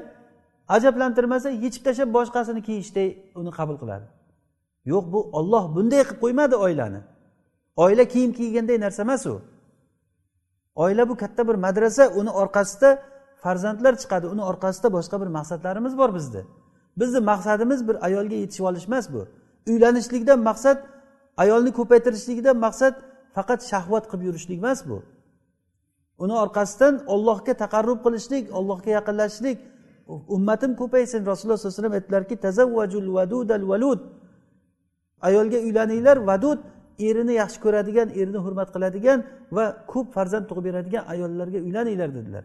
ajablantirmasa 0.75 1.49
yechib 1.49 1.83
tashlab 1.87 2.09
boshqasini 2.17 2.61
kiyishday 2.67 3.09
uni 3.35 3.51
qabul 3.59 3.77
qiladi. 3.81 4.05
Yo'q 4.91 5.05
bu 5.13 5.19
olloh 5.39 5.63
bunday 5.75 6.03
qilib 6.03 6.19
qo'ymadi 6.23 6.55
oilani. 6.65 7.01
Oila 7.83 8.05
kiyim 8.13 8.31
kiyganday 8.39 8.77
narsa 8.85 9.01
emas 9.07 9.25
u. 9.25 9.35
oila 10.75 11.09
bu 11.09 11.15
katta 11.17 11.47
bir 11.47 11.55
madrasa 11.55 12.09
uni 12.19 12.29
orqasida 12.29 12.89
farzandlar 13.43 13.93
chiqadi. 14.01 14.25
Uni 14.27 14.43
orqasida 14.51 14.87
boshqa 14.97 15.21
bir 15.21 15.27
maqsadlarimiz 15.37 15.97
bor 15.97 16.15
bizni 16.15 16.41
bizni 16.97 17.19
maqsadimiz 17.19 17.87
bir 17.87 18.05
ayolga 18.05 18.35
yetishib 18.35 18.65
olish 18.65 18.87
emas 18.87 19.05
bu. 19.13 19.27
Uylanishlikdan 19.67 20.39
maqsad 20.49 20.77
ayolni 21.37 21.71
ko'paytirishlikdan 21.79 22.57
maqsad 22.65 22.93
faqat 23.35 23.61
shahvat 23.71 24.03
qilib 24.11 24.23
yurishlik 24.27 24.57
emas 24.63 24.79
bu. 24.89 24.97
Uni 26.23 26.35
orqasidan 26.43 26.93
ollohga 27.13 27.53
taqarrub 27.63 27.99
qilishlik 28.05 28.43
ollohga 28.59 28.89
yaqinlashishlik. 28.97 29.57
Ummatim 30.35 30.71
ko'paysin. 30.81 31.19
Rasululloh 31.31 31.57
sallallohu 31.57 31.75
alayhi 31.75 31.83
vasallam 31.83 31.97
aytdilarki 31.99 32.35
tazavvajul 32.45 33.07
vadudal 33.17 33.65
valud 33.71 33.99
ayolga 35.27 35.57
uylaninglar 35.67 36.17
vadud 36.29 36.59
erini 36.99 37.33
yaxshi 37.41 37.59
ko'radigan 37.65 38.09
erini 38.19 38.39
hurmat 38.45 38.69
qiladigan 38.75 39.19
va 39.55 39.65
ko'p 39.91 40.07
farzand 40.15 40.45
tug'ib 40.49 40.65
beradigan 40.69 41.03
ayollarga 41.13 41.59
uylaninglar 41.67 42.09
dedilar. 42.17 42.43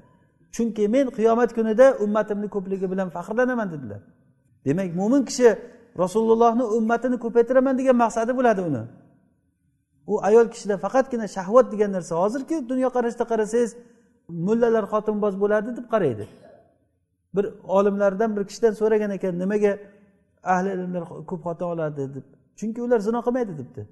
Chunki 0.55 0.89
men 0.95 1.07
qiyomat 1.19 1.51
kunida 1.57 1.87
ummatimni 2.05 2.49
ko'pligi 2.55 2.87
bilan 2.93 3.09
faxrlanaman 3.17 3.69
dedilar. 3.75 4.01
Demak 4.67 4.89
mo'min 5.01 5.23
kishi 5.29 5.49
rasulullohni 6.03 6.65
ummatini 6.79 7.17
ko'paytiraman 7.25 7.75
degan 7.81 7.97
maqsadi 8.05 8.33
bo'ladi 8.39 8.61
uni. 8.69 8.83
U 10.13 10.15
ayol 10.29 10.47
kishida 10.53 10.77
faqatgina 10.85 11.27
shahvat 11.37 11.67
degan 11.73 11.91
narsa 11.97 12.15
hozirgi 12.23 12.57
dunyoqarashda 12.71 13.25
qarasangiz 13.33 13.71
mullalar 14.47 14.85
xotinboz 14.93 15.35
bo'ladi 15.43 15.71
deb 15.79 15.87
qaraydi. 15.95 16.25
Bir 17.37 17.45
olimlardan 17.79 18.31
bir 18.37 18.43
kishidan 18.49 18.73
so'ragan 18.81 19.11
ekan 19.17 19.35
nimaga 19.43 19.73
ahli 20.55 20.69
ilmlar 20.77 21.03
ko'p 21.31 21.41
xotin 21.47 21.67
oladi 21.75 22.03
deb. 22.15 22.27
Chunki 22.59 22.79
ular 22.87 23.01
zino 23.09 23.21
qilmaydi 23.27 23.53
debdi. 23.61 23.83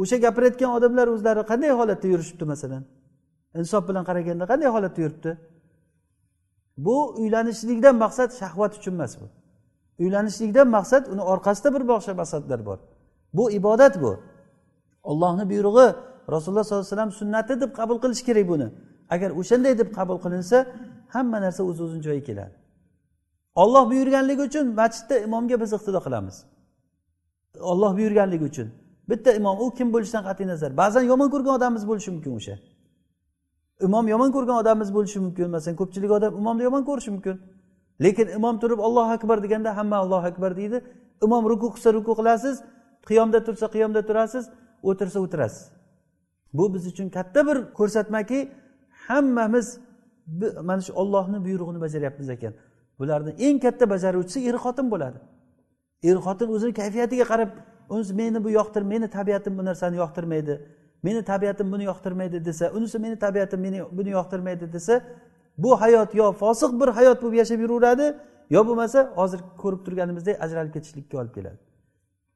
O'sha 0.00 0.16
gapirayotgan 0.24 0.70
odamlar 0.76 1.06
o'zlari 1.14 1.42
qanday 1.50 1.72
holatda 1.80 2.06
yurishibdi 2.12 2.44
masalan? 2.52 2.82
Insof 3.60 3.82
bilan 3.88 4.04
qaraganda 4.08 4.44
qanday 4.52 4.68
holatda 4.76 5.00
yuribdi? 5.04 5.30
Bu 6.86 6.96
uylanishlikdan 7.20 7.96
maqsad 8.04 8.30
shahvat 8.40 8.72
uchun 8.78 8.94
emas 8.98 9.12
bu. 9.20 9.26
Uylanishlikdan 10.02 10.68
maqsad 10.76 11.04
uni 11.12 11.22
orqasida 11.32 11.68
bir 11.74 11.82
boshqa 11.92 12.12
maqsadlar 12.20 12.60
bor. 12.68 12.78
Bu 13.36 13.44
ibodat 13.58 13.94
bu. 14.02 14.12
Ollohni 15.10 15.44
buyrug'i 15.50 15.88
rasululloh 16.34 16.64
sollallohu 16.64 16.86
alayhi 16.86 16.96
vasallam 16.96 17.12
sunnati 17.20 17.60
deb 17.62 17.70
qabul 17.78 17.98
qilish 18.04 18.22
kerak 18.28 18.46
buni. 18.52 18.68
Agar 19.14 19.30
o'shanday 19.40 19.74
deb 19.80 19.88
qabul 19.98 20.18
qilinsa 20.24 20.58
hamma 21.14 21.38
narsa 21.44 21.62
o'z 21.70 21.78
o'zini 21.84 22.02
joyiga 22.06 22.26
keladi. 22.28 22.54
Olloh 23.62 23.84
buyurganligi 23.90 24.42
uchun 24.48 24.66
masjidda 24.80 25.14
imomga 25.26 25.56
biz 25.62 25.70
iqtido 25.76 26.00
qilamiz. 26.06 26.36
Olloh 27.70 27.90
buyurganligi 27.98 28.44
uchun. 28.52 28.68
Bitta 29.10 29.30
imom 29.40 29.56
u 29.64 29.66
kim 29.78 29.88
bo'lishidan 29.94 30.24
qat'iy 30.28 30.46
nazar. 30.52 30.70
Ba'zan 30.82 31.04
yomon 31.10 31.28
ko'rgan 31.34 31.54
odamimiz 31.58 31.84
bo'lishi 31.90 32.10
mumkin 32.14 32.32
o'sha. 32.38 32.54
Imom 33.86 34.08
yomon 34.08 34.30
ko'rgan 34.36 34.56
odamimiz 34.62 34.90
bo'lishi 34.96 35.18
mumkin. 35.26 35.50
Masalan 35.56 35.76
ko'pchilik 35.80 36.10
odam 36.18 36.32
imomni 36.40 36.62
yomon 36.68 36.82
ko'rishi 36.88 37.10
mumkin. 37.14 37.36
Lekin 38.04 38.28
imom 38.38 38.56
turib 38.62 38.78
ollohu 38.86 39.10
akbar 39.18 39.36
deganda 39.44 39.76
hamma 39.78 39.96
allohu 39.96 40.26
akbar 40.32 40.56
deydi. 40.60 40.78
Imom 41.26 41.42
ruku 41.50 41.66
qilsa 41.74 41.88
ruku 41.96 42.12
qilasiz 42.18 42.56
qiyomda 43.08 43.38
tursa 43.46 43.66
qiyomda 43.74 44.00
turasiz 44.08 44.44
o'tirsa 44.90 45.18
o'tirasiz. 45.24 45.64
Bu 46.56 46.74
biz 46.74 46.86
uchun 46.86 47.08
katta 47.16 47.40
bir 47.48 47.56
ko'rsatmaki 47.78 48.38
hammamiz 49.08 49.66
mana 50.68 50.80
shu 50.86 50.92
ollohni 51.02 51.38
buyrug'ini 51.46 51.80
bajaryapmiz 51.84 52.28
ekan. 52.36 52.52
Bularni 52.98 53.32
eng 53.46 53.58
katta 53.64 53.84
bajaruvchisi 53.94 54.38
er 54.48 54.56
xotin 54.64 54.86
bo'ladi. 54.92 55.18
Er 56.08 56.16
xotin 56.26 56.48
o'zini 56.54 56.72
kayfiyatiga 56.80 57.24
qarab 57.32 57.50
unisi 57.88 58.14
meni 58.14 58.44
bu 58.44 58.50
yoqtir 58.50 58.82
meni 58.82 59.10
tabiatim 59.10 59.58
bu 59.58 59.64
narsani 59.64 59.96
yoqtirmaydi. 59.96 60.54
Meni 61.02 61.24
tabiatim 61.24 61.72
buni 61.72 61.84
yoqtirmaydi 61.84 62.44
desa 62.44 62.72
unisi 62.76 62.98
meni 62.98 63.18
tabiatim 63.18 63.60
meni 63.60 63.82
buni 63.92 64.10
yoqtirmaydi 64.10 64.72
desa 64.72 65.02
bu 65.58 65.80
hayot 65.80 66.14
yo 66.14 66.32
fosiq 66.32 66.80
bir 66.80 66.88
hayot 66.88 67.22
bo'lib 67.22 67.36
yashab 67.42 67.60
yuraveradi 67.60 68.06
yo 68.50 68.66
bo'lmasa 68.66 69.12
hozir 69.18 69.40
ko'rib 69.62 69.80
turganimizdek 69.86 70.42
ajralib 70.44 70.72
ketishlikka 70.76 71.18
olib 71.20 71.34
keladi. 71.34 71.58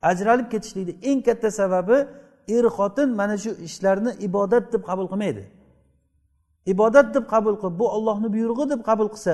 Ajralib 0.02 0.50
ketishlikni 0.50 0.94
eng 1.10 1.20
katta 1.22 1.50
sababi 1.50 1.96
er 2.56 2.64
xotin 2.76 3.08
mana 3.20 3.36
shu 3.42 3.50
ishlarni 3.50 4.10
ibodat 4.26 4.72
deb 4.72 4.82
qabul 4.88 5.06
qilmaydi. 5.12 5.42
Ibodat 6.66 7.14
deb 7.14 7.24
qabul 7.32 7.54
qilib 7.60 7.78
bu 7.80 7.86
ollohni 7.96 8.28
buyrug'i 8.34 8.70
deb 8.72 8.80
qabul 8.88 9.08
qilsa 9.14 9.32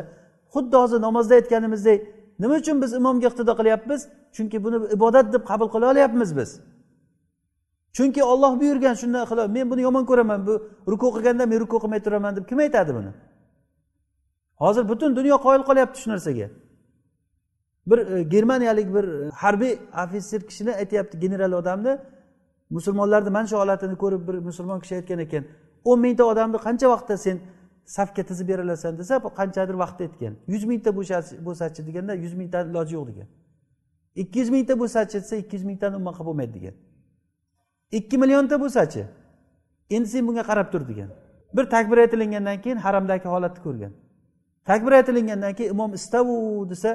xuddi 0.54 0.76
hozir 0.82 1.00
namozda 1.06 1.34
aytganimizdek 1.40 2.00
nima 2.40 2.54
uchun 2.60 2.82
biz 2.82 2.90
imomga 3.00 3.26
iqtido 3.30 3.52
qilyapmiz? 3.60 4.00
Chunki 4.36 4.56
buni 4.64 4.76
ibodat 4.96 5.26
deb 5.34 5.42
qabul 5.50 5.68
qila 5.74 5.86
olyapmiz 5.92 6.30
biz. 6.38 6.50
Chunki 7.96 8.22
olloh 8.32 8.52
buyurgan 8.60 8.94
shunday 9.00 9.24
qilib 9.30 9.50
men 9.56 9.66
buni 9.70 9.82
yomon 9.88 10.04
ko'raman 10.10 10.40
bu 10.46 10.54
ruku 10.90 11.06
qilganda 11.14 11.44
men 11.50 11.58
ruku 11.60 11.76
qilmay 11.82 12.00
turaman 12.06 12.32
deb 12.36 12.44
kim 12.50 12.58
aytadi 12.58 12.92
buni? 12.98 13.10
Hozir 14.62 14.84
butun 14.90 15.10
dunyo 15.18 15.36
qoyil 15.46 15.62
qolyapti 15.68 15.98
shu 16.02 16.10
narsaga. 16.10 16.48
Bir 17.90 17.98
e, 17.98 18.22
germaniyalik 18.22 18.88
bir 18.94 19.04
e, 19.04 19.30
harbiy 19.42 19.72
ofitser 20.04 20.40
kishini 20.48 20.72
aytyapti 20.80 21.20
general 21.24 21.52
odamni 21.52 21.92
musulmonlarni 22.70 23.30
mana 23.30 23.46
shu 23.46 23.56
holatini 23.56 23.96
ko'rib 24.02 24.22
bir 24.28 24.34
musulmon 24.48 24.78
kishi 24.80 24.94
aytgan 24.98 25.18
ekan 25.26 25.44
o'n 25.90 25.98
mingta 26.04 26.24
odamni 26.32 26.58
qancha 26.66 26.86
vaqtda 26.94 27.16
sen 27.26 27.36
safga 27.86 28.22
tizib 28.28 28.48
berilasan 28.48 28.98
desa 28.98 29.14
qanchadir 29.38 29.76
vaqt 29.82 29.98
aytgan 30.06 30.34
yuz 30.52 30.64
mingta 30.70 30.90
bo'lsachi 31.46 31.80
deganda 31.88 32.14
yuz 32.24 32.34
mingtani 32.40 32.70
iloji 32.70 32.94
yo'q 32.98 33.06
degan. 33.10 33.28
Ikki 34.22 34.38
yuz 34.42 34.50
mingta 34.54 34.74
bo'lsachi 34.82 35.16
desa 35.22 35.36
ikki 35.42 35.56
yuz 35.56 35.64
mingtani 35.70 35.94
umuman 35.96 36.14
qilib 36.16 36.26
bo'lmaydi 36.28 36.52
degan. 36.58 36.74
Ikki 37.98 38.16
millionta 38.22 38.56
bo'lsachi 38.62 39.02
endi 39.96 40.08
sen 40.14 40.22
bunga 40.28 40.44
qarab 40.50 40.68
tur 40.72 40.82
degan. 40.90 41.10
Bir 41.56 41.64
takbir 41.74 41.98
aytilingandan 42.04 42.58
keyin 42.64 42.78
haramdagi 42.86 43.28
holatni 43.34 43.60
ko'rgan. 43.66 43.92
Takbir 44.68 44.92
aytilingandan 44.98 45.52
keyin 45.58 45.70
imom 45.74 45.90
istavu 45.98 46.36
desa 46.70 46.90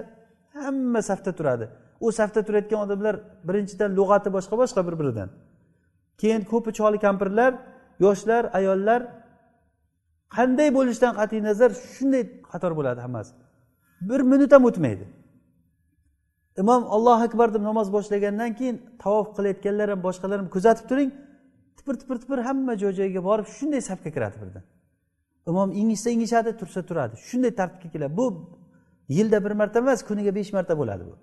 hamma 0.53 1.01
safda 1.09 1.31
turadi. 1.39 1.65
U 2.05 2.11
safda 2.11 2.41
turayotgan 2.47 2.79
odamlar 2.85 3.15
birinchidan 3.47 3.89
lug'ati 3.99 4.29
boshqa 4.35 4.55
boshqa 4.61 4.81
bir 4.87 4.95
biridan 4.99 5.29
keyin 6.21 6.41
ko'pi 6.51 6.71
choli 6.79 6.99
kampirlar 7.05 7.51
yoshlar 8.05 8.43
ayollar 8.59 9.01
qanday 10.35 10.69
bo'lishidan 10.77 11.13
qat'iy 11.19 11.41
nazar 11.49 11.71
shunday 11.93 12.23
qator 12.51 12.71
bo'ladi 12.79 12.99
hammasi. 13.05 13.31
Bir 14.09 14.21
minut 14.31 14.51
ham 14.55 14.63
o'tmaydi. 14.69 15.05
Imom 16.61 16.83
allohu 16.95 17.23
akbar 17.27 17.53
deb 17.53 17.63
namoz 17.69 17.87
boshlagandan 17.95 18.51
keyin 18.59 18.75
tavof 19.03 19.27
qilayotganlar 19.37 19.87
ham 19.93 20.01
boshqalar 20.07 20.37
ham 20.41 20.49
kuzatib 20.55 20.85
turing. 20.91 21.11
Tipir 21.77 21.95
tipir 22.01 22.17
tipir 22.23 22.39
hamma 22.47 22.73
joy 22.81 22.93
joyiga 22.99 23.21
borib 23.29 23.47
shunday 23.57 23.81
safga 23.89 24.09
kiradi 24.15 24.37
birdan. 24.41 24.63
Imom 25.51 25.69
ingishsa 25.81 26.09
ingishadi 26.15 26.51
tursa 26.59 26.81
turadi. 26.89 27.15
Shunday 27.29 27.51
tartibga 27.59 27.89
keladi. 27.93 28.13
Bu 28.19 28.25
yilda 29.17 29.37
bir 29.45 29.53
marta 29.61 29.79
emas 29.79 29.99
kuniga 30.09 30.31
besh 30.35 30.51
marta 30.57 30.73
bo'ladi 30.81 31.03
bu. 31.09 31.15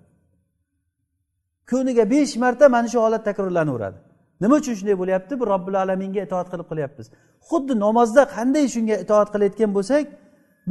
Kuniga 1.69 2.09
besh 2.13 2.35
marta 2.43 2.65
mana 2.75 2.87
shu 2.93 2.99
holat 3.05 3.23
takrorlanaveradi. 3.29 4.08
Nima 4.41 4.55
uchun 4.61 4.73
shunday 4.79 4.95
bo'lyapti? 5.01 5.33
Bu 5.39 5.45
robbil 5.53 5.75
alaminga 5.83 6.21
itoat 6.27 6.47
qilib 6.51 6.67
qilyapmiz. 6.71 7.07
Xuddi 7.49 7.73
namozda 7.85 8.23
qanday 8.35 8.65
shunga 8.75 8.95
itoat 9.03 9.29
qilayotgan 9.33 9.71
bo'lsak 9.77 10.05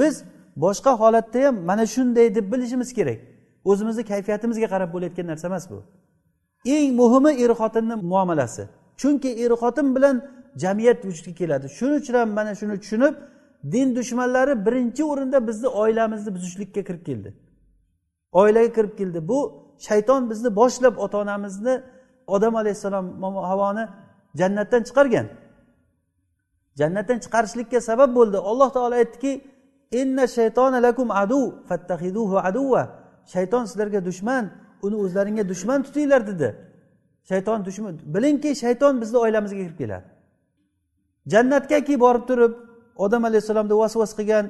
biz 0.01 0.15
boshqa 0.65 0.93
holatda 1.03 1.39
ham 1.47 1.55
mana 1.71 1.85
shunday 1.95 2.27
deb 2.37 2.47
bilishimiz 2.53 2.91
kerak. 2.99 3.19
O'zimizni 3.71 4.05
kayfiyatimizga 4.13 4.69
qarab 4.75 4.91
bo'layotgan 4.95 5.27
narsa 5.33 5.47
emas 5.51 5.65
bu. 5.71 5.79
Eng 6.77 6.91
muhimi 7.01 7.33
er 7.45 7.51
xotinni 7.61 7.97
muomalasi. 8.13 8.63
Chunki 9.01 9.31
er 9.45 9.53
xotin 9.63 9.89
bilan 9.97 10.17
jamiyat 10.63 10.99
vujudga 11.05 11.33
keladi. 11.41 11.67
Shuning 11.79 12.01
uchun 12.03 12.15
ham 12.21 12.31
mana 12.39 12.53
shuni 12.61 12.77
tushunib 12.83 13.15
din 13.73 13.97
dushmanlari 13.97 14.55
birinchi 14.67 15.03
o'rinda 15.13 15.39
bizni 15.49 15.69
oilamizni 15.83 16.31
buzishlikka 16.37 16.83
kirib 16.89 17.03
keldi. 17.09 17.31
Oilaga 18.33 18.71
kirib 18.77 18.95
keldi. 19.01 19.29
Bu 19.31 19.39
shayton 19.89 20.31
bizni 20.31 20.57
boshlab 20.61 20.95
ota 21.05 21.17
onamizni 21.19 21.75
odam 22.35 22.55
alayhissalom 22.61 23.07
havoni 23.51 23.85
jannatdan 24.41 24.83
chiqargan. 24.89 25.27
Jannatdan 26.81 27.19
chiqarishlikka 27.25 27.81
sabab 27.91 28.11
bo'ldi. 28.19 28.39
Alloh 28.51 28.69
taolo 28.77 28.95
aytdiki 29.03 29.33
inna 30.01 30.25
shaytona 30.37 30.79
lakum 30.87 31.09
adu 31.23 31.41
fattahiduhu 31.69 32.37
aduva 32.49 32.83
shayton 33.35 33.65
sizlarga 33.71 34.01
dushman 34.09 34.45
uni 34.87 34.97
o'zlaringga 35.05 35.45
dushman 35.53 35.79
tutinglar 35.87 36.23
dedi. 36.31 36.49
Shayton 37.31 37.59
dushman 37.69 37.95
bilingki 38.15 38.51
shayton 38.63 38.95
bizni 39.03 39.19
oilamizga 39.25 39.59
kirib 39.63 39.79
keladi. 39.83 40.07
Jannatgaki 41.33 41.95
borib 42.05 42.25
turib 42.31 42.53
odam 43.05 43.23
alayhissalomni 43.29 43.75
vasvas 43.83 44.13
qilgan 44.19 44.45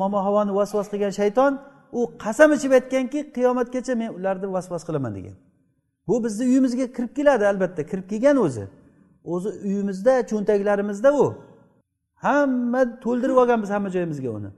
momo 0.00 0.18
havoni 0.26 0.52
vasvas 0.60 0.86
qilgan 0.92 1.12
shayton 1.20 1.52
u 1.98 2.00
qasam 2.24 2.50
ichib 2.56 2.72
aytganki 2.78 3.20
qiyomatgacha 3.36 3.94
men 4.00 4.08
ularni 4.18 4.48
vasvas 4.56 4.82
qilaman 4.88 5.12
degan. 5.18 5.36
Bu 6.08 6.24
bizni 6.24 6.44
uyimizga 6.44 6.86
kirib 6.92 7.12
keladi 7.16 7.46
albatta. 7.46 7.86
Kirib 7.86 8.06
kelgan 8.10 8.36
o'zi. 8.36 8.64
O'zi 9.24 9.48
uyimizda 9.48 10.12
cho'ntaklarimizda 10.30 11.10
u. 11.22 11.34
Hamma 12.14 12.82
to'ldirib 13.04 13.36
olganmiz 13.42 13.70
hamma 13.70 13.90
joyimizga 13.90 14.30
uni. 14.30 14.50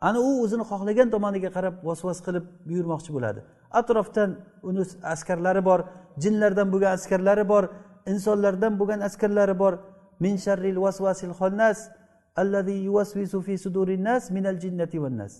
Ana 0.00 0.20
u 0.20 0.30
o'zini 0.44 0.64
xohlagan 0.70 1.08
tomoniga 1.14 1.50
qarab 1.56 1.74
vasvas 1.88 2.18
qilib 2.26 2.44
buyurmoqchi 2.68 3.10
bo'ladi. 3.16 3.40
Atrofdan 3.80 4.30
uni 4.68 4.82
askarlari 5.14 5.62
bor 5.68 5.80
jinlardan 6.22 6.68
bo'lgan 6.72 6.92
askarlari 6.98 7.44
bor 7.52 7.64
insonlardan 8.12 8.72
bo'lgan 8.80 9.00
askarlari 9.08 9.58
bor. 9.62 9.74
Min 10.24 10.34
sharril 10.44 10.78
vasvasil 10.84 11.32
xonnas 11.40 11.78
allazi 12.36 12.74
yuvasvisu 12.88 13.38
fi 13.46 13.54
sudurin 13.64 14.04
nas 14.04 14.30
minal 14.36 14.58
jinnati 14.64 15.02
van 15.02 15.16
nas. 15.20 15.32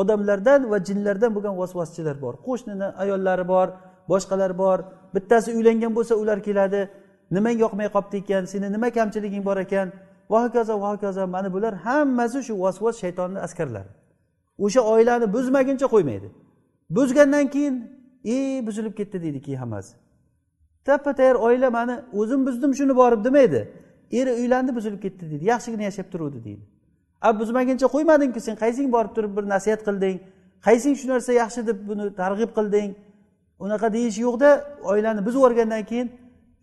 Odamlardan 0.00 0.70
va 0.70 0.78
jinlardan 0.88 1.30
bo'lgan 1.36 1.54
vasvaschilar 1.62 2.16
bor. 2.24 2.34
Qo'shnini 2.46 2.88
ayollari 3.02 3.44
bor 3.54 3.68
boshqalar 4.08 4.58
bor. 4.58 4.78
Bittasi 5.14 5.54
uylangan 5.58 5.92
bo'lsa 5.96 6.14
ular 6.14 6.42
keladi. 6.42 6.90
Nimang 7.30 7.58
yoqmay 7.64 7.88
qolibdi 7.94 8.16
ekan? 8.16 8.44
Seni 8.44 8.72
nima 8.72 8.90
kamchiliging 8.90 9.44
bor 9.44 9.56
ekan? 9.56 9.92
Va 10.30 10.38
hokazo 10.44 10.80
va 10.80 10.88
hokazo. 10.94 11.26
Mana 11.26 11.52
bular 11.52 11.74
hammasi 11.74 12.42
shu 12.46 12.54
vasvas 12.64 12.96
shaytonni 13.02 13.38
askarlari. 13.46 13.90
O'sha 14.58 14.80
oilani 14.80 15.26
buzmaguncha 15.32 15.86
qo'ymaydi. 15.94 16.28
Buzgandan 16.90 17.46
keyin 17.54 17.74
e 18.24 18.66
buzilib 18.66 18.94
ketdi 18.96 19.22
deydi 19.22 19.42
keyin 19.42 19.58
hammasi. 19.58 19.96
Tappa 20.84 21.12
tayyor 21.12 21.34
oila 21.34 21.70
mani 21.70 21.94
o'zim 22.12 22.46
buzdim 22.46 22.74
shuni 22.74 22.96
borib 22.96 23.24
demaydi. 23.24 23.60
Eri 24.12 24.32
uylandi 24.32 24.76
buzilib 24.76 25.00
ketdi 25.02 25.30
deydi. 25.30 25.44
Yaxshigina 25.44 25.82
yashab 25.82 26.06
turuvdi 26.12 26.44
deydi. 26.44 26.64
A 27.20 27.40
buzmaguncha 27.40 27.86
qo'ymadingku 27.94 28.40
sen 28.40 28.56
qaysing 28.62 28.88
borib 28.92 29.12
turib 29.16 29.36
bir 29.36 29.44
nasihat 29.54 29.80
qilding? 29.88 30.16
Qaysing 30.66 30.94
shu 31.00 31.06
narsa 31.12 31.32
yaxshi 31.42 31.66
deb 31.66 31.78
buni 31.88 32.04
targ'ib 32.22 32.50
qilding? 32.58 32.88
unaqa 33.63 33.87
deyish 33.95 34.17
yo'qda 34.25 34.49
oilani 34.91 35.21
buzib 35.25 35.39
yuborgandan 35.39 35.83
keyin 35.89 36.07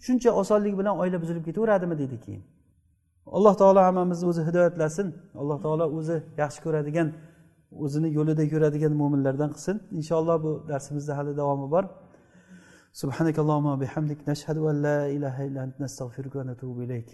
shuncha 0.06 0.30
osonlik 0.40 0.74
bilan 0.80 0.94
oila 1.02 1.16
buzilib 1.22 1.44
ketaveradimi 1.48 1.94
deydi 2.00 2.16
keyin 2.24 2.42
alloh 3.36 3.54
taolo 3.60 3.80
hammamizni 3.88 4.26
o'zi 4.32 4.42
hidoyatlasin 4.48 5.08
alloh 5.40 5.58
taolo 5.64 5.84
o'zi 5.98 6.16
yaxshi 6.42 6.60
ko'radigan 6.66 7.08
o'zini 7.84 8.08
yo'lida 8.18 8.42
yuradigan 8.52 8.92
mo'minlardan 9.00 9.50
qilsin 9.54 9.76
inshaalloh 9.98 10.36
bu 10.44 10.50
darsimizda 10.70 11.12
hali 11.18 11.32
davomi 11.40 11.68
bor 11.76 11.84
سبحانك 13.02 13.36
اللهم 13.42 13.66
وبحمدك 13.74 14.20
نشهد 14.30 14.58
أن 14.70 14.76
لا 14.86 14.98
إله 15.16 15.36
إلا 15.48 15.60
أنت 15.66 15.76
نستغفرك 15.84 16.34
ونتوب 16.38 16.76
إليك 16.86 17.08